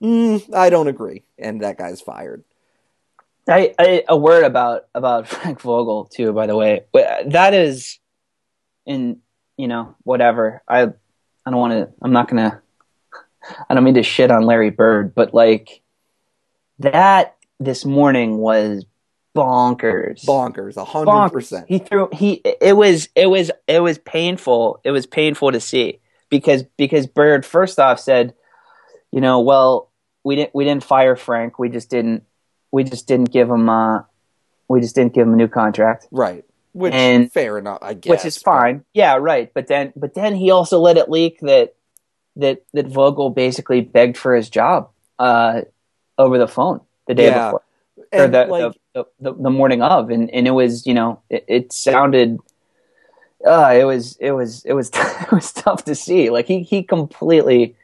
mm, 0.04 0.54
I 0.54 0.70
don't 0.70 0.90
agree, 0.90 1.24
and 1.38 1.62
that 1.62 1.78
guy's 1.78 2.02
fired. 2.02 2.44
I, 3.48 3.74
I 3.80 4.04
a 4.08 4.18
word 4.18 4.44
about 4.44 4.88
about 4.94 5.28
Frank 5.30 5.62
Vogel 5.62 6.06
too. 6.06 6.34
By 6.34 6.48
the 6.48 6.56
way, 6.56 6.82
that 6.94 7.54
is 7.54 8.00
in 8.86 9.20
you 9.58 9.68
know 9.70 9.96
whatever. 10.04 10.62
I 10.68 10.84
I 10.84 11.52
don't 11.52 11.60
want 11.60 11.74
to. 11.74 11.90
I'm 12.02 12.12
not 12.12 12.28
gonna. 12.28 12.62
I 13.70 13.74
don't 13.74 13.84
mean 13.84 13.94
to 13.96 14.04
shit 14.04 14.32
on 14.32 14.44
Larry 14.46 14.70
Bird, 14.72 15.16
but 15.16 15.34
like 15.34 15.82
that 16.80 17.36
this 17.60 17.86
morning 17.86 18.38
was 18.38 18.86
bonkers. 19.36 20.24
Bonkers, 20.26 20.78
a 20.78 20.86
hundred 20.86 21.30
percent. 21.32 21.66
He 21.68 21.80
threw 21.80 22.10
he 22.14 22.42
it 22.62 22.76
was 22.76 23.10
it 23.16 23.28
was 23.28 23.52
it 23.68 23.80
was 23.80 23.98
painful. 23.98 24.80
It 24.84 24.92
was 24.92 25.06
painful 25.06 25.52
to 25.52 25.60
see 25.60 26.00
because 26.30 26.64
because 26.78 27.08
Bird 27.08 27.46
first 27.46 27.80
off 27.80 28.00
said, 28.00 28.34
you 29.12 29.22
know, 29.22 29.42
well, 29.42 29.90
we 30.24 30.36
didn't 30.36 30.54
we 30.54 30.64
didn't 30.64 30.84
fire 30.84 31.16
Frank. 31.16 31.58
We 31.60 31.70
just 31.70 31.90
didn't 31.90 32.24
we 32.72 32.84
just 32.84 33.08
didn't 33.08 33.32
give 33.32 33.50
him 33.50 33.70
uh 33.70 34.02
we 34.68 34.82
just 34.82 34.96
didn't 34.96 35.14
give 35.14 35.28
him 35.28 35.34
a 35.34 35.38
new 35.38 35.48
contract. 35.48 36.08
Right. 36.12 36.44
Which 36.74 36.94
And- 36.94 37.32
fair 37.32 37.58
enough, 37.60 37.80
I 37.82 37.94
guess. 37.94 38.10
which 38.10 38.26
is 38.26 38.38
fine. 38.38 38.84
Yeah, 38.94 39.18
right. 39.18 39.52
But 39.54 39.68
then 39.68 39.94
but 39.96 40.14
then 40.16 40.36
he 40.36 40.50
also 40.52 40.80
let 40.80 40.98
it 40.98 41.10
leak 41.10 41.40
that 41.42 41.76
that 42.38 42.64
that 42.74 42.88
Vogel 42.88 43.30
basically 43.30 43.82
begged 43.82 44.18
for 44.18 44.36
his 44.36 44.50
job 44.50 44.90
uh 45.20 45.62
over 46.18 46.38
the 46.38 46.48
phone 46.48 46.82
the 47.08 47.14
day 47.14 47.26
Yeah. 47.26 47.46
before 47.48 47.60
But, 47.60 47.62
or 47.62 47.64
and, 48.12 48.34
the, 48.34 48.46
like, 48.46 48.74
the, 48.94 49.06
the 49.20 49.34
the 49.34 49.50
morning 49.50 49.82
of, 49.82 50.10
and 50.10 50.30
and 50.32 50.48
it 50.48 50.52
was 50.52 50.86
you 50.86 50.94
know 50.94 51.22
it, 51.30 51.46
it 51.48 51.74
sounded, 51.74 52.40
uh, 53.46 53.74
it 53.76 53.86
was 53.86 54.18
it 54.18 54.32
was 54.32 54.64
it 54.66 54.74
was 54.74 54.90
it 54.94 55.32
was 55.32 55.52
tough 55.52 55.86
to 55.86 55.96
see. 55.96 56.30
Like 56.30 56.48
he 56.48 56.64
he 56.64 56.84
completely, 56.84 57.76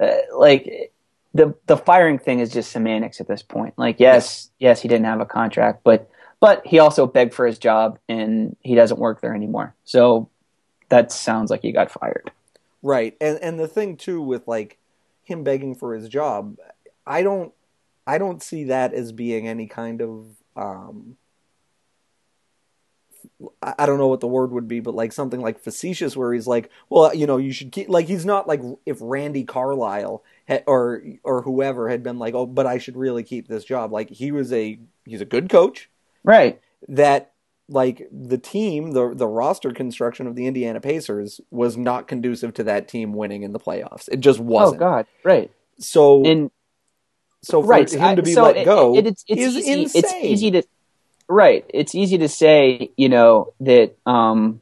uh, 0.00 0.16
like 0.34 0.92
the 1.34 1.54
the 1.66 1.76
firing 1.76 2.18
thing 2.18 2.40
is 2.40 2.52
just 2.52 2.70
semantics 2.70 3.20
at 3.20 3.28
this 3.28 3.42
point. 3.42 3.74
Like 3.76 4.00
yes 4.00 4.50
yes 4.58 4.80
he 4.80 4.88
didn't 4.88 5.06
have 5.06 5.20
a 5.20 5.26
contract, 5.26 5.80
but 5.84 6.10
but 6.40 6.66
he 6.66 6.78
also 6.78 7.06
begged 7.06 7.34
for 7.34 7.46
his 7.46 7.58
job 7.58 7.98
and 8.08 8.56
he 8.60 8.74
doesn't 8.74 9.00
work 9.00 9.20
there 9.20 9.34
anymore. 9.34 9.74
So 9.84 10.28
that 10.88 11.12
sounds 11.12 11.50
like 11.50 11.62
he 11.62 11.72
got 11.72 11.90
fired. 11.90 12.30
Right. 12.82 13.16
And 13.20 13.38
and 13.42 13.58
the 13.58 13.68
thing 13.68 13.96
too 13.96 14.22
with 14.22 14.46
like 14.46 14.78
him 15.24 15.44
begging 15.44 15.74
for 15.74 15.94
his 15.94 16.08
job, 16.08 16.56
I 17.06 17.22
don't 17.22 17.52
I 18.08 18.18
don't 18.18 18.42
see 18.42 18.64
that 18.64 18.92
as 18.94 19.12
being 19.12 19.46
any 19.46 19.66
kind 19.66 20.00
of 20.00 20.26
um 20.56 21.16
I 23.62 23.86
don't 23.86 23.98
know 23.98 24.08
what 24.08 24.20
the 24.20 24.26
word 24.26 24.50
would 24.52 24.66
be, 24.66 24.80
but 24.80 24.94
like 24.94 25.12
something 25.12 25.40
like 25.40 25.60
facetious, 25.60 26.16
where 26.16 26.32
he's 26.32 26.46
like, 26.46 26.70
"Well, 26.88 27.14
you 27.14 27.26
know, 27.26 27.36
you 27.36 27.52
should 27.52 27.70
keep." 27.72 27.88
Like 27.88 28.06
he's 28.06 28.24
not 28.24 28.48
like 28.48 28.60
if 28.86 28.98
Randy 29.00 29.44
Carlyle 29.44 30.24
had, 30.46 30.64
or 30.66 31.02
or 31.24 31.42
whoever 31.42 31.88
had 31.88 32.02
been 32.02 32.18
like, 32.18 32.34
"Oh, 32.34 32.46
but 32.46 32.66
I 32.66 32.78
should 32.78 32.96
really 32.96 33.22
keep 33.22 33.46
this 33.46 33.64
job." 33.64 33.92
Like 33.92 34.10
he 34.10 34.32
was 34.32 34.52
a 34.52 34.78
he's 35.04 35.20
a 35.20 35.24
good 35.24 35.48
coach 35.48 35.88
Right. 36.24 36.60
that 36.88 37.32
like 37.68 38.08
the 38.10 38.38
team, 38.38 38.92
the 38.92 39.12
the 39.14 39.28
roster 39.28 39.70
construction 39.72 40.26
of 40.26 40.34
the 40.34 40.46
Indiana 40.46 40.80
Pacers 40.80 41.40
was 41.50 41.76
not 41.76 42.08
conducive 42.08 42.54
to 42.54 42.64
that 42.64 42.88
team 42.88 43.12
winning 43.12 43.42
in 43.42 43.52
the 43.52 43.60
playoffs. 43.60 44.08
It 44.10 44.20
just 44.20 44.40
Oh 44.40 44.44
wasn't. 44.44 44.82
Oh 44.82 44.86
God. 44.86 45.06
Right. 45.22 45.50
So 45.78 46.24
And 46.24 46.50
so 47.42 47.62
for 47.62 47.68
right 47.68 47.90
him 47.90 48.16
to 48.16 48.22
be 48.22 48.32
so 48.32 48.42
let 48.44 48.56
it- 48.56 48.64
go 48.64 48.96
it- 48.96 49.06
it's, 49.06 49.24
it's 49.28 49.40
is 49.40 49.56
easy, 49.56 49.82
insane. 49.82 50.02
It's 50.04 50.14
easy 50.24 50.50
to 50.52 50.62
right. 51.28 51.64
It's 51.68 51.94
easy 51.94 52.18
to 52.18 52.28
say, 52.28 52.90
you 52.96 53.08
know, 53.08 53.52
that 53.60 53.96
um, 54.06 54.60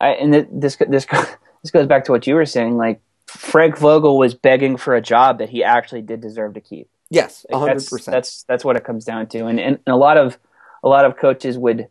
I 0.00 0.10
and 0.10 0.34
that 0.34 0.48
this 0.60 0.76
this 0.76 1.06
this 1.62 1.70
goes 1.70 1.86
back 1.86 2.04
to 2.06 2.12
what 2.12 2.26
you 2.26 2.34
were 2.34 2.46
saying. 2.46 2.76
Like 2.76 3.00
Frank 3.26 3.78
Vogel 3.78 4.18
was 4.18 4.34
begging 4.34 4.76
for 4.76 4.94
a 4.94 5.00
job 5.02 5.38
that 5.38 5.48
he 5.48 5.62
actually 5.64 6.02
did 6.02 6.20
deserve 6.20 6.54
to 6.54 6.60
keep. 6.60 6.88
yes, 7.10 7.46
Like, 7.50 7.58
hundred 7.60 7.74
that's, 7.74 7.88
percent. 7.90 8.12
That's 8.14 8.42
that's 8.44 8.64
what 8.64 8.76
it 8.76 8.84
comes 8.84 9.04
down 9.04 9.26
to, 9.28 9.46
and, 9.46 9.60
and 9.60 9.78
a 9.86 9.96
lot 9.96 10.16
of 10.16 10.38
a 10.82 10.88
lot 10.88 11.04
of 11.04 11.16
coaches 11.16 11.56
would 11.56 11.88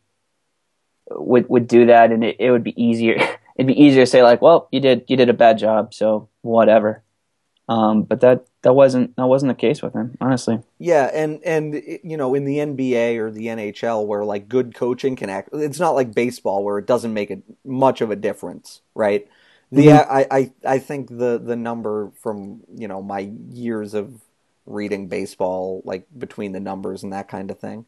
would 1.09 1.47
would 1.49 1.67
do 1.67 1.85
that, 1.87 2.11
and 2.11 2.23
it, 2.23 2.35
it 2.39 2.51
would 2.51 2.63
be 2.63 2.79
easier. 2.81 3.15
It'd 3.55 3.67
be 3.67 3.81
easier 3.81 4.03
to 4.03 4.09
say 4.09 4.23
like, 4.23 4.41
"Well, 4.41 4.67
you 4.71 4.79
did 4.79 5.05
you 5.07 5.15
did 5.17 5.29
a 5.29 5.33
bad 5.33 5.57
job, 5.57 5.93
so 5.93 6.27
whatever." 6.41 7.03
Um, 7.69 8.03
but 8.03 8.19
that 8.21 8.45
that 8.63 8.73
wasn't 8.73 9.15
that 9.15 9.27
wasn't 9.27 9.49
the 9.49 9.55
case 9.59 9.81
with 9.81 9.93
him, 9.93 10.17
honestly. 10.19 10.61
Yeah, 10.79 11.11
and 11.13 11.43
and 11.43 11.75
you 12.03 12.17
know, 12.17 12.33
in 12.33 12.45
the 12.45 12.59
NBA 12.59 13.17
or 13.17 13.29
the 13.31 13.49
NHL, 13.49 14.05
where 14.05 14.25
like 14.25 14.49
good 14.49 14.73
coaching 14.73 15.15
can 15.15 15.29
act, 15.29 15.49
it's 15.53 15.79
not 15.79 15.91
like 15.91 16.13
baseball 16.13 16.63
where 16.63 16.79
it 16.79 16.87
doesn't 16.87 17.13
make 17.13 17.29
it 17.29 17.43
much 17.63 18.01
of 18.01 18.09
a 18.09 18.15
difference, 18.15 18.81
right? 18.95 19.27
The 19.71 19.87
Mhm. 19.89 20.07
I, 20.09 20.27
I 20.31 20.53
I 20.65 20.79
think 20.79 21.09
the 21.09 21.37
the 21.43 21.55
number 21.55 22.11
from 22.19 22.61
you 22.75 22.87
know 22.87 23.01
my 23.01 23.31
years 23.51 23.93
of 23.93 24.21
reading 24.65 25.07
baseball, 25.07 25.81
like 25.85 26.07
between 26.17 26.51
the 26.51 26.59
numbers 26.59 27.03
and 27.03 27.13
that 27.13 27.27
kind 27.29 27.51
of 27.51 27.59
thing. 27.59 27.85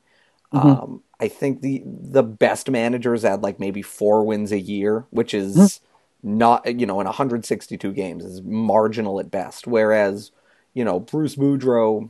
Mhm. 0.54 0.84
Um, 0.84 1.04
I 1.20 1.28
think 1.30 1.62
the 1.62 1.84
the 1.86 2.24
best 2.24 2.70
managers 2.70 3.24
had 3.24 3.42
like 3.44 3.60
maybe 3.60 3.82
four 3.82 4.24
wins 4.26 4.52
a 4.52 4.60
year, 4.60 5.06
which 5.10 5.34
is 5.34 5.82
not 6.24 6.80
you 6.80 6.86
know 6.86 7.00
in 7.00 7.06
162 7.06 7.92
games 7.92 8.24
is 8.24 8.42
marginal 8.42 9.20
at 9.20 9.30
best. 9.30 9.68
Whereas 9.68 10.32
you 10.74 10.86
know 10.86 11.00
Bruce 11.00 11.36
Boudreau 11.36 12.10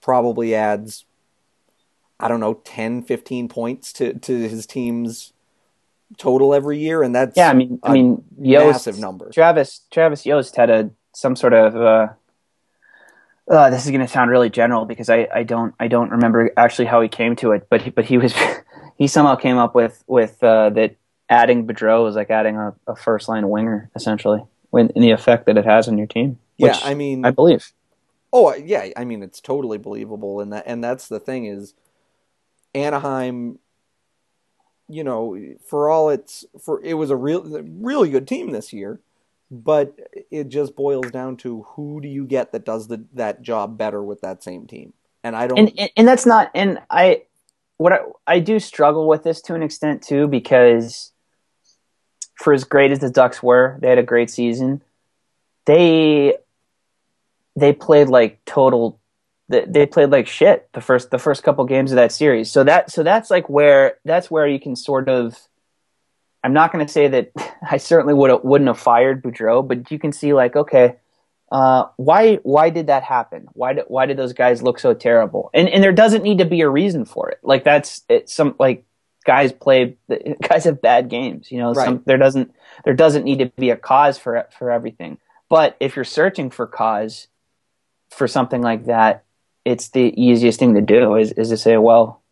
probably 0.00 0.54
adds 0.54 1.04
I 2.20 2.28
don't 2.28 2.40
know 2.40 2.54
10, 2.54 3.02
15 3.02 3.48
points 3.48 3.92
to 3.94 4.14
to 4.14 4.48
his 4.48 4.66
team's 4.66 5.32
total 6.16 6.54
every 6.54 6.78
year, 6.78 7.02
and 7.02 7.14
that's 7.14 7.36
Yeah, 7.36 7.50
I 7.50 7.54
mean, 7.54 7.78
I 7.82 7.92
mean, 7.92 8.24
Yost, 8.38 8.86
massive 8.86 8.98
number. 8.98 9.30
Travis 9.30 9.82
Travis 9.90 10.24
Yost 10.24 10.56
had 10.56 10.70
a 10.70 10.90
some 11.14 11.36
sort 11.36 11.52
of. 11.52 11.76
Uh, 11.76 12.08
uh, 13.50 13.70
this 13.70 13.86
is 13.86 13.90
going 13.90 14.02
to 14.02 14.08
sound 14.08 14.30
really 14.30 14.50
general 14.50 14.84
because 14.84 15.08
I, 15.08 15.26
I 15.34 15.42
don't 15.42 15.74
I 15.80 15.88
don't 15.88 16.10
remember 16.10 16.50
actually 16.56 16.84
how 16.84 17.00
he 17.00 17.08
came 17.08 17.34
to 17.36 17.52
it, 17.52 17.66
but 17.70 17.82
he, 17.82 17.90
but 17.90 18.04
he 18.04 18.18
was 18.18 18.34
he 18.98 19.06
somehow 19.06 19.36
came 19.36 19.56
up 19.56 19.74
with 19.74 20.02
with 20.06 20.42
uh, 20.42 20.70
that 20.70 20.96
adding 21.28 21.66
Boudreau 21.66 22.08
is 22.08 22.16
like 22.16 22.30
adding 22.30 22.56
a, 22.56 22.74
a 22.86 22.96
first 22.96 23.28
line 23.28 23.48
winger 23.48 23.90
essentially, 23.94 24.42
when 24.70 24.90
in 24.90 25.02
the 25.02 25.10
effect 25.10 25.46
that 25.46 25.56
it 25.56 25.64
has 25.64 25.88
on 25.88 25.98
your 25.98 26.06
team. 26.06 26.38
yeah, 26.56 26.78
I 26.82 26.94
mean, 26.94 27.24
I 27.24 27.30
believe. 27.30 27.72
Oh 28.32 28.54
yeah, 28.54 28.88
I 28.96 29.04
mean 29.04 29.22
it's 29.22 29.40
totally 29.40 29.78
believable, 29.78 30.40
and 30.40 30.52
that 30.52 30.64
and 30.66 30.82
that's 30.82 31.08
the 31.08 31.20
thing 31.20 31.46
is, 31.46 31.74
Anaheim. 32.74 33.58
You 34.90 35.04
know, 35.04 35.38
for 35.66 35.90
all 35.90 36.08
it's 36.08 36.46
for, 36.62 36.82
it 36.82 36.94
was 36.94 37.10
a 37.10 37.16
real, 37.16 37.42
really 37.62 38.08
good 38.08 38.26
team 38.26 38.52
this 38.52 38.72
year, 38.72 39.00
but 39.50 39.94
it 40.30 40.48
just 40.48 40.76
boils 40.76 41.10
down 41.10 41.36
to 41.38 41.64
who 41.74 42.00
do 42.00 42.08
you 42.08 42.24
get 42.24 42.52
that 42.52 42.64
does 42.64 42.88
the 42.88 43.04
that 43.12 43.42
job 43.42 43.76
better 43.76 44.02
with 44.02 44.22
that 44.22 44.42
same 44.42 44.66
team, 44.66 44.94
and 45.22 45.36
I 45.36 45.46
don't. 45.46 45.58
and, 45.58 45.72
and 45.78 45.90
and 45.94 46.08
that's 46.08 46.24
not 46.24 46.50
and 46.54 46.80
i 46.90 47.22
what 47.78 47.92
I, 47.92 48.00
I 48.26 48.38
do 48.40 48.60
struggle 48.60 49.08
with 49.08 49.22
this 49.22 49.40
to 49.42 49.54
an 49.54 49.62
extent 49.62 50.02
too 50.02 50.28
because 50.28 51.12
for 52.38 52.52
as 52.52 52.64
great 52.64 52.90
as 52.90 53.00
the 53.00 53.10
ducks 53.10 53.42
were 53.42 53.78
they 53.80 53.88
had 53.88 53.98
a 53.98 54.02
great 54.02 54.30
season 54.30 54.82
they 55.66 56.36
they 57.56 57.72
played 57.72 58.08
like 58.08 58.44
total 58.44 59.00
they, 59.50 59.86
played 59.86 60.10
like 60.10 60.26
shit 60.26 60.68
the 60.74 60.80
first 60.80 61.10
the 61.10 61.18
first 61.18 61.42
couple 61.42 61.64
games 61.64 61.90
of 61.90 61.96
that 61.96 62.12
series 62.12 62.50
so 62.50 62.64
that 62.64 62.90
so 62.90 63.02
that's 63.02 63.30
like 63.30 63.48
where 63.48 63.96
that's 64.04 64.30
where 64.30 64.46
you 64.46 64.60
can 64.60 64.76
sort 64.76 65.08
of 65.08 65.38
i'm 66.44 66.52
not 66.52 66.70
going 66.70 66.84
to 66.84 66.92
say 66.92 67.08
that 67.08 67.32
i 67.70 67.76
certainly 67.76 68.14
would 68.14 68.40
wouldn't 68.44 68.68
have 68.68 68.78
fired 68.78 69.22
boudreau 69.22 69.66
but 69.66 69.90
you 69.90 69.98
can 69.98 70.12
see 70.12 70.32
like 70.34 70.54
okay 70.54 70.96
uh, 71.50 71.86
why 71.96 72.36
why 72.36 72.68
did 72.70 72.88
that 72.88 73.02
happen? 73.02 73.46
Why 73.54 73.72
did 73.72 73.84
why 73.88 74.06
did 74.06 74.16
those 74.16 74.34
guys 74.34 74.62
look 74.62 74.78
so 74.78 74.92
terrible? 74.92 75.50
And 75.54 75.68
and 75.68 75.82
there 75.82 75.92
doesn't 75.92 76.22
need 76.22 76.38
to 76.38 76.44
be 76.44 76.60
a 76.60 76.68
reason 76.68 77.04
for 77.04 77.30
it. 77.30 77.38
Like 77.42 77.64
that's 77.64 78.02
it's 78.08 78.34
some 78.34 78.54
like 78.58 78.84
guys 79.28 79.52
play 79.52 79.94
guys 80.48 80.64
have 80.64 80.80
bad 80.80 81.10
games. 81.10 81.52
You 81.52 81.58
know, 81.58 81.74
some 81.74 82.02
there 82.06 82.16
doesn't 82.16 82.52
there 82.84 82.94
doesn't 82.94 83.24
need 83.24 83.40
to 83.40 83.46
be 83.56 83.68
a 83.68 83.76
cause 83.76 84.18
for 84.18 84.48
for 84.58 84.70
everything. 84.70 85.18
But 85.50 85.76
if 85.80 85.94
you're 85.94 86.04
searching 86.04 86.48
for 86.50 86.66
cause 86.66 87.28
for 88.10 88.26
something 88.26 88.62
like 88.62 88.86
that, 88.86 89.24
it's 89.66 89.90
the 89.90 90.14
easiest 90.20 90.58
thing 90.58 90.74
to 90.74 90.80
do 90.80 91.14
is 91.16 91.32
is 91.32 91.50
to 91.50 91.58
say, 91.58 91.76
well, 91.76 92.22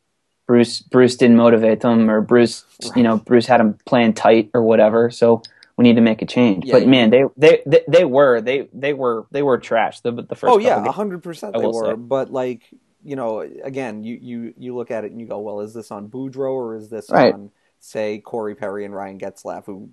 Bruce 0.47 0.81
Bruce 0.81 1.17
didn't 1.17 1.37
motivate 1.37 1.81
them, 1.81 2.11
or 2.11 2.23
Bruce 2.23 2.65
you 2.97 3.03
know 3.03 3.19
Bruce 3.19 3.47
had 3.47 3.61
them 3.61 3.79
playing 3.85 4.15
tight 4.15 4.51
or 4.55 4.63
whatever. 4.63 5.11
So 5.11 5.43
we 5.77 5.83
need 5.83 5.97
to 5.97 6.01
make 6.01 6.23
a 6.23 6.27
change. 6.27 6.65
Yeah, 6.65 6.77
but 6.77 6.83
you- 6.83 6.89
man, 6.89 7.11
they, 7.11 7.25
they 7.37 7.63
they 7.67 7.85
they 7.87 8.05
were 8.07 8.41
they 8.41 8.69
they 8.73 8.95
were 8.95 9.27
they 9.31 9.43
were 9.43 9.59
trash. 9.59 10.01
The 10.01 10.13
the 10.13 10.35
first 10.35 10.55
oh 10.55 10.59
yeah, 10.59 10.91
hundred 10.91 11.23
percent 11.23 11.55
I 11.55 11.59
they 11.61 11.67
were. 11.67 11.91
say. 11.91 11.95
But 11.95 12.33
like 12.33 12.63
you 13.07 13.15
know, 13.17 13.41
again, 13.41 14.03
you 14.03 14.19
you 14.21 14.55
you 14.59 14.75
look 14.75 14.91
at 14.91 15.05
it 15.05 15.13
and 15.13 15.21
you 15.21 15.27
go, 15.27 15.39
well, 15.39 15.61
is 15.61 15.73
this 15.73 15.91
on 15.91 16.09
Boudreau 16.09 16.53
or 16.53 16.75
is 16.77 16.89
this 16.91 17.09
Right. 17.09 17.33
on 17.33 17.51
say 17.79 18.19
Corey 18.19 18.55
Perry 18.57 18.85
and 18.85 18.95
Ryan 18.95 19.19
Getzlaf 19.19 19.65
who 19.67 19.91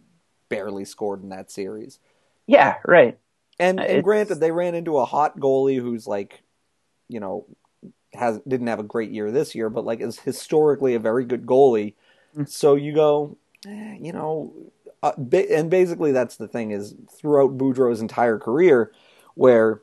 barely 0.49 0.83
scored 0.85 1.21
in 1.23 1.29
that 1.29 1.51
series? 1.51 1.99
yeah, 2.47 2.75
right. 2.85 3.17
And, 3.59 3.79
and 3.79 3.89
it's- 3.89 4.03
granted, 4.03 4.39
they 4.39 4.51
ran 4.51 4.73
into 4.75 4.97
a 4.97 5.05
hot 5.05 5.39
goalie 5.39 5.79
who's 5.79 6.07
like, 6.07 6.41
you 7.07 7.19
know, 7.19 7.45
has 8.13 8.39
didn't 8.47 8.67
have 8.67 8.79
a 8.79 8.83
great 8.83 9.11
year 9.11 9.31
this 9.31 9.53
year, 9.53 9.69
but 9.69 9.85
like 9.85 10.01
is 10.01 10.19
historically 10.19 10.95
a 10.95 10.99
very 10.99 11.23
good 11.25 11.45
goalie. 11.45 11.93
Mm. 12.35 12.49
So 12.49 12.75
you 12.75 12.93
go, 12.93 13.37
eh, 13.67 13.97
you 13.99 14.11
know, 14.11 14.53
uh, 15.03 15.13
ba- 15.17 15.55
and 15.55 15.69
basically 15.69 16.11
that's 16.11 16.37
the 16.37 16.47
thing 16.47 16.71
is 16.71 16.95
throughout 17.11 17.57
Boudreau's 17.57 18.01
entire 18.01 18.39
career, 18.39 18.91
where 19.35 19.81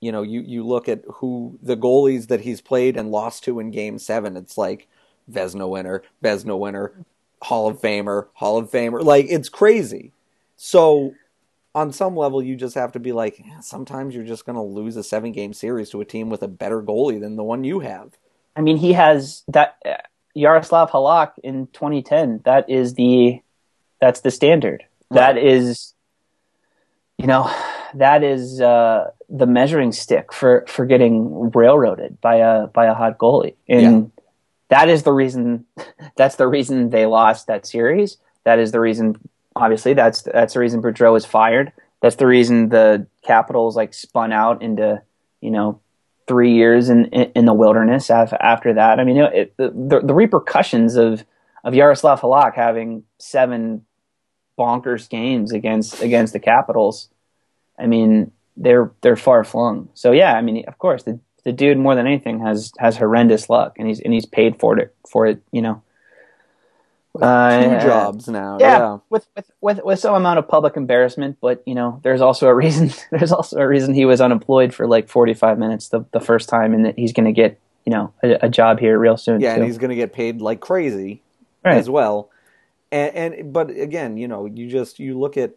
you 0.00 0.12
know 0.12 0.22
you 0.22 0.40
you 0.40 0.64
look 0.64 0.88
at 0.88 1.02
who 1.14 1.58
the 1.62 1.76
goalies 1.76 2.28
that 2.28 2.40
he's 2.40 2.60
played 2.60 2.96
and 2.96 3.10
lost 3.10 3.44
to 3.44 3.60
in 3.60 3.70
Game 3.70 3.98
Seven, 3.98 4.36
it's 4.36 4.58
like 4.58 4.88
Vezina 5.30 5.68
winner, 5.68 6.02
Vezina 6.22 6.58
winner, 6.58 6.92
Hall 7.42 7.68
of 7.68 7.80
Famer, 7.80 8.28
Hall 8.34 8.58
of 8.58 8.70
Famer, 8.70 9.02
like 9.02 9.26
it's 9.28 9.48
crazy. 9.48 10.12
So 10.56 11.14
on 11.74 11.92
some 11.92 12.16
level, 12.16 12.42
you 12.42 12.56
just 12.56 12.76
have 12.76 12.92
to 12.92 13.00
be 13.00 13.12
like, 13.12 13.42
sometimes 13.60 14.14
you're 14.14 14.24
just 14.24 14.46
going 14.46 14.56
to 14.56 14.62
lose 14.62 14.96
a 14.96 15.02
seven 15.02 15.32
game 15.32 15.52
series 15.52 15.90
to 15.90 16.00
a 16.00 16.04
team 16.04 16.30
with 16.30 16.42
a 16.42 16.48
better 16.48 16.80
goalie 16.80 17.20
than 17.20 17.36
the 17.36 17.42
one 17.42 17.64
you 17.64 17.80
have. 17.80 18.16
I 18.56 18.60
mean, 18.60 18.76
he 18.76 18.92
has 18.92 19.42
that 19.48 19.76
uh, 19.84 19.96
Yaroslav 20.34 20.90
Halak 20.90 21.32
in 21.42 21.66
2010. 21.68 22.42
That 22.44 22.70
is 22.70 22.94
the 22.94 23.40
that's 24.00 24.20
the 24.20 24.30
standard. 24.30 24.84
That 25.10 25.38
is, 25.38 25.93
you 27.18 27.26
know, 27.26 27.50
that 27.94 28.22
is 28.22 28.60
uh, 28.60 29.10
the 29.28 29.46
measuring 29.46 29.92
stick 29.92 30.32
for 30.32 30.64
for 30.68 30.84
getting 30.86 31.50
railroaded 31.52 32.20
by 32.20 32.36
a 32.36 32.66
by 32.68 32.86
a 32.86 32.94
hot 32.94 33.18
goalie, 33.18 33.54
and 33.68 33.82
Yeah. 33.82 34.22
that 34.70 34.88
is 34.88 35.02
the 35.04 35.12
reason. 35.12 35.64
That's 36.16 36.36
the 36.36 36.46
reason 36.48 36.90
they 36.90 37.06
lost 37.06 37.46
that 37.46 37.66
series. 37.66 38.18
That 38.44 38.58
is 38.58 38.72
the 38.72 38.80
reason. 38.80 39.16
Obviously, 39.56 39.94
that's 39.94 40.22
that's 40.22 40.54
the 40.54 40.60
reason 40.60 40.82
Boudreau 40.82 41.12
was 41.12 41.24
fired. 41.24 41.72
That's 42.02 42.16
the 42.16 42.26
reason 42.26 42.68
the 42.70 43.06
Capitals 43.22 43.76
like 43.76 43.94
spun 43.94 44.32
out 44.32 44.60
into 44.62 45.00
you 45.40 45.50
know 45.52 45.80
three 46.26 46.52
years 46.54 46.88
in 46.88 47.04
in, 47.06 47.30
in 47.36 47.44
the 47.44 47.54
wilderness 47.54 48.10
af- 48.10 48.32
after 48.40 48.74
that. 48.74 48.98
I 48.98 49.04
mean, 49.04 49.16
it, 49.18 49.56
the, 49.56 49.70
the 49.70 50.00
the 50.06 50.14
repercussions 50.14 50.96
of 50.96 51.24
of 51.62 51.72
Yaroslav 51.74 52.20
Halak 52.20 52.54
having 52.56 53.04
seven 53.18 53.86
bonkers 54.58 55.08
games 55.08 55.52
against 55.52 56.00
against 56.02 56.32
the 56.32 56.40
Capitals. 56.40 57.08
I 57.78 57.86
mean, 57.86 58.30
they're 58.56 58.90
they're 59.00 59.16
far 59.16 59.44
flung. 59.44 59.88
So 59.94 60.12
yeah, 60.12 60.34
I 60.34 60.42
mean, 60.42 60.64
of 60.66 60.78
course, 60.78 61.02
the 61.04 61.18
the 61.44 61.52
dude 61.52 61.78
more 61.78 61.94
than 61.94 62.06
anything 62.06 62.40
has 62.40 62.72
has 62.78 62.96
horrendous 62.96 63.50
luck, 63.50 63.76
and 63.78 63.88
he's 63.88 64.00
and 64.00 64.12
he's 64.12 64.26
paid 64.26 64.58
for 64.58 64.78
it 64.78 64.94
for 65.08 65.26
it. 65.26 65.42
You 65.52 65.62
know, 65.62 65.82
Two 67.16 67.24
Uh, 67.24 67.80
jobs 67.80 68.28
now. 68.28 68.58
yeah, 68.60 68.78
Yeah. 68.78 68.98
with, 69.08 69.26
with 69.36 69.50
with 69.60 69.84
with 69.84 69.98
some 70.00 70.14
amount 70.14 70.38
of 70.40 70.48
public 70.48 70.76
embarrassment, 70.76 71.36
but 71.40 71.62
you 71.66 71.74
know, 71.74 72.00
there's 72.02 72.20
also 72.20 72.48
a 72.48 72.54
reason. 72.54 72.90
There's 73.10 73.30
also 73.32 73.58
a 73.58 73.68
reason 73.68 73.94
he 73.94 74.04
was 74.04 74.20
unemployed 74.20 74.74
for 74.74 74.88
like 74.88 75.08
45 75.08 75.58
minutes 75.58 75.88
the 75.90 76.04
the 76.12 76.20
first 76.20 76.48
time, 76.48 76.74
and 76.74 76.84
that 76.86 76.98
he's 76.98 77.12
going 77.12 77.26
to 77.26 77.32
get 77.32 77.58
you 77.84 77.92
know 77.92 78.12
a, 78.22 78.46
a 78.46 78.48
job 78.48 78.80
here 78.80 78.98
real 78.98 79.16
soon. 79.16 79.40
Yeah, 79.40 79.54
too. 79.54 79.60
and 79.60 79.64
he's 79.68 79.78
going 79.78 79.90
to 79.90 79.96
get 79.96 80.12
paid 80.12 80.40
like 80.40 80.60
crazy 80.60 81.22
right. 81.64 81.76
as 81.76 81.88
well. 81.88 82.30
And, 82.94 83.34
and 83.34 83.52
but 83.52 83.70
again, 83.70 84.16
you 84.16 84.28
know, 84.28 84.46
you 84.46 84.68
just 84.68 85.00
you 85.00 85.18
look 85.18 85.36
at 85.36 85.56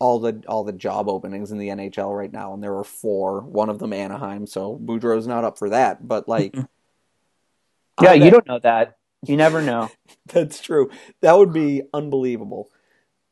all 0.00 0.18
the 0.18 0.42
all 0.48 0.64
the 0.64 0.72
job 0.72 1.08
openings 1.08 1.52
in 1.52 1.58
the 1.58 1.68
NHL 1.68 2.16
right 2.16 2.32
now, 2.32 2.52
and 2.52 2.60
there 2.60 2.76
are 2.76 2.84
four. 2.84 3.42
One 3.42 3.68
of 3.68 3.78
them 3.78 3.92
Anaheim, 3.92 4.44
so 4.48 4.76
Boudreau's 4.76 5.28
not 5.28 5.44
up 5.44 5.56
for 5.56 5.70
that. 5.70 6.06
But 6.06 6.28
like, 6.28 6.54
mm-hmm. 6.54 8.04
yeah, 8.04 8.14
you 8.14 8.32
don't 8.32 8.46
know 8.48 8.58
that. 8.58 8.96
You 9.24 9.36
never 9.36 9.62
know. 9.62 9.88
That's 10.26 10.60
true. 10.60 10.90
That 11.20 11.38
would 11.38 11.52
be 11.52 11.82
unbelievable. 11.94 12.70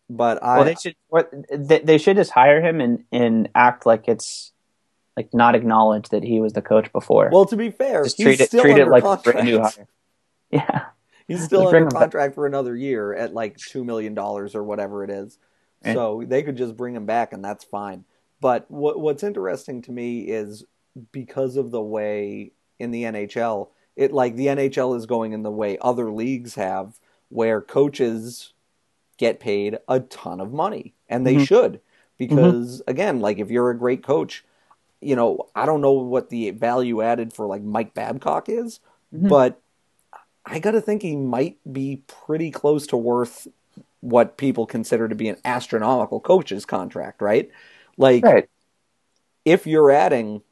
But 0.09 0.41
I 0.41 0.59
well, 0.59 0.65
they 0.65 0.77
should 0.77 0.97
they, 1.51 1.81
they 1.81 1.99
should 1.99 2.17
just 2.17 2.31
hire 2.31 2.61
him 2.61 2.81
and 2.81 3.05
and 3.11 3.49
act 3.57 3.87
like 3.87 4.07
it's 4.07 4.53
like 5.17 5.35
not 5.35 5.57
acknowledge 5.57 6.11
that 6.11 6.23
he 6.23 6.39
was 6.39 6.53
the 6.53 6.63
coach 6.63 6.93
before. 6.93 7.31
well, 7.33 7.47
to 7.47 7.57
be 7.57 7.73
fair, 7.73 8.05
just 8.05 8.21
treat 8.21 8.41
it 8.41 8.51
still 8.51 8.63
treat 8.63 8.79
it 8.79 8.87
like 8.87 9.03
a 9.03 9.17
contract. 9.17 9.35
brand 9.39 9.49
new 9.49 9.61
hire. 9.61 9.89
Yeah. 10.53 10.85
He's 11.29 11.45
still 11.45 11.67
under 11.69 11.87
back. 11.87 11.99
contract 11.99 12.35
for 12.35 12.47
another 12.47 12.77
year 12.77 13.15
at 13.15 13.35
like 13.35 13.57
two 13.57 13.85
million 13.85 14.15
dollars 14.15 14.55
or 14.55 14.63
whatever 14.63 15.03
it 15.05 15.11
is. 15.11 15.39
Right. 15.85 15.95
So 15.95 16.23
they 16.27 16.43
could 16.43 16.57
just 16.57 16.77
bring 16.77 16.95
him 16.95 17.07
back, 17.07 17.33
and 17.33 17.45
that's 17.45 17.65
fine. 17.65 18.05
But 18.41 18.71
what 18.71 19.01
what's 19.01 19.23
interesting 19.23 19.83
to 19.83 19.93
me 19.93 20.21
is 20.21 20.65
because 21.13 21.57
of 21.57 21.71
the 21.71 21.83
way 21.83 22.53
in 22.79 22.91
the 22.91 23.05
NHL, 23.05 23.69
it 23.97 24.13
like 24.13 24.37
the 24.37 24.47
NHL 24.47 24.97
is 24.97 25.07
going 25.07 25.33
in 25.33 25.43
the 25.43 25.51
way 25.51 25.79
other 25.81 26.11
leagues 26.11 26.55
have, 26.55 26.99
where 27.29 27.61
coaches 27.61 28.53
get 29.19 29.41
paid 29.41 29.79
a 29.89 30.01
ton 30.01 30.41
of 30.41 30.53
money, 30.53 30.95
and 31.09 31.27
they 31.27 31.37
Mhm. 31.37 31.47
should 31.47 31.81
because 32.19 32.83
again, 32.87 33.21
like 33.21 33.39
if 33.39 33.51
you're 33.51 33.71
a 33.71 33.79
great 33.79 34.03
coach, 34.03 34.45
you 35.01 35.17
know 35.17 35.49
I 35.55 35.67
don't 35.67 35.81
know 35.81 35.93
what 35.93 36.31
the 36.31 36.51
value 36.51 37.03
added 37.03 37.33
for 37.33 37.47
like 37.47 37.63
Mike 37.63 37.95
Babcock 37.95 38.49
is, 38.49 38.81
Mhm. 39.15 39.29
but 39.29 39.61
I 40.47 40.61
got 40.61 40.71
to 40.73 40.81
think 40.81 41.03
he 41.03 41.17
might 41.17 41.59
be 41.71 42.03
pretty 42.07 42.51
close 42.51 42.87
to 42.89 42.97
worth 42.97 43.49
what 44.01 44.37
people 44.37 44.65
consider 44.67 45.09
to 45.09 45.15
be 45.15 45.29
an 45.29 45.37
astronomical 45.45 46.21
coach's 46.21 46.65
contract, 46.65 47.21
right? 47.21 47.51
Like 47.97 48.25
Right. 48.25 48.49
if 49.45 49.67
you're 49.67 49.91
adding 49.91 50.43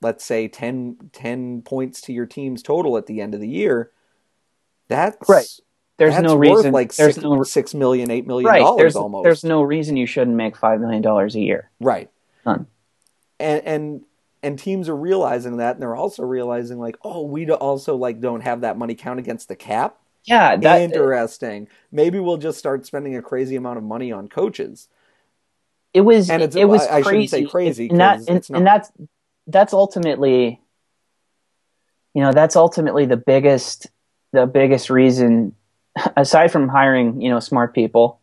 let's 0.00 0.24
say 0.24 0.46
10, 0.46 1.10
10 1.12 1.62
points 1.62 2.00
to 2.02 2.12
your 2.12 2.26
team's 2.26 2.62
total 2.62 2.96
at 2.96 3.06
the 3.06 3.20
end 3.20 3.34
of 3.34 3.40
the 3.40 3.48
year, 3.48 3.90
that's 4.86 5.28
Right. 5.28 5.48
There's 5.96 6.14
that's 6.14 6.22
no 6.22 6.36
worth 6.36 6.58
reason 6.58 6.72
like 6.72 6.94
there's 6.94 7.14
six, 7.16 7.24
no 7.24 7.42
six 7.42 7.74
million, 7.74 8.08
eight 8.10 8.24
million 8.24 8.48
right. 8.48 8.60
dollars 8.60 8.78
There's 8.78 8.96
almost. 8.96 9.24
there's 9.24 9.42
no 9.44 9.62
reason 9.62 9.96
you 9.96 10.06
shouldn't 10.06 10.36
make 10.36 10.56
five 10.56 10.80
million 10.80 11.02
dollars 11.02 11.34
a 11.34 11.40
year. 11.40 11.70
Right. 11.80 12.08
None. 12.46 12.68
And 13.40 13.62
and 13.66 14.00
and 14.42 14.58
teams 14.58 14.88
are 14.88 14.96
realizing 14.96 15.56
that, 15.58 15.74
and 15.76 15.82
they're 15.82 15.96
also 15.96 16.22
realizing 16.22 16.78
like, 16.78 16.96
oh, 17.02 17.22
we 17.22 17.48
also 17.50 17.96
like 17.96 18.20
don't 18.20 18.40
have 18.42 18.60
that 18.62 18.76
money 18.78 18.94
count 18.94 19.18
against 19.18 19.48
the 19.48 19.56
cap. 19.56 19.96
Yeah, 20.24 20.56
that 20.56 20.80
uh, 20.80 20.84
Interesting. 20.84 21.68
Maybe 21.90 22.18
we'll 22.20 22.36
just 22.36 22.58
start 22.58 22.84
spending 22.86 23.16
a 23.16 23.22
crazy 23.22 23.56
amount 23.56 23.78
of 23.78 23.84
money 23.84 24.12
on 24.12 24.28
coaches. 24.28 24.88
it 25.94 26.02
was 26.02 26.28
And 26.28 26.42
it's- 26.42 26.54
it 26.54 26.66
was 26.66 26.82
I- 26.86 26.98
I 26.98 27.02
shouldn't 27.02 27.30
say 27.30 27.44
crazy. 27.44 27.88
crazy, 27.88 27.88
and, 27.88 28.00
that, 28.00 28.18
and, 28.28 28.36
it's 28.36 28.50
not. 28.50 28.58
and 28.58 28.66
that's 28.66 28.92
that's 29.46 29.72
ultimately 29.72 30.60
you 32.14 32.22
know 32.22 32.32
that's 32.32 32.56
ultimately 32.56 33.06
the 33.06 33.16
biggest 33.16 33.86
the 34.32 34.46
biggest 34.46 34.90
reason 34.90 35.54
aside 36.16 36.52
from 36.52 36.68
hiring 36.68 37.20
you 37.22 37.30
know 37.30 37.40
smart 37.40 37.74
people 37.74 38.20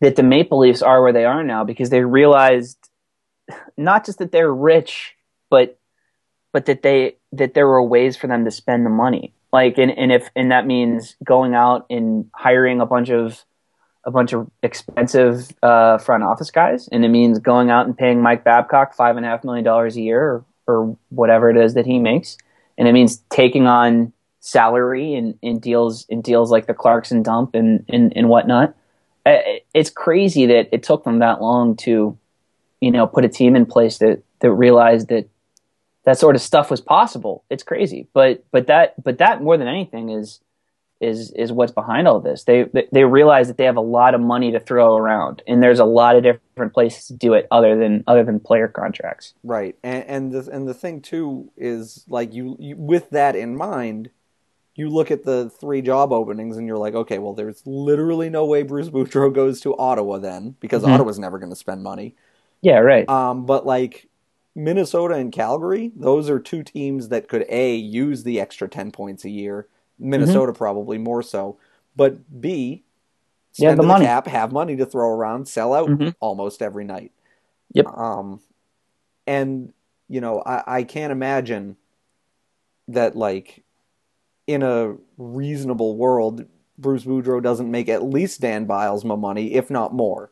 that 0.00 0.16
the 0.16 0.22
Maple 0.22 0.58
Leafs 0.60 0.80
are 0.80 1.02
where 1.02 1.12
they 1.12 1.24
are 1.26 1.42
now 1.44 1.64
because 1.64 1.90
they 1.90 2.02
realized 2.02 2.78
not 3.76 4.06
just 4.06 4.18
that 4.18 4.32
they're 4.32 4.52
rich 4.52 5.14
but 5.50 5.78
but 6.52 6.66
that 6.66 6.82
they 6.82 7.16
that 7.32 7.54
there 7.54 7.66
were 7.66 7.82
ways 7.82 8.16
for 8.16 8.26
them 8.26 8.44
to 8.44 8.50
spend 8.50 8.84
the 8.86 8.90
money 8.90 9.32
like 9.52 9.78
and, 9.78 9.90
and 9.90 10.12
if 10.12 10.28
and 10.36 10.50
that 10.50 10.66
means 10.66 11.16
going 11.24 11.54
out 11.54 11.86
and 11.90 12.30
hiring 12.34 12.80
a 12.80 12.86
bunch 12.86 13.10
of 13.10 13.44
a 14.04 14.10
bunch 14.10 14.32
of 14.32 14.50
expensive 14.62 15.50
uh, 15.62 15.98
front 15.98 16.22
office 16.22 16.50
guys, 16.50 16.88
and 16.90 17.04
it 17.04 17.08
means 17.08 17.38
going 17.38 17.70
out 17.70 17.86
and 17.86 17.96
paying 17.96 18.22
Mike 18.22 18.42
Babcock 18.44 18.94
five 18.94 19.16
and 19.16 19.26
a 19.26 19.28
half 19.28 19.44
million 19.44 19.64
dollars 19.64 19.96
a 19.96 20.00
year, 20.00 20.22
or, 20.22 20.44
or 20.66 20.96
whatever 21.10 21.50
it 21.50 21.56
is 21.56 21.74
that 21.74 21.84
he 21.84 21.98
makes, 21.98 22.38
and 22.78 22.88
it 22.88 22.92
means 22.92 23.18
taking 23.28 23.66
on 23.66 24.12
salary 24.40 25.14
in, 25.14 25.38
in 25.42 25.58
deals 25.58 26.06
in 26.08 26.22
deals 26.22 26.50
like 26.50 26.66
the 26.66 26.74
Clarkson 26.74 27.22
dump 27.22 27.54
and 27.54 27.84
and, 27.88 28.16
and 28.16 28.28
whatnot. 28.28 28.74
It's 29.74 29.90
crazy 29.90 30.46
that 30.46 30.68
it 30.72 30.82
took 30.82 31.04
them 31.04 31.18
that 31.18 31.42
long 31.42 31.76
to, 31.76 32.16
you 32.80 32.90
know, 32.90 33.06
put 33.06 33.26
a 33.26 33.28
team 33.28 33.56
in 33.56 33.66
place 33.66 33.98
that 33.98 34.22
that 34.40 34.50
realized 34.52 35.08
that 35.08 35.28
that 36.08 36.18
sort 36.18 36.34
of 36.36 36.40
stuff 36.40 36.70
was 36.70 36.80
possible. 36.80 37.44
It's 37.50 37.62
crazy, 37.62 38.08
but 38.14 38.42
but 38.50 38.66
that 38.68 38.94
but 39.02 39.18
that 39.18 39.42
more 39.42 39.58
than 39.58 39.68
anything 39.68 40.08
is 40.08 40.40
is 41.00 41.30
is 41.32 41.52
what's 41.52 41.70
behind 41.70 42.08
all 42.08 42.18
this. 42.18 42.44
They 42.44 42.64
they- 42.92 43.04
realize 43.04 43.46
that 43.48 43.58
they 43.58 43.66
have 43.66 43.76
a 43.76 43.80
lot 43.98 44.14
of 44.14 44.20
money 44.22 44.50
to 44.52 44.58
throw 44.58 44.96
around, 44.96 45.42
and 45.46 45.62
there's 45.62 45.78
a 45.80 45.84
lot 45.84 46.16
of 46.16 46.22
different 46.22 46.72
places 46.72 47.06
to 47.08 47.12
do 47.12 47.34
it 47.34 47.46
other 47.50 47.76
than 47.76 48.04
other 48.06 48.24
than 48.24 48.40
player 48.40 48.68
contracts. 48.68 49.34
Right, 49.44 49.76
and 49.82 50.04
and 50.06 50.32
the 50.32 50.50
and 50.50 50.66
the 50.66 50.72
thing 50.74 51.02
too 51.02 51.50
is 51.58 52.04
like 52.08 52.32
you, 52.32 52.56
you 52.58 52.74
with 52.76 53.10
that 53.10 53.36
in 53.36 53.54
mind, 53.54 54.08
you 54.74 54.88
look 54.88 55.10
at 55.10 55.24
the 55.24 55.50
three 55.60 55.82
job 55.82 56.10
openings 56.10 56.56
and 56.56 56.66
you're 56.66 56.78
like, 56.78 56.94
okay, 56.94 57.18
well, 57.18 57.34
there's 57.34 57.62
literally 57.66 58.30
no 58.30 58.46
way 58.46 58.62
Bruce 58.62 58.88
Boudreau 58.88 59.32
goes 59.32 59.60
to 59.60 59.76
Ottawa 59.76 60.18
then 60.18 60.56
because 60.58 60.82
Mhm. 60.84 60.94
Ottawa's 60.94 61.18
never 61.18 61.38
going 61.38 61.50
to 61.52 61.56
spend 61.56 61.82
money. 61.82 62.14
Yeah, 62.62 62.78
right. 62.78 63.08
Um, 63.08 63.46
but 63.46 63.66
like 63.66 64.07
Minnesota 64.58 65.14
and 65.14 65.30
Calgary, 65.32 65.92
those 65.94 66.28
are 66.28 66.40
two 66.40 66.62
teams 66.64 67.08
that 67.10 67.28
could 67.28 67.46
a 67.48 67.76
use 67.76 68.24
the 68.24 68.40
extra 68.40 68.68
ten 68.68 68.90
points 68.90 69.24
a 69.24 69.30
year. 69.30 69.68
Minnesota 70.00 70.52
probably 70.52 70.98
more 70.98 71.22
so, 71.22 71.56
but 71.96 72.18
b 72.40 72.82
Yeah, 73.56 73.68
spend 73.70 73.78
the 73.78 73.82
the, 73.82 73.88
money. 73.88 74.04
cap, 74.04 74.26
have 74.26 74.52
money 74.52 74.76
to 74.76 74.84
throw 74.86 75.08
around, 75.10 75.46
sell 75.46 75.72
out 75.74 75.88
Mhm. 75.88 76.14
almost 76.20 76.60
every 76.60 76.84
night. 76.84 77.12
Yep. 77.72 77.86
Um, 77.86 78.40
and 79.26 79.72
you 80.08 80.20
know, 80.20 80.42
I, 80.44 80.78
I 80.78 80.82
can't 80.84 81.12
imagine 81.12 81.76
that 82.88 83.14
like 83.14 83.62
in 84.46 84.62
a 84.62 84.96
reasonable 85.18 85.96
world, 85.96 86.46
Bruce 86.78 87.04
Boudreau 87.04 87.42
doesn't 87.42 87.70
make 87.70 87.88
at 87.88 88.02
least 88.02 88.40
Dan 88.40 88.66
Bylsma 88.66 89.18
money, 89.18 89.54
if 89.54 89.70
not 89.70 89.92
more. 89.94 90.30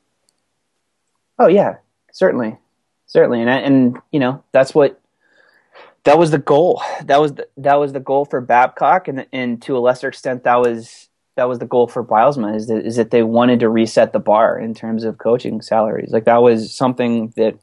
Oh 1.39 1.49
yeah, 1.49 1.77
certainly, 2.12 2.57
certainly, 3.07 3.41
and 3.41 3.51
and 3.51 3.99
you 4.11 4.21
know 4.21 4.45
that's 4.53 4.75
what 4.75 5.01
that 6.05 6.19
was 6.19 6.31
the 6.31 6.39
goal. 6.39 6.83
That 7.05 7.21
was 7.21 7.35
the, 7.35 7.49
that 7.59 7.75
was 7.75 7.93
the 7.93 8.01
goal 8.01 8.25
for 8.25 8.41
Babcock, 8.41 9.09
and 9.09 9.27
and 9.33 9.61
to 9.63 9.77
a 9.77 9.81
lesser 9.81 10.09
extent, 10.09 10.45
that 10.45 10.61
was 10.61 11.09
that 11.37 11.49
was 11.49 11.59
the 11.59 11.67
goal 11.67 11.87
for 11.87 12.05
Bylsma. 12.05 12.57
Is 12.57 12.69
that 12.69 12.87
is 12.87 12.97
that 12.97 13.11
they 13.11 13.23
wanted 13.23 13.61
to 13.61 13.69
reset 13.69 14.13
the 14.13 14.19
bar 14.19 14.59
in 14.59 14.75
terms 14.75 15.05
of 15.05 15.19
coaching 15.19 15.61
salaries. 15.61 16.11
Like 16.11 16.25
that 16.25 16.43
was 16.43 16.75
something 16.75 17.33
that 17.37 17.59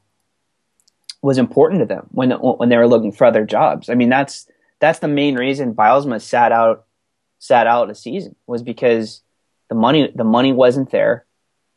was 1.22 1.38
important 1.38 1.80
to 1.80 1.86
them 1.86 2.06
when 2.10 2.32
when 2.32 2.68
they 2.68 2.76
were 2.76 2.88
looking 2.88 3.12
for 3.12 3.24
other 3.24 3.46
jobs. 3.46 3.88
I 3.88 3.94
mean, 3.94 4.10
that's 4.10 4.46
that's 4.78 4.98
the 4.98 5.08
main 5.08 5.36
reason 5.36 5.74
Bylsma 5.74 6.20
sat 6.20 6.52
out 6.52 6.84
sat 7.38 7.66
out 7.66 7.90
a 7.90 7.94
season 7.94 8.36
was 8.46 8.62
because 8.62 9.22
the 9.70 9.74
money 9.74 10.12
the 10.14 10.24
money 10.24 10.52
wasn't 10.52 10.90
there, 10.90 11.24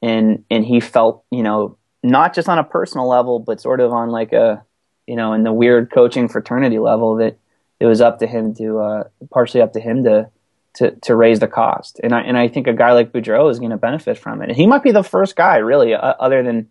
and 0.02 0.44
and 0.52 0.66
he 0.66 0.82
felt 0.82 1.24
you 1.32 1.44
know 1.44 1.77
not 2.04 2.34
just 2.34 2.50
on 2.50 2.60
a 2.60 2.64
personal 2.64 3.08
level, 3.08 3.40
but 3.40 3.62
sort 3.62 3.80
of 3.80 3.92
on 3.92 4.10
like 4.10 4.34
a 4.34 4.64
you 5.06 5.16
know 5.16 5.34
in 5.34 5.44
the 5.44 5.54
weird 5.54 5.92
coaching 5.92 6.28
fraternity 6.28 6.80
level 6.80 7.16
that 7.18 7.38
it 7.80 7.86
was 7.86 8.02
up 8.02 8.20
to 8.20 8.28
him 8.28 8.54
to 8.56 8.80
uh, 8.80 9.04
partially 9.32 9.62
up 9.62 9.74
to 9.74 9.80
him 9.80 10.04
to 10.04 10.30
to 10.76 10.92
to 10.92 11.16
raise 11.16 11.40
the 11.40 11.48
cost. 11.48 12.00
And 12.04 12.14
I 12.14 12.22
and 12.22 12.38
I 12.38 12.48
think 12.48 12.68
a 12.68 12.74
guy 12.74 12.94
like 12.94 13.12
Boudreau 13.12 13.50
is 13.52 13.60
going 13.60 13.72
to 13.72 13.78
benefit 13.78 14.18
from 14.18 14.42
it. 14.42 14.50
And 14.50 14.58
he 14.58 14.68
might 14.68 14.84
be 14.84 14.92
the 14.92 15.04
first 15.04 15.36
guy 15.36 15.58
really, 15.58 15.94
uh, 15.94 16.14
other 16.20 16.44
than 16.44 16.70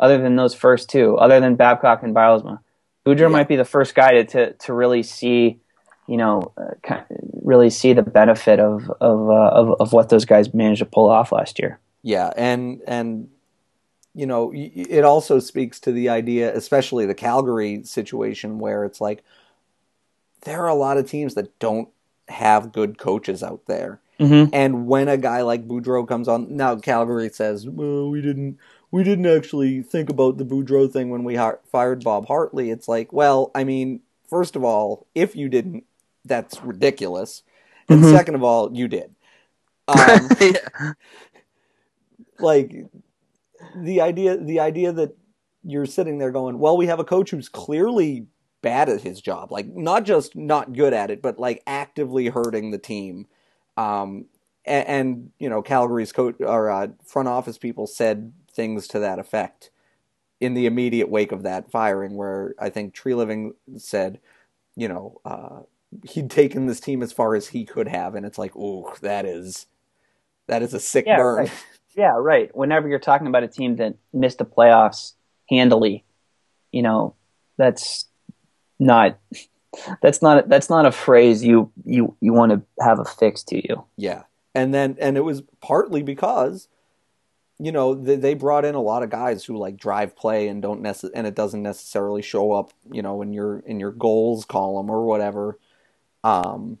other 0.00 0.18
than 0.18 0.36
those 0.36 0.54
first 0.54 0.88
two, 0.88 1.16
other 1.16 1.40
than 1.40 1.56
Babcock 1.56 2.02
and 2.02 2.14
Bylsma. 2.14 2.60
Boudreau 3.06 3.22
yeah. 3.22 3.28
might 3.28 3.48
be 3.48 3.56
the 3.56 3.64
first 3.64 3.94
guy 3.94 4.22
to 4.22 4.24
to, 4.24 4.52
to 4.52 4.72
really 4.72 5.02
see 5.02 5.60
you 6.08 6.16
know, 6.16 6.52
uh, 6.56 7.00
really 7.42 7.70
see 7.70 7.92
the 7.92 8.02
benefit 8.02 8.58
of 8.58 8.90
of, 9.00 9.28
uh, 9.28 9.50
of 9.50 9.80
of 9.80 9.92
what 9.92 10.08
those 10.08 10.24
guys 10.24 10.52
managed 10.54 10.80
to 10.80 10.86
pull 10.86 11.08
off 11.08 11.30
last 11.30 11.58
year. 11.58 11.78
Yeah, 12.02 12.32
and 12.34 12.80
and 12.86 13.28
you 14.18 14.26
know, 14.26 14.50
it 14.52 15.04
also 15.04 15.38
speaks 15.38 15.78
to 15.78 15.92
the 15.92 16.08
idea, 16.08 16.52
especially 16.52 17.06
the 17.06 17.14
Calgary 17.14 17.84
situation, 17.84 18.58
where 18.58 18.84
it's 18.84 19.00
like 19.00 19.22
there 20.40 20.60
are 20.64 20.68
a 20.68 20.74
lot 20.74 20.98
of 20.98 21.08
teams 21.08 21.34
that 21.34 21.56
don't 21.60 21.88
have 22.26 22.72
good 22.72 22.98
coaches 22.98 23.44
out 23.44 23.66
there. 23.66 24.00
Mm-hmm. 24.18 24.52
And 24.52 24.88
when 24.88 25.06
a 25.06 25.16
guy 25.16 25.42
like 25.42 25.68
Boudreau 25.68 26.06
comes 26.08 26.26
on, 26.26 26.56
now 26.56 26.74
Calgary 26.74 27.28
says, 27.28 27.68
"Well, 27.68 28.10
we 28.10 28.20
didn't, 28.20 28.58
we 28.90 29.04
didn't 29.04 29.26
actually 29.26 29.82
think 29.82 30.10
about 30.10 30.36
the 30.36 30.44
Boudreau 30.44 30.90
thing 30.90 31.10
when 31.10 31.22
we 31.22 31.36
ha- 31.36 31.58
fired 31.70 32.02
Bob 32.02 32.26
Hartley." 32.26 32.70
It's 32.72 32.88
like, 32.88 33.12
well, 33.12 33.52
I 33.54 33.62
mean, 33.62 34.00
first 34.28 34.56
of 34.56 34.64
all, 34.64 35.06
if 35.14 35.36
you 35.36 35.48
didn't, 35.48 35.84
that's 36.24 36.60
ridiculous. 36.64 37.44
And 37.88 38.02
mm-hmm. 38.02 38.16
second 38.16 38.34
of 38.34 38.42
all, 38.42 38.76
you 38.76 38.88
did. 38.88 39.14
Um, 39.86 40.28
yeah. 40.40 40.92
Like 42.40 42.88
the 43.82 44.00
idea, 44.00 44.36
the 44.36 44.60
idea 44.60 44.92
that 44.92 45.16
you're 45.62 45.86
sitting 45.86 46.18
there 46.18 46.30
going, 46.30 46.58
well, 46.58 46.76
we 46.76 46.86
have 46.86 47.00
a 47.00 47.04
coach 47.04 47.30
who's 47.30 47.48
clearly 47.48 48.26
bad 48.62 48.88
at 48.88 49.02
his 49.02 49.20
job, 49.20 49.52
like 49.52 49.66
not 49.68 50.04
just 50.04 50.34
not 50.36 50.72
good 50.72 50.92
at 50.92 51.10
it, 51.10 51.22
but 51.22 51.38
like 51.38 51.62
actively 51.66 52.28
hurting 52.28 52.70
the 52.70 52.78
team. 52.78 53.26
Um, 53.76 54.26
and, 54.64 54.88
and, 54.88 55.30
you 55.38 55.48
know, 55.48 55.62
Calgary's 55.62 56.12
coach 56.12 56.36
or 56.40 56.70
uh, 56.70 56.88
front 57.04 57.28
office 57.28 57.58
people 57.58 57.86
said 57.86 58.32
things 58.52 58.88
to 58.88 58.98
that 58.98 59.18
effect 59.18 59.70
in 60.40 60.54
the 60.54 60.66
immediate 60.66 61.08
wake 61.08 61.32
of 61.32 61.42
that 61.42 61.70
firing, 61.70 62.16
where 62.16 62.54
I 62.58 62.70
think 62.70 62.94
Treliving 62.94 63.52
said, 63.76 64.20
you 64.76 64.88
know, 64.88 65.20
uh, 65.24 65.60
he'd 66.04 66.30
taken 66.30 66.66
this 66.66 66.80
team 66.80 67.02
as 67.02 67.12
far 67.12 67.34
as 67.34 67.48
he 67.48 67.64
could 67.64 67.88
have, 67.88 68.14
and 68.14 68.24
it's 68.24 68.38
like, 68.38 68.54
ooh, 68.56 68.92
that 69.00 69.24
is 69.24 69.66
that 70.46 70.62
is 70.62 70.74
a 70.74 70.80
sick 70.80 71.06
yeah, 71.06 71.16
burn. 71.16 71.36
Right. 71.36 71.52
Yeah, 71.98 72.14
right. 72.16 72.54
Whenever 72.56 72.88
you're 72.88 73.00
talking 73.00 73.26
about 73.26 73.42
a 73.42 73.48
team 73.48 73.74
that 73.76 73.96
missed 74.12 74.38
the 74.38 74.44
playoffs 74.44 75.14
handily, 75.50 76.04
you 76.70 76.80
know, 76.80 77.16
that's 77.56 78.04
not 78.78 79.18
that's 80.00 80.22
not 80.22 80.48
that's 80.48 80.70
not 80.70 80.86
a 80.86 80.92
phrase 80.92 81.42
you 81.42 81.72
you 81.84 82.14
you 82.20 82.32
want 82.32 82.52
to 82.52 82.62
have 82.80 83.00
affixed 83.00 83.48
to 83.48 83.56
you. 83.56 83.84
Yeah, 83.96 84.22
and 84.54 84.72
then 84.72 84.96
and 85.00 85.16
it 85.16 85.22
was 85.22 85.42
partly 85.60 86.04
because 86.04 86.68
you 87.58 87.72
know 87.72 87.94
they, 87.94 88.34
brought 88.34 88.64
in 88.64 88.76
a 88.76 88.80
lot 88.80 89.02
of 89.02 89.10
guys 89.10 89.44
who 89.44 89.56
like 89.56 89.76
drive 89.76 90.14
play 90.14 90.46
and 90.46 90.62
don't 90.62 90.80
necess- 90.80 91.10
and 91.12 91.26
it 91.26 91.34
doesn't 91.34 91.64
necessarily 91.64 92.22
show 92.22 92.52
up 92.52 92.72
you 92.92 93.02
know 93.02 93.20
in 93.22 93.32
your 93.32 93.58
in 93.66 93.80
your 93.80 93.90
goals 93.90 94.44
column 94.44 94.88
or 94.88 95.04
whatever 95.04 95.58
um, 96.22 96.78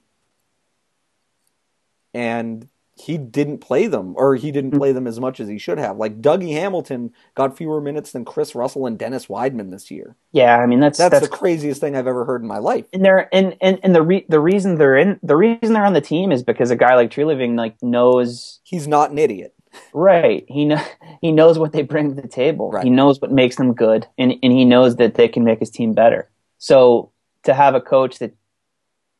and 2.14 2.68
he 3.00 3.16
didn't 3.16 3.58
play 3.58 3.86
them, 3.86 4.14
or 4.16 4.34
he 4.34 4.50
didn't 4.50 4.70
mm-hmm. 4.70 4.78
play 4.78 4.92
them 4.92 5.06
as 5.06 5.20
much 5.20 5.40
as 5.40 5.48
he 5.48 5.58
should 5.58 5.78
have. 5.78 5.96
Like 5.96 6.20
Dougie 6.20 6.52
Hamilton 6.52 7.12
got 7.34 7.56
fewer 7.56 7.80
minutes 7.80 8.12
than 8.12 8.24
Chris 8.24 8.54
Russell 8.54 8.86
and 8.86 8.98
Dennis 8.98 9.26
Wideman 9.26 9.70
this 9.70 9.90
year. 9.90 10.16
Yeah, 10.32 10.58
I 10.58 10.66
mean 10.66 10.80
that's 10.80 10.98
that's, 10.98 11.12
that's 11.12 11.28
the 11.28 11.36
craziest 11.36 11.80
thing 11.80 11.96
I've 11.96 12.06
ever 12.06 12.24
heard 12.24 12.42
in 12.42 12.48
my 12.48 12.58
life. 12.58 12.84
And 12.92 13.04
they're 13.04 13.32
and 13.34 13.56
and, 13.60 13.78
and 13.82 13.94
the 13.94 14.02
re- 14.02 14.26
the 14.28 14.40
reason 14.40 14.76
they're 14.76 14.96
in 14.96 15.18
the 15.22 15.36
reason 15.36 15.72
they're 15.72 15.84
on 15.84 15.92
the 15.92 16.00
team 16.00 16.32
is 16.32 16.42
because 16.42 16.70
a 16.70 16.76
guy 16.76 16.94
like 16.94 17.10
Treliving 17.10 17.56
like 17.56 17.76
knows 17.82 18.60
he's 18.64 18.88
not 18.88 19.10
an 19.10 19.18
idiot. 19.18 19.54
Right. 19.92 20.44
He 20.48 20.64
know, 20.64 20.82
he 21.20 21.32
knows 21.32 21.58
what 21.58 21.72
they 21.72 21.82
bring 21.82 22.14
to 22.14 22.20
the 22.20 22.28
table. 22.28 22.70
Right. 22.70 22.84
He 22.84 22.90
knows 22.90 23.20
what 23.20 23.30
makes 23.30 23.56
them 23.56 23.74
good, 23.74 24.06
and 24.16 24.34
and 24.42 24.52
he 24.52 24.64
knows 24.64 24.96
that 24.96 25.14
they 25.14 25.28
can 25.28 25.44
make 25.44 25.60
his 25.60 25.70
team 25.70 25.94
better. 25.94 26.28
So 26.58 27.12
to 27.44 27.54
have 27.54 27.74
a 27.74 27.80
coach 27.80 28.18
that 28.18 28.34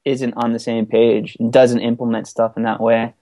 isn't 0.04 0.34
on 0.34 0.52
the 0.52 0.58
same 0.58 0.86
page 0.86 1.36
and 1.38 1.52
doesn't 1.52 1.80
implement 1.80 2.26
stuff 2.26 2.56
in 2.56 2.62
that 2.64 2.80
way, 2.80 3.14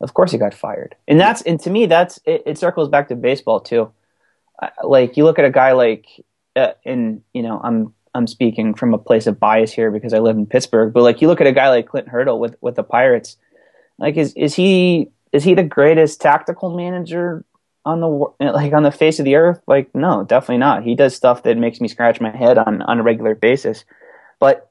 of 0.00 0.14
course 0.14 0.32
he 0.32 0.38
got 0.38 0.54
fired. 0.54 0.94
And 1.06 1.20
that's 1.20 1.42
and 1.42 1.60
to 1.60 1.70
me 1.70 1.86
that's 1.86 2.18
it, 2.24 2.42
it 2.46 2.58
circles 2.58 2.88
back 2.88 3.08
to 3.08 3.16
baseball 3.16 3.60
too. 3.60 3.92
like 4.82 5.16
you 5.16 5.24
look 5.24 5.38
at 5.38 5.44
a 5.44 5.50
guy 5.50 5.72
like 5.72 6.06
uh, 6.56 6.72
and 6.84 7.22
you 7.32 7.42
know 7.42 7.60
I'm 7.62 7.94
I'm 8.14 8.26
speaking 8.26 8.74
from 8.74 8.94
a 8.94 8.98
place 8.98 9.26
of 9.26 9.38
bias 9.38 9.72
here 9.72 9.90
because 9.90 10.12
I 10.12 10.18
live 10.18 10.36
in 10.36 10.46
Pittsburgh, 10.46 10.92
but 10.92 11.02
like 11.02 11.20
you 11.20 11.28
look 11.28 11.40
at 11.40 11.46
a 11.46 11.52
guy 11.52 11.68
like 11.68 11.88
Clint 11.88 12.08
Hurdle 12.08 12.40
with 12.40 12.56
with 12.60 12.74
the 12.74 12.82
Pirates, 12.82 13.36
like 13.98 14.16
is 14.16 14.32
is 14.34 14.54
he 14.54 15.10
is 15.32 15.44
he 15.44 15.54
the 15.54 15.62
greatest 15.62 16.20
tactical 16.20 16.74
manager 16.76 17.44
on 17.84 18.00
the 18.00 18.08
like 18.40 18.72
on 18.72 18.82
the 18.82 18.90
face 18.90 19.18
of 19.18 19.24
the 19.24 19.36
earth? 19.36 19.60
Like 19.66 19.94
no, 19.94 20.24
definitely 20.24 20.58
not. 20.58 20.84
He 20.84 20.94
does 20.94 21.14
stuff 21.14 21.42
that 21.42 21.56
makes 21.56 21.80
me 21.80 21.88
scratch 21.88 22.20
my 22.20 22.34
head 22.34 22.58
on 22.58 22.82
on 22.82 22.98
a 22.98 23.02
regular 23.02 23.34
basis. 23.34 23.84
But 24.40 24.70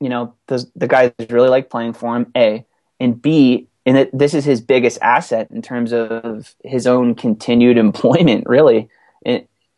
you 0.00 0.08
know, 0.08 0.34
the, 0.48 0.64
the 0.76 0.88
guys 0.88 1.12
really 1.30 1.48
like 1.48 1.70
playing 1.70 1.94
for 1.94 2.14
him, 2.14 2.30
A. 2.36 2.66
And 3.00 3.20
B, 3.20 3.68
and 3.86 3.98
it, 3.98 4.18
this 4.18 4.34
is 4.34 4.44
his 4.44 4.60
biggest 4.60 4.98
asset 5.02 5.48
in 5.50 5.62
terms 5.62 5.92
of 5.92 6.54
his 6.64 6.86
own 6.86 7.14
continued 7.14 7.78
employment, 7.78 8.46
really, 8.46 8.88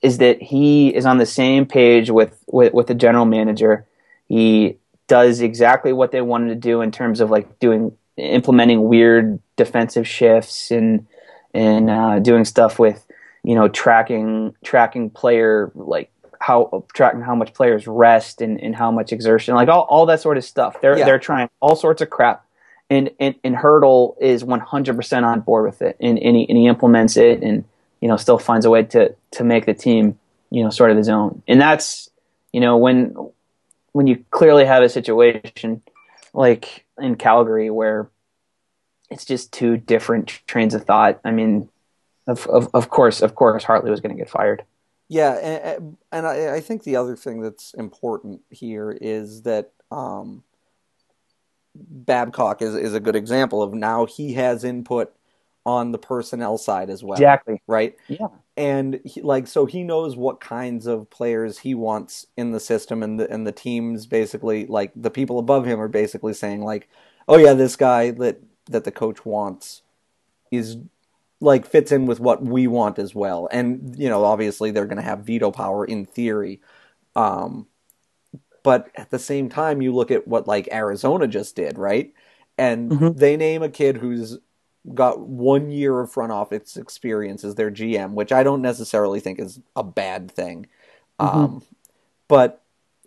is 0.03 0.19
that 0.19 0.41
he 0.41 0.95
is 0.95 1.07
on 1.07 1.19
the 1.19 1.27
same 1.27 1.67
page 1.67 2.11
with, 2.11 2.39
with, 2.47 2.73
with 2.73 2.87
the 2.87 2.95
general 2.95 3.25
manager. 3.25 3.87
He 4.29 4.79
does 5.09 5.41
exactly 5.41 5.93
what 5.93 6.13
they 6.13 6.21
wanted 6.21 6.49
to 6.49 6.55
do 6.55 6.81
in 6.81 6.91
terms 6.91 7.21
of 7.21 7.31
like 7.31 7.59
doing, 7.59 7.97
implementing 8.17 8.89
weird 8.89 9.41
defensive 9.57 10.07
shifts 10.07 10.71
and, 10.71 11.07
and 11.55 11.91
uh, 11.91 12.19
doing 12.19 12.45
stuff 12.45 12.79
with, 12.79 13.05
you 13.43 13.55
know, 13.55 13.69
tracking, 13.69 14.55
tracking 14.63 15.11
player 15.11 15.71
like 15.75 16.11
how 16.41 16.85
tracking 16.93 17.23
how 17.23 17.35
much 17.35 17.55
players 17.55 17.87
rest 17.87 18.41
and, 18.41 18.61
and 18.61 18.77
how 18.77 18.91
much 18.91 19.13
exertion, 19.13 19.55
like 19.55 19.69
all, 19.69 19.87
all 19.89 20.07
that 20.07 20.21
sort 20.21 20.37
of 20.37 20.45
stuff. 20.45 20.81
They're 20.81 20.99
yeah. 20.99 21.05
they're 21.05 21.19
trying 21.19 21.49
all 21.61 21.77
sorts 21.77 22.03
of 22.03 22.11
crap. 22.11 22.46
And, 22.89 23.11
and, 23.19 23.35
and 23.43 23.57
Hurdle 23.57 24.17
is 24.21 24.45
100% 24.45 25.25
on 25.25 25.41
board 25.41 25.67
with 25.67 25.83
it, 25.83 25.97
and, 26.01 26.19
and, 26.19 26.37
he, 26.37 26.49
and 26.49 26.57
he 26.57 26.67
implements 26.67 27.17
it, 27.17 27.43
and 27.43 27.65
you 28.01 28.09
know 28.09 28.17
still 28.17 28.39
finds 28.39 28.65
a 28.65 28.71
way 28.71 28.83
to 28.85 29.15
to 29.33 29.45
make 29.45 29.67
the 29.67 29.75
team 29.75 30.19
you 30.51 30.63
know 30.63 30.71
sort 30.71 30.91
of 30.91 30.97
his 30.97 31.09
own. 31.09 31.43
And 31.49 31.61
that's 31.61 32.11
you 32.53 32.61
know 32.61 32.77
when 32.77 33.17
when 33.93 34.07
you 34.07 34.25
clearly 34.31 34.65
have 34.65 34.83
a 34.83 34.89
situation 34.89 35.83
like 36.33 36.85
in 36.99 37.17
Calgary 37.17 37.71
where 37.71 38.09
it's 39.11 39.25
just 39.25 39.53
two 39.53 39.77
different 39.77 40.41
trains 40.47 40.75
of 40.75 40.85
thought. 40.85 41.21
I 41.25 41.31
mean, 41.31 41.69
of 42.27 42.47
of, 42.47 42.69
of 42.75 42.91
course, 42.91 43.23
of 43.23 43.35
course, 43.35 43.65
Hartley 43.65 43.91
was 43.91 44.01
going 44.01 44.15
to 44.15 44.23
get 44.23 44.31
fired. 44.31 44.65
Yeah, 45.09 45.35
and, 45.35 45.97
and 46.11 46.27
I, 46.27 46.57
I, 46.57 46.61
think 46.61 46.83
the 46.83 46.97
other 46.97 47.15
thing 47.15 47.41
that's 47.41 47.75
important 47.75 48.41
here 48.51 48.91
is 48.91 49.43
that 49.43 49.71
um, 49.93 50.43
Babcock 51.89 52.63
is 52.63 52.75
is 52.75 52.95
a 52.95 53.01
good 53.01 53.17
example 53.17 53.63
of 53.63 53.75
now 53.75 54.07
he 54.07 54.35
has 54.35 54.65
input 54.65 55.15
on 55.67 55.91
the 55.91 55.99
personnel 55.99 56.57
side 56.57 56.89
as 56.89 57.03
well. 57.03 57.17
Exactly. 57.17 57.61
Right. 57.67 57.97
Yeah. 58.09 58.29
And 58.57 59.01
he, 59.05 59.21
like 59.21 59.47
so, 59.49 59.67
he 59.67 59.83
knows 59.83 60.17
what 60.17 60.41
kinds 60.41 60.87
of 60.87 61.11
players 61.11 61.59
he 61.59 61.75
wants 61.75 62.27
in 62.37 62.53
the 62.53 62.61
system, 62.61 63.03
and 63.03 63.21
the 63.21 63.31
and 63.31 63.47
the 63.47 63.53
teams 63.53 64.07
basically 64.07 64.67
like 64.67 64.93
the 64.97 65.11
people 65.11 65.39
above 65.39 65.67
him 65.67 65.81
are 65.81 65.89
basically 65.89 66.33
saying 66.33 66.63
like, 66.63 66.89
oh 67.29 67.37
yeah, 67.37 67.53
this 67.53 67.77
guy 67.77 68.13
that 68.13 68.41
that 68.67 68.85
the 68.85 68.93
coach 68.93 69.27
wants 69.27 69.83
is 70.51 70.79
like 71.41 71.67
fits 71.67 71.93
in 71.93 72.07
with 72.07 72.21
what 72.21 72.43
we 72.43 72.67
want 72.67 72.99
as 72.99 73.15
well. 73.15 73.49
And 73.51 73.95
you 73.99 74.09
know, 74.09 74.25
obviously 74.25 74.71
they're 74.71 74.87
going 74.87 74.97
to 74.97 75.03
have 75.03 75.21
veto 75.21 75.51
power 75.51 75.85
in 75.85 76.07
theory. 76.07 76.61
Um, 77.15 77.67
but 78.67 78.91
at 78.97 79.13
the 79.13 79.19
same 79.21 79.49
time, 79.49 79.81
you 79.81 79.95
look 79.95 80.11
at 80.11 80.27
what 80.27 80.49
like 80.49 80.69
Arizona 80.73 81.29
just 81.29 81.55
did, 81.55 81.79
right? 81.79 82.13
And 82.59 82.91
mm-hmm. 82.91 83.13
they 83.17 83.37
name 83.37 83.63
a 83.63 83.69
kid 83.69 83.99
who's 83.99 84.39
got 84.93 85.21
one 85.21 85.71
year 85.71 86.01
of 86.01 86.11
front 86.11 86.33
office 86.33 86.77
experience 86.77 87.45
as 87.45 87.55
their 87.55 87.71
GM, 87.71 88.15
which 88.15 88.33
I 88.33 88.43
don't 88.43 88.63
necessarily 88.63 89.21
think 89.21 89.39
is 89.39 89.61
a 89.77 89.85
bad 89.85 90.29
thing. 90.33 90.67
Mm-hmm. 91.21 91.39
Um, 91.39 91.63
but 92.27 92.61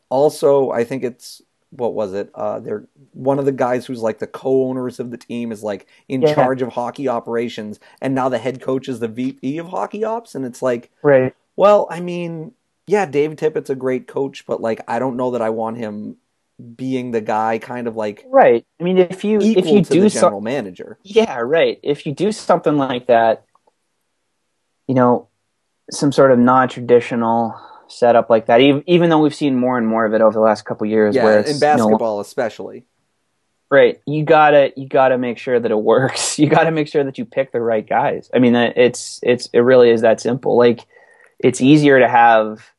also, 0.08 0.72
I 0.72 0.86
think 0.86 1.04
it's 1.04 1.42
what 1.72 1.94
was 1.94 2.14
it? 2.14 2.32
Uh, 2.34 2.62
they're 2.62 2.86
one 3.12 3.38
of 3.38 3.44
the 3.44 3.52
guys 3.52 3.86
who's 3.86 4.02
like 4.02 4.20
the 4.20 4.28
co-owners 4.28 4.98
of 4.98 5.12
the 5.12 5.18
team 5.18 5.52
is 5.52 5.62
like 5.62 5.88
in 6.08 6.22
Yeah. 6.22 6.36
charge 6.36 6.62
of 6.62 6.70
hockey 6.70 7.10
operations, 7.10 7.82
and 8.02 8.16
now 8.16 8.30
the 8.30 8.38
head 8.38 8.62
coach 8.62 8.88
is 8.88 9.02
the 9.02 9.10
VP 9.10 9.58
of 9.58 9.68
hockey 9.68 10.06
ops, 10.06 10.36
and 10.36 10.46
it's 10.46 10.62
like, 10.62 10.90
Right. 11.04 11.36
well, 11.58 11.86
I 11.92 12.00
mean, 12.00 12.54
yeah, 12.90 13.06
Dave 13.06 13.36
Tippett's 13.36 13.70
a 13.70 13.76
great 13.76 14.08
coach, 14.08 14.46
but 14.48 14.62
like, 14.62 14.82
I 14.88 14.98
don't 14.98 15.16
know 15.16 15.32
that 15.32 15.44
I 15.44 15.52
want 15.52 15.78
him 15.78 16.18
being 16.76 17.12
the 17.12 17.22
guy, 17.22 17.60
kind 17.60 17.88
of 17.88 17.96
like 17.96 18.26
Right. 18.28 18.66
I 18.80 18.84
mean, 18.84 18.98
if 18.98 19.24
you 19.24 19.40
if 19.40 19.66
you 19.68 19.82
do 19.84 20.10
general 20.10 20.42
manager. 20.42 20.98
yeah, 21.04 21.38
right. 21.40 21.80
If 21.84 22.06
you 22.08 22.14
do 22.14 22.32
something 22.32 22.78
like 22.78 23.06
that, 23.08 23.46
you 24.88 24.96
know, 24.96 25.28
some 25.92 26.12
sort 26.12 26.32
of 26.32 26.40
non-traditional 26.40 27.56
setup 27.88 28.30
like 28.30 28.48
that, 28.48 28.60
even 28.62 28.84
even 28.88 29.10
though 29.12 29.20
we've 29.20 29.36
seen 29.36 29.56
more 29.56 29.78
and 29.78 29.88
more 29.88 30.06
of 30.06 30.14
it 30.16 30.22
over 30.22 30.34
the 30.34 30.40
last 30.40 30.66
couple 30.66 30.88
years, 30.88 31.16
Yeah, 31.16 31.24
where 31.26 31.40
it's 31.40 31.52
in 31.52 31.60
basketball 31.60 32.20
especially. 32.22 32.86
right? 33.70 34.02
You 34.08 34.24
gotta 34.24 34.74
you 34.76 34.88
gotta 34.88 35.18
make 35.20 35.38
sure 35.38 35.60
that 35.60 35.72
it 35.72 35.80
works. 35.80 36.40
You 36.40 36.50
gotta 36.50 36.72
make 36.72 36.88
sure 36.88 37.04
that 37.04 37.18
you 37.20 37.26
pick 37.26 37.52
the 37.52 37.62
right 37.62 37.88
guys. 37.88 38.32
I 38.34 38.40
mean, 38.40 38.56
it's 38.56 39.20
it's 39.24 39.48
it 39.54 39.60
really 39.60 39.92
is 39.92 40.02
that 40.02 40.20
simple. 40.20 40.58
Like, 40.58 40.82
it's 41.40 41.62
easier 41.62 42.00
to 42.00 42.08
have, 42.10 42.70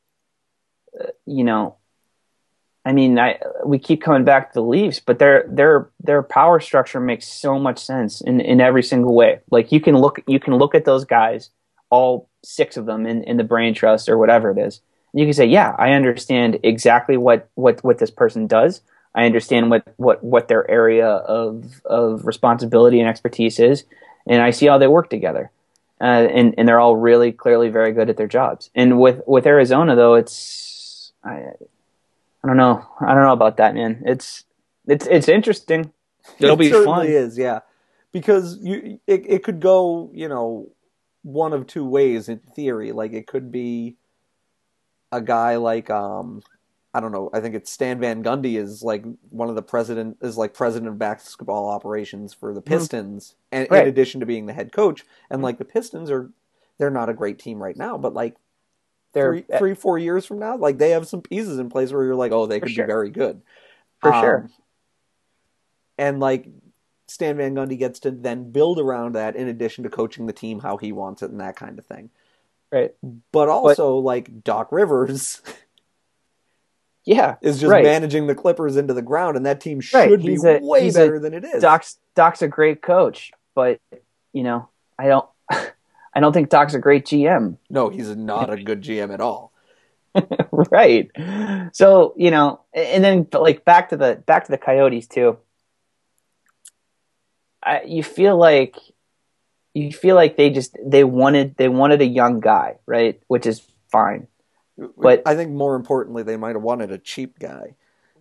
you 1.26 1.44
know. 1.44 1.76
I 2.84 2.92
mean, 2.92 3.18
I 3.18 3.38
we 3.64 3.78
keep 3.78 4.00
coming 4.00 4.24
back 4.24 4.48
to 4.48 4.54
the 4.54 4.62
Leafs, 4.66 5.00
but 5.00 5.18
their 5.18 5.44
their 5.48 5.90
their 6.00 6.22
power 6.22 6.60
structure 6.60 6.98
makes 6.98 7.26
so 7.26 7.58
much 7.58 7.78
sense 7.78 8.22
in, 8.22 8.40
in 8.40 8.60
every 8.60 8.82
single 8.82 9.14
way. 9.14 9.40
Like 9.50 9.70
you 9.70 9.80
can 9.80 9.96
look 9.96 10.20
you 10.26 10.40
can 10.40 10.56
look 10.56 10.74
at 10.74 10.86
those 10.86 11.04
guys, 11.04 11.50
all 11.90 12.30
six 12.42 12.76
of 12.76 12.86
them 12.86 13.06
in, 13.06 13.22
in 13.24 13.36
the 13.36 13.44
brain 13.44 13.74
trust 13.74 14.08
or 14.08 14.18
whatever 14.18 14.50
it 14.50 14.58
is. 14.58 14.80
You 15.12 15.24
can 15.24 15.34
say, 15.34 15.46
yeah, 15.46 15.74
I 15.78 15.92
understand 15.92 16.60
exactly 16.62 17.16
what, 17.16 17.48
what, 17.54 17.82
what 17.82 17.98
this 17.98 18.10
person 18.10 18.46
does. 18.46 18.80
I 19.14 19.26
understand 19.26 19.70
what, 19.70 19.82
what, 19.96 20.22
what 20.22 20.46
their 20.46 20.70
area 20.70 21.08
of 21.08 21.80
of 21.84 22.24
responsibility 22.26 23.00
and 23.00 23.08
expertise 23.08 23.58
is, 23.58 23.84
and 24.28 24.40
I 24.40 24.50
see 24.50 24.66
how 24.66 24.78
they 24.78 24.86
work 24.86 25.10
together. 25.10 25.50
Uh, 26.00 26.28
and 26.32 26.54
and 26.56 26.68
they're 26.68 26.78
all 26.78 26.94
really 26.94 27.32
clearly 27.32 27.70
very 27.70 27.92
good 27.92 28.08
at 28.08 28.16
their 28.16 28.28
jobs. 28.28 28.70
And 28.72 29.00
with 29.00 29.20
with 29.26 29.46
Arizona 29.46 29.96
though, 29.96 30.14
it's 30.14 30.32
I, 31.24 31.30
I 32.42 32.46
don't 32.46 32.56
know. 32.56 32.86
I 33.00 33.14
don't 33.14 33.24
know 33.24 33.32
about 33.32 33.58
that, 33.58 33.74
man. 33.74 34.02
It's 34.06 34.44
it's 34.86 35.06
it's 35.06 35.28
interesting. 35.28 35.92
It'll 36.38 36.54
it 36.54 36.58
be 36.58 36.70
certainly 36.70 37.06
fun. 37.06 37.06
is, 37.06 37.38
yeah. 37.38 37.60
Because 38.12 38.58
you, 38.60 38.98
it, 39.06 39.24
it 39.26 39.42
could 39.44 39.60
go, 39.60 40.10
you 40.12 40.28
know, 40.28 40.68
one 41.22 41.52
of 41.52 41.66
two 41.66 41.84
ways 41.84 42.28
in 42.28 42.38
theory. 42.38 42.92
Like 42.92 43.12
it 43.12 43.26
could 43.26 43.52
be 43.52 43.96
a 45.12 45.20
guy 45.20 45.56
like, 45.56 45.90
um, 45.90 46.42
I 46.92 47.00
don't 47.00 47.12
know. 47.12 47.30
I 47.32 47.40
think 47.40 47.54
it's 47.54 47.70
Stan 47.70 48.00
Van 48.00 48.24
Gundy 48.24 48.56
is 48.58 48.82
like 48.82 49.04
one 49.28 49.48
of 49.48 49.54
the 49.54 49.62
president 49.62 50.18
is 50.22 50.36
like 50.36 50.54
president 50.54 50.88
of 50.90 50.98
basketball 50.98 51.68
operations 51.68 52.34
for 52.34 52.52
the 52.52 52.60
Pistons, 52.62 53.36
and 53.52 53.68
Right. 53.70 53.82
in 53.82 53.88
addition 53.88 54.20
to 54.20 54.26
being 54.26 54.46
the 54.46 54.52
head 54.52 54.72
coach, 54.72 55.04
and 55.30 55.40
like 55.42 55.58
the 55.58 55.64
Pistons 55.64 56.10
are, 56.10 56.30
they're 56.78 56.90
not 56.90 57.08
a 57.08 57.14
great 57.14 57.38
team 57.38 57.62
right 57.62 57.76
now, 57.76 57.96
but 57.96 58.12
like 58.14 58.34
They're 59.12 59.32
three, 59.40 59.58
three, 59.58 59.74
four 59.74 59.98
years 59.98 60.24
from 60.26 60.38
now, 60.38 60.56
like 60.56 60.78
they 60.78 60.90
have 60.90 61.06
some 61.08 61.20
pieces 61.22 61.58
in 61.58 61.68
place 61.68 61.92
where 61.92 62.04
you're 62.04 62.14
like, 62.14 62.32
oh, 62.32 62.46
they 62.46 62.60
could 62.60 62.70
sure. 62.70 62.86
be 62.86 62.92
very 62.92 63.10
good. 63.10 63.42
for 64.00 64.12
Um, 64.12 64.22
sure. 64.22 64.50
And 65.98 66.20
like 66.20 66.46
Stan 67.08 67.36
Van 67.36 67.54
Gundy 67.54 67.78
gets 67.78 68.00
to 68.00 68.10
then 68.10 68.52
build 68.52 68.78
around 68.78 69.16
that 69.16 69.36
in 69.36 69.48
addition 69.48 69.84
to 69.84 69.90
coaching 69.90 70.26
the 70.26 70.32
team 70.32 70.60
how 70.60 70.76
he 70.76 70.92
wants 70.92 71.22
it 71.22 71.30
and 71.30 71.40
that 71.40 71.56
kind 71.56 71.78
of 71.78 71.86
thing. 71.86 72.10
Right. 72.72 72.94
But 73.32 73.48
also 73.48 73.96
like 73.96 74.44
Doc 74.44 74.70
Rivers 74.70 75.42
Yeah. 77.04 77.36
is 77.42 77.60
just 77.60 77.70
right. 77.70 77.82
managing 77.84 78.26
the 78.26 78.34
Clippers 78.34 78.76
into 78.76 78.94
the 78.94 79.02
ground 79.02 79.36
and 79.36 79.46
that 79.46 79.60
team 79.60 79.80
should 79.80 79.96
Right. 79.98 80.22
be 80.22 80.36
a- 80.36 80.58
way 80.62 80.84
he's 80.84 80.96
a 80.96 81.00
better 81.00 81.18
than 81.18 81.34
it 81.34 81.44
is. 81.44 81.62
Doc's 81.62 81.98
Doc's 82.14 82.42
a 82.42 82.48
great 82.48 82.82
coach, 82.82 83.32
but 83.54 83.80
you 84.32 84.42
know, 84.42 84.68
I 84.98 85.08
don't 85.08 85.28
I 86.12 86.20
don't 86.20 86.32
think 86.32 86.48
Doc's 86.48 86.74
a 86.74 86.78
great 86.78 87.06
GM. 87.06 87.56
no, 87.68 87.88
he's 87.88 88.14
not 88.16 88.50
a 88.50 88.62
good 88.62 88.82
GM 88.82 89.12
at 89.12 89.20
all. 89.20 89.52
right. 90.50 91.08
So, 91.72 92.14
you 92.16 92.30
know, 92.30 92.60
and 92.74 93.04
then 93.04 93.28
like 93.32 93.64
back 93.64 93.90
to 93.90 93.96
the 93.96 94.22
back 94.26 94.46
to 94.46 94.50
the 94.50 94.58
Coyotes 94.58 95.06
too. 95.06 95.38
I, 97.62 97.82
you 97.82 98.02
feel 98.02 98.36
like 98.36 98.76
you 99.74 99.92
feel 99.92 100.16
like 100.16 100.36
they 100.36 100.50
just 100.50 100.76
they 100.84 101.04
wanted 101.04 101.56
they 101.56 101.68
wanted 101.68 102.00
a 102.00 102.06
young 102.06 102.40
guy, 102.40 102.78
right? 102.86 103.20
Which 103.28 103.46
is 103.46 103.62
fine. 103.90 104.26
But- 104.96 105.22
I 105.26 105.36
think 105.36 105.52
more 105.52 105.76
importantly 105.76 106.22
they 106.22 106.36
might 106.36 106.56
have 106.56 106.62
wanted 106.62 106.90
a 106.90 106.98
cheap 106.98 107.38
guy. 107.38 107.76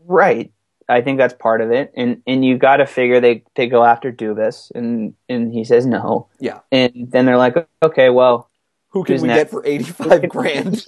Right. 0.06 0.52
I 0.90 1.02
think 1.02 1.20
that's 1.20 1.34
part 1.36 1.62
of 1.62 1.72
it. 1.72 1.94
And 1.96 2.22
and 2.26 2.44
you 2.44 2.58
got 2.58 2.78
to 2.78 2.86
figure 2.86 3.22
they 3.22 3.44
they 3.56 3.68
go 3.68 3.86
after 3.86 4.12
Dubas 4.12 4.72
and 4.74 5.14
and 5.30 5.54
he 5.54 5.64
says 5.64 5.86
no. 5.86 6.28
Yeah. 6.40 6.60
And 6.72 7.08
then 7.10 7.26
they're 7.26 7.38
like, 7.38 7.56
"Okay, 7.84 8.10
well, 8.10 8.50
Who 8.90 9.04
can 9.04 9.22
we 9.22 9.28
next? 9.28 9.44
get 9.44 9.52
for 9.52 9.64
85 9.66 10.30
grand? 10.30 10.84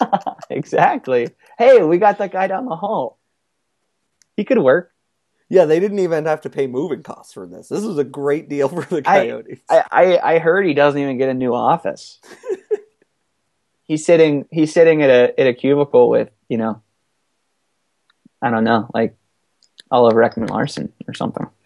exactly. 0.50 1.28
Hey, 1.58 1.82
we 1.82 1.98
got 1.98 2.18
that 2.18 2.32
guy 2.32 2.46
down 2.46 2.66
the 2.66 2.76
hall. 2.76 3.18
He 4.36 4.44
could 4.44 4.58
work. 4.58 4.92
Yeah, 5.48 5.64
they 5.64 5.80
didn't 5.80 5.98
even 5.98 6.26
have 6.26 6.42
to 6.42 6.50
pay 6.50 6.68
moving 6.68 7.02
costs 7.02 7.32
for 7.34 7.44
this. 7.44 7.68
This 7.68 7.82
was 7.82 7.98
a 7.98 8.04
great 8.04 8.48
deal 8.48 8.68
for 8.68 8.82
the 8.82 9.02
Coyotes. 9.02 9.58
I, 9.68 9.84
I, 9.90 10.34
I 10.34 10.38
heard 10.38 10.64
he 10.64 10.74
doesn't 10.74 11.00
even 11.00 11.18
get 11.18 11.28
a 11.28 11.34
new 11.34 11.52
office. 11.52 12.20
he's 13.82 14.06
sitting 14.06 14.46
he's 14.52 14.72
sitting 14.72 15.02
at 15.02 15.10
a 15.10 15.40
at 15.40 15.48
a 15.48 15.54
cubicle 15.54 16.08
with, 16.08 16.30
you 16.48 16.56
know, 16.56 16.80
I 18.40 18.50
don't 18.50 18.62
know, 18.62 18.88
like 18.94 19.16
Oliver 19.90 20.20
Ekman-Larsson 20.22 20.92
or 21.08 21.14
something. 21.14 21.46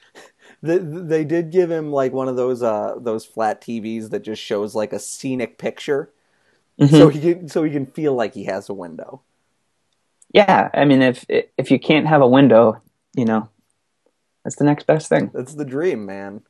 They, 0.63 0.79
they 0.79 1.25
did 1.25 1.51
give 1.51 1.71
him 1.71 1.93
like 1.93 2.15
one 2.15 2.27
of 2.27 2.37
those 2.37 2.63
uh 2.63 2.95
those 2.99 3.27
flat 3.27 3.61
TVs 3.61 4.09
that 4.11 4.23
just 4.23 4.41
shows 4.41 4.75
like 4.75 4.95
a 4.95 4.99
scenic 4.99 5.59
picture, 5.59 6.11
Mm-hmm. 6.81 6.97
so 6.97 7.09
he 7.09 7.21
can 7.21 7.49
so 7.49 7.63
he 7.63 7.71
can 7.71 7.87
feel 7.87 8.15
like 8.15 8.35
he 8.35 8.45
has 8.45 8.69
a 8.69 8.75
window. 8.75 9.23
Yeah, 10.33 10.71
I 10.75 10.85
mean, 10.85 11.03
if 11.03 11.25
if 11.29 11.71
you 11.71 11.79
can't 11.79 12.07
have 12.09 12.21
a 12.21 12.27
window, 12.27 12.81
you 13.15 13.25
know, 13.25 13.49
that's 14.43 14.57
the 14.57 14.65
next 14.65 14.87
best 14.87 15.09
thing. 15.09 15.31
That's 15.33 15.55
the 15.55 15.65
dream, 15.65 16.05
man. 16.05 16.43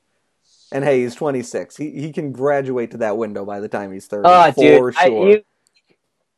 And 0.72 0.83
hey, 0.83 1.03
he's 1.03 1.14
26. 1.14 1.77
He 1.77 1.91
he 1.91 2.12
can 2.12 2.33
graduate 2.33 2.93
to 2.93 2.97
that 2.99 3.18
window 3.18 3.45
by 3.45 3.61
the 3.61 3.68
time 3.68 3.93
he's 3.93 4.07
30. 4.07 4.22
Oh, 4.27 4.53
for 4.53 4.91
dude, 4.91 4.97
I, 4.97 5.07
sure. 5.09 5.29
you 5.29 5.43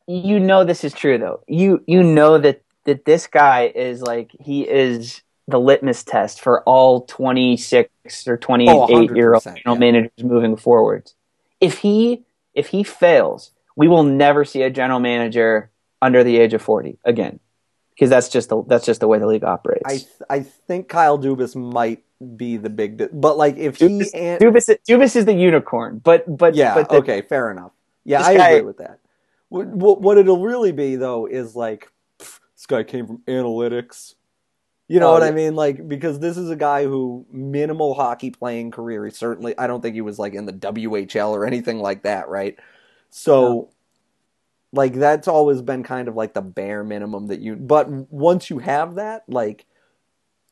you 0.07 0.39
know 0.39 0.65
this 0.65 0.83
is 0.83 0.93
true 0.93 1.17
though. 1.17 1.43
You 1.47 1.81
you 1.87 2.03
know 2.03 2.37
that 2.39 2.63
that 2.83 3.05
this 3.05 3.27
guy 3.27 3.71
is 3.73 4.01
like 4.01 4.31
he 4.39 4.67
is 4.67 5.21
the 5.47 5.59
litmus 5.59 6.03
test 6.03 6.41
for 6.41 6.61
all 6.63 7.01
26 7.01 8.27
or 8.27 8.37
28 8.37 8.69
Oh, 8.71 9.13
year 9.13 9.33
old 9.33 9.43
general 9.43 9.61
yeah. 9.65 9.73
managers 9.75 10.23
moving 10.23 10.55
forwards. 10.57 11.15
If 11.61 11.79
he 11.79 12.23
if 12.53 12.67
he 12.67 12.83
fails, 12.83 13.51
we 13.75 13.87
will 13.87 14.03
never 14.03 14.43
see 14.43 14.63
a 14.63 14.69
general 14.69 14.99
manager 14.99 15.69
under 16.01 16.23
the 16.23 16.37
age 16.37 16.53
of 16.53 16.61
40 16.61 16.97
again. 17.05 17.39
Because 17.91 18.09
that's 18.09 18.29
just 18.29 18.49
the 18.49 18.63
that's 18.67 18.85
just 18.85 18.99
the 18.99 19.07
way 19.07 19.17
the 19.19 19.25
league 19.27 19.43
operates. 19.43 19.83
I 19.85 19.97
th- 19.97 20.07
I 20.29 20.39
think 20.41 20.87
Kyle 20.87 21.17
Dubas 21.17 21.55
might 21.55 22.03
be 22.35 22.57
the 22.57 22.69
big, 22.69 22.97
di- 22.97 23.07
but 23.11 23.37
like 23.37 23.57
if 23.57 23.77
he 23.77 23.87
Dubas, 23.87 24.09
and 24.13 24.41
Dubas, 24.41 24.75
Dubas 24.87 25.15
is 25.15 25.25
the 25.25 25.33
unicorn, 25.33 25.99
but 26.03 26.23
but 26.37 26.53
yeah, 26.53 26.75
but 26.75 26.89
the, 26.89 26.97
okay, 26.97 27.21
fair 27.21 27.49
enough. 27.51 27.71
Yeah, 28.03 28.21
I 28.21 28.35
guy- 28.37 28.49
agree 28.49 28.65
with 28.67 28.77
that. 28.77 28.99
What, 29.49 29.67
what 29.67 30.01
what 30.01 30.17
it'll 30.17 30.41
really 30.43 30.71
be 30.73 30.95
though 30.95 31.25
is 31.25 31.55
like 31.55 31.89
pff, 32.19 32.39
this 32.55 32.65
guy 32.67 32.83
came 32.83 33.07
from 33.07 33.17
analytics. 33.27 34.13
You 34.87 34.99
know 35.01 35.09
Oh, 35.09 35.13
what 35.13 35.23
I 35.23 35.31
mean? 35.31 35.55
Like 35.55 35.87
because 35.87 36.19
this 36.19 36.37
is 36.37 36.49
a 36.49 36.55
guy 36.55 36.85
who 36.85 37.25
minimal 37.31 37.93
hockey 37.93 38.31
playing 38.31 38.71
career. 38.71 39.05
He 39.05 39.11
certainly 39.11 39.57
I 39.57 39.67
don't 39.67 39.81
think 39.81 39.95
he 39.95 40.01
was 40.01 40.17
like 40.17 40.33
in 40.33 40.45
the 40.45 40.53
WHL 40.53 41.31
or 41.31 41.45
anything 41.45 41.79
like 41.79 42.03
that, 42.03 42.29
right? 42.29 42.57
So 43.09 43.71
like 44.73 44.93
that's 44.93 45.27
always 45.27 45.61
been 45.61 45.83
kind 45.83 46.07
of 46.07 46.15
like 46.15 46.33
the 46.33 46.41
bare 46.41 46.83
minimum 46.83 47.27
that 47.27 47.39
you 47.39 47.55
but 47.55 47.89
once 47.89 48.49
you 48.49 48.59
have 48.59 48.95
that, 48.95 49.23
like 49.27 49.65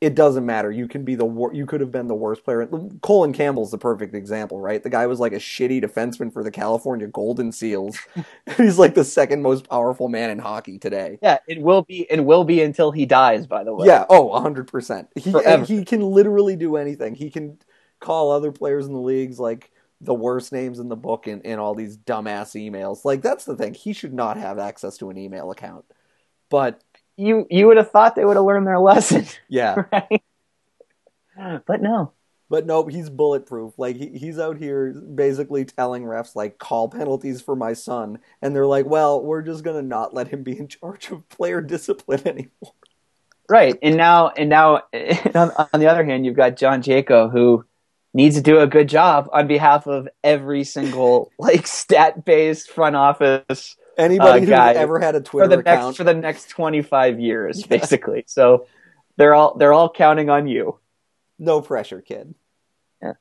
it 0.02 0.14
doesn't 0.14 0.46
matter. 0.46 0.72
You 0.72 0.88
can 0.88 1.04
be 1.06 1.16
the 1.16 1.26
wor- 1.26 1.54
you 1.54 1.66
could 1.66 1.80
have 1.82 1.92
been 1.92 2.08
the 2.08 2.14
worst 2.16 2.44
player. 2.44 2.68
Colin 3.02 3.34
Campbell's 3.34 3.72
the 3.72 3.78
perfect 3.78 4.14
example, 4.14 4.60
right? 4.60 4.84
The 4.84 4.90
guy 4.90 5.08
was 5.08 5.20
like 5.20 5.32
a 5.32 5.38
shitty 5.38 5.84
defenseman 5.84 6.32
for 6.34 6.44
the 6.44 6.52
California 6.52 7.08
Golden 7.08 7.52
Seals. 7.52 7.98
He's 8.58 8.78
like 8.78 8.94
the 8.94 9.06
second 9.06 9.42
most 9.42 9.70
powerful 9.70 10.10
man 10.10 10.30
in 10.30 10.40
hockey 10.40 10.78
today. 10.78 11.18
yeah, 11.22 11.38
it 11.48 11.62
will 11.62 11.84
be 11.84 12.10
and 12.12 12.26
will 12.26 12.44
be 12.44 12.62
until 12.62 12.92
he 12.92 13.06
dies. 13.06 13.48
By 13.48 13.64
the 13.64 13.74
way, 13.74 13.88
Yeah, 13.88 14.06
oh, 14.10 14.30
100%. 14.30 15.08
He 15.16 15.32
Forever. 15.32 15.64
he 15.66 15.86
can 15.86 16.02
literally 16.02 16.56
do 16.58 16.76
anything. 16.76 17.16
He 17.16 17.32
can 17.32 17.58
call 18.02 18.32
other 18.32 18.52
players 18.52 18.86
in 18.86 18.94
the 18.94 19.00
leagues 19.00 19.40
like 19.40 19.72
the 20.02 20.14
worst 20.14 20.52
names 20.52 20.78
in 20.80 20.90
the 20.90 20.98
book 20.98 21.26
in, 21.26 21.40
in 21.42 21.58
all 21.58 21.74
these 21.74 21.98
dumbass 21.98 22.54
emails. 22.54 23.06
Like 23.06 23.22
that's 23.22 23.46
the 23.46 23.56
thing. 23.56 23.74
He 23.74 23.94
should 23.94 24.14
not 24.14 24.36
have 24.38 24.60
access 24.60 24.98
to 24.98 25.10
an 25.10 25.18
email 25.18 25.52
account. 25.52 25.86
But 26.50 26.84
you 27.18 27.48
you 27.50 27.68
would 27.68 27.78
have 27.78 27.92
thought 27.92 28.16
they 28.16 28.26
would 28.26 28.38
have 28.38 28.46
learned 28.46 28.68
their 28.68 28.80
lesson, 28.80 29.26
yeah, 29.50 29.84
right? 29.92 30.24
But 31.66 31.82
no. 31.82 32.12
But 32.48 32.68
no, 32.68 32.86
he's 32.86 33.10
bulletproof. 33.10 33.74
Like 33.78 33.96
he, 33.96 34.10
he's 34.10 34.38
out 34.38 34.58
here 34.58 34.94
basically 34.94 35.66
telling 35.66 36.04
refs 36.04 36.36
like 36.36 36.60
call 36.60 36.90
penalties 36.90 37.42
for 37.42 37.56
my 37.56 37.74
son, 37.74 38.20
and 38.42 38.56
they're 38.56 38.68
like, 38.68 38.86
"Well, 38.86 39.22
we're 39.22 39.42
just 39.42 39.64
gonna 39.64 39.82
not 39.82 40.14
let 40.14 40.28
him 40.28 40.44
be 40.44 40.58
in 40.58 40.68
charge 40.68 41.10
of 41.10 41.28
player 41.30 41.62
discipline 41.62 42.22
anymore." 42.26 42.74
right. 43.50 43.78
And 43.82 43.98
now, 43.98 44.30
and 44.30 44.50
now, 44.50 44.84
on, 45.34 45.52
on 45.74 45.80
the 45.80 45.88
other 45.88 46.06
hand, 46.06 46.26
you've 46.26 46.36
got 46.36 46.56
John 46.56 46.84
Chayka 46.84 47.32
who 47.32 47.66
needs 48.14 48.36
to 48.36 48.42
do 48.42 48.60
a 48.60 48.68
good 48.68 48.90
job 48.90 49.28
on 49.34 49.48
behalf 49.48 49.88
of 49.88 50.08
every 50.24 50.64
single 50.64 51.32
like 51.40 51.68
stat-based 51.68 52.70
front 52.70 52.96
office 52.96 53.76
Anybody 53.98 54.52
Uh, 54.52 54.68
who's 54.68 54.78
ever 54.78 55.00
had 55.00 55.16
a 55.16 55.20
for 55.20 55.24
Twitter 55.26 55.48
the 55.50 55.60
account, 55.60 55.86
next 55.88 55.98
for 55.98 56.04
the 56.04 56.14
next 56.14 56.50
25 56.50 57.20
years, 57.20 57.62
Yeah. 57.62 57.68
basically. 57.68 58.24
So 58.28 58.68
they're 59.18 59.34
all 59.34 59.56
they're 59.58 59.74
all 59.74 59.90
counting 59.90 60.30
on 60.30 60.48
you. 60.48 60.80
no 61.40 61.62
pressure, 61.62 62.02
kid. 62.02 62.34
Yeah. 63.02 63.14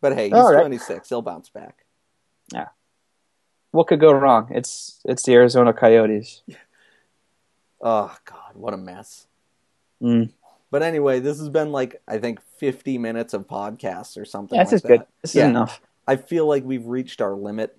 But 0.00 0.14
hey, 0.14 0.24
he's 0.24 0.32
All 0.34 0.52
right. 0.52 0.60
26. 0.60 1.08
He'll 1.08 1.22
bounce 1.22 1.48
back. 1.48 1.84
Yeah. 2.52 2.68
What 3.70 3.86
could 3.86 4.00
go 4.00 4.12
wrong? 4.12 4.48
It's 4.50 5.00
it's 5.04 5.22
the 5.22 5.34
Arizona 5.34 5.72
Coyotes. 5.72 6.42
Oh 7.84 8.14
God, 8.26 8.52
what 8.54 8.74
a 8.74 8.76
mess. 8.76 9.26
Mm. 10.00 10.30
But 10.70 10.82
anyway, 10.84 11.18
this 11.18 11.38
has 11.40 11.48
been 11.48 11.72
like 11.72 12.00
I 12.06 12.18
think 12.18 12.40
50 12.58 12.96
minutes 12.98 13.34
of 13.34 13.48
podcasts 13.48 14.16
or 14.16 14.24
something. 14.24 14.56
This 14.56 14.68
like 14.68 14.74
is 14.76 14.82
good. 14.82 15.02
This 15.20 15.34
Yeah. 15.34 15.44
is 15.46 15.50
enough. 15.50 15.80
I 16.06 16.14
feel 16.14 16.46
like 16.46 16.62
we've 16.64 16.86
reached 16.86 17.20
our 17.20 17.34
limit. 17.34 17.76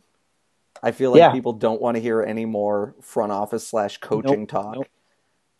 I 0.82 0.92
feel 0.92 1.12
like 1.12 1.20
Yeah. 1.20 1.32
people 1.32 1.54
don't 1.54 1.82
want 1.82 1.96
to 1.96 2.02
hear 2.02 2.22
any 2.22 2.46
more 2.46 2.96
front 3.02 3.32
office 3.32 3.68
slash 3.68 3.98
coaching 4.00 4.48
talk. 4.48 4.76
nope. 4.76 4.88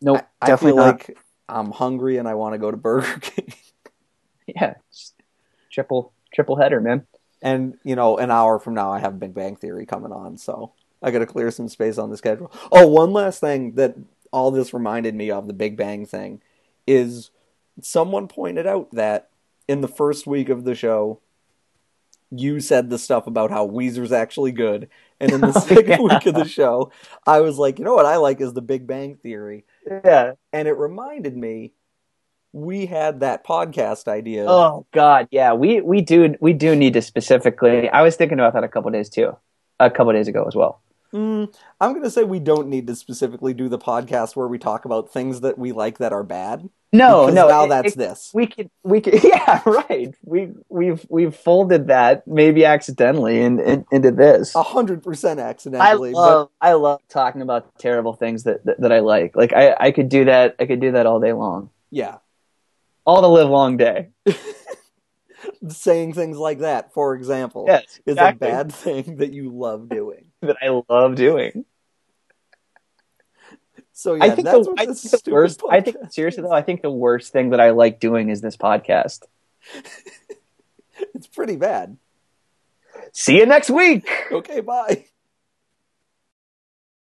Nope, 0.02 0.22
I, 0.42 0.52
I 0.52 0.56
feel 0.58 0.76
not. 0.76 0.86
like 1.08 1.18
I'm 1.48 1.72
hungry 1.72 2.18
and 2.18 2.28
I 2.28 2.34
want 2.34 2.54
to 2.54 2.58
go 2.58 2.70
to 2.72 2.76
Burger 2.78 3.20
King. 3.22 3.54
yeah, 4.48 4.74
triple 5.72 6.12
triple 6.34 6.58
header, 6.58 6.82
man. 6.82 7.06
and 7.42 7.76
you 7.84 7.96
know, 7.96 8.18
an 8.18 8.30
hour 8.32 8.60
from 8.60 8.74
now, 8.74 8.92
I 8.92 9.00
have 9.00 9.20
Big 9.20 9.34
Bang 9.34 9.56
Theory 9.56 9.86
coming 9.86 10.12
on, 10.12 10.38
so 10.38 10.74
I 11.02 11.12
got 11.12 11.20
to 11.20 11.26
clear 11.26 11.52
some 11.52 11.70
space 11.70 11.98
on 11.98 12.10
the 12.10 12.18
schedule. 12.18 12.52
Oh, 12.72 12.88
one 12.88 13.14
last 13.14 13.40
thing 13.40 13.76
that 13.76 13.96
all 14.32 14.52
this 14.52 14.74
reminded 14.74 15.16
me 15.16 15.32
of 15.32 15.48
the 15.48 15.54
Big 15.54 15.78
Bang 15.78 16.06
thing 16.06 16.42
is 16.86 17.32
someone 17.82 18.28
pointed 18.28 18.68
out 18.68 18.92
that 18.92 19.30
in 19.70 19.80
the 19.82 19.88
first 19.88 20.28
week 20.28 20.50
of 20.50 20.66
the 20.66 20.76
show, 20.76 21.22
you 22.36 22.60
said 22.60 22.90
the 22.90 22.98
stuff 22.98 23.28
about 23.28 23.52
how 23.52 23.68
Weezer's 23.68 24.12
actually 24.12 24.52
good, 24.52 24.90
and 25.20 25.32
in 25.32 25.42
the 25.42 25.48
Oh, 25.56 25.60
second 25.60 25.88
yeah. 25.88 26.02
week 26.02 26.26
of 26.26 26.36
the 26.36 26.46
show, 26.46 26.92
I 27.26 27.42
was 27.42 27.58
like, 27.58 27.80
you 27.80 27.86
know 27.86 27.94
what 27.96 28.06
I 28.06 28.18
like 28.18 28.42
is 28.42 28.54
the 28.54 28.62
Big 28.62 28.88
Bang 28.88 29.16
Theory, 29.16 29.66
Yeah. 29.88 30.34
and 30.52 30.68
it 30.68 30.74
reminded 30.74 31.36
me 31.38 31.74
we 32.52 32.86
had 32.86 33.22
that 33.22 33.46
podcast 33.46 34.08
idea. 34.08 34.46
Oh 34.48 34.86
God, 34.94 35.28
yeah. 35.32 35.54
We 35.54 35.82
we 35.82 36.02
do 36.02 36.36
we 36.40 36.54
do 36.54 36.76
need 36.76 36.94
to 36.94 37.02
specifically. 37.02 37.90
I 37.90 38.02
was 38.04 38.16
thinking 38.16 38.40
about 38.40 38.54
that 38.54 38.64
a 38.64 38.68
couple 38.68 38.92
days 38.92 39.10
too, 39.10 39.36
a 39.80 39.90
couple 39.90 40.14
days 40.14 40.28
ago 40.28 40.44
as 40.48 40.56
well. 40.56 40.80
Mm, 41.14 41.54
I'm 41.80 41.92
going 41.92 42.04
to 42.04 42.10
say 42.10 42.24
we 42.24 42.40
don't 42.40 42.68
need 42.70 42.88
to 42.88 42.96
specifically 42.96 43.54
do 43.54 43.70
the 43.70 43.78
podcast 43.78 44.36
where 44.36 44.48
we 44.48 44.58
talk 44.58 44.86
about 44.86 45.12
things 45.14 45.42
that 45.42 45.60
we 45.60 45.72
like 45.72 46.00
that 46.00 46.12
are 46.12 46.24
bad. 46.24 46.70
No, 46.94 47.28
no. 47.28 47.48
now 47.48 47.66
it- 47.66 47.70
that's 47.70 47.94
it- 47.94 47.98
this. 47.98 48.32
we 48.34 48.46
could 48.48 48.70
we 48.84 49.02
could 49.02 49.24
yeah 49.24 49.62
right. 49.66 50.14
We 50.24 50.50
we've 50.70 51.06
we've 51.10 51.36
folded 51.36 51.88
that 51.88 52.28
maybe 52.28 52.66
accidentally 52.66 53.42
in, 53.42 53.60
in, 53.60 53.86
into 53.92 54.12
this. 54.12 54.54
A 54.56 54.62
hundred 54.64 55.02
percent 55.04 55.40
accidentally. 55.40 56.12
I 56.12 56.14
love 56.14 56.50
I 56.62 56.74
love 56.74 57.02
talking 57.10 57.42
about 57.42 57.78
terrible 57.80 58.14
things 58.14 58.44
that, 58.44 58.64
that 58.66 58.80
that 58.82 58.92
I 58.92 59.00
like. 59.00 59.36
Like 59.36 59.54
I 59.54 59.76
I 59.80 59.92
could 59.92 60.08
do 60.10 60.26
that. 60.26 60.56
I 60.60 60.66
could 60.68 60.80
do 60.80 60.92
that 60.92 61.06
all 61.08 61.20
day 61.20 61.34
long, 61.34 61.72
yeah, 61.90 62.18
all 63.06 63.22
the 63.22 63.30
live 63.30 63.50
long 63.50 63.78
day. 63.78 64.10
saying 65.68 66.14
things 66.14 66.38
like 66.38 66.60
that, 66.60 66.94
for 66.94 67.16
example, 67.16 67.66
Yes, 67.68 68.00
is 68.06 68.18
a 68.18 68.34
bad 68.34 68.72
thing 68.72 69.18
that 69.18 69.34
you 69.34 69.50
love 69.50 69.90
doing. 69.90 70.26
that 70.42 70.58
I 70.62 70.82
love 70.90 71.16
doing. 71.16 71.66
So 74.04 74.16
yeah, 74.16 74.26
I 74.26 74.30
think 74.32 74.46
that's 74.46 74.68
the, 74.68 74.74
I 74.78 74.86
think 74.88 75.24
the 75.24 75.32
worst. 75.32 75.62
I 75.72 75.80
think 75.80 75.96
seriously 76.12 76.44
though, 76.44 76.52
I 76.52 76.62
think 76.62 76.82
the 76.82 76.92
worst 76.92 77.32
thing 77.32 77.52
that 77.52 77.62
I 77.62 77.70
like 77.70 78.02
doing 78.02 78.28
is 78.28 78.42
this 78.42 78.58
podcast. 78.58 79.24
it's 81.16 81.28
pretty 81.28 81.56
bad. 81.56 81.96
See 83.14 83.38
you 83.38 83.46
next 83.46 83.70
week. 83.70 84.10
Okay, 84.30 84.60
bye. 84.60 85.06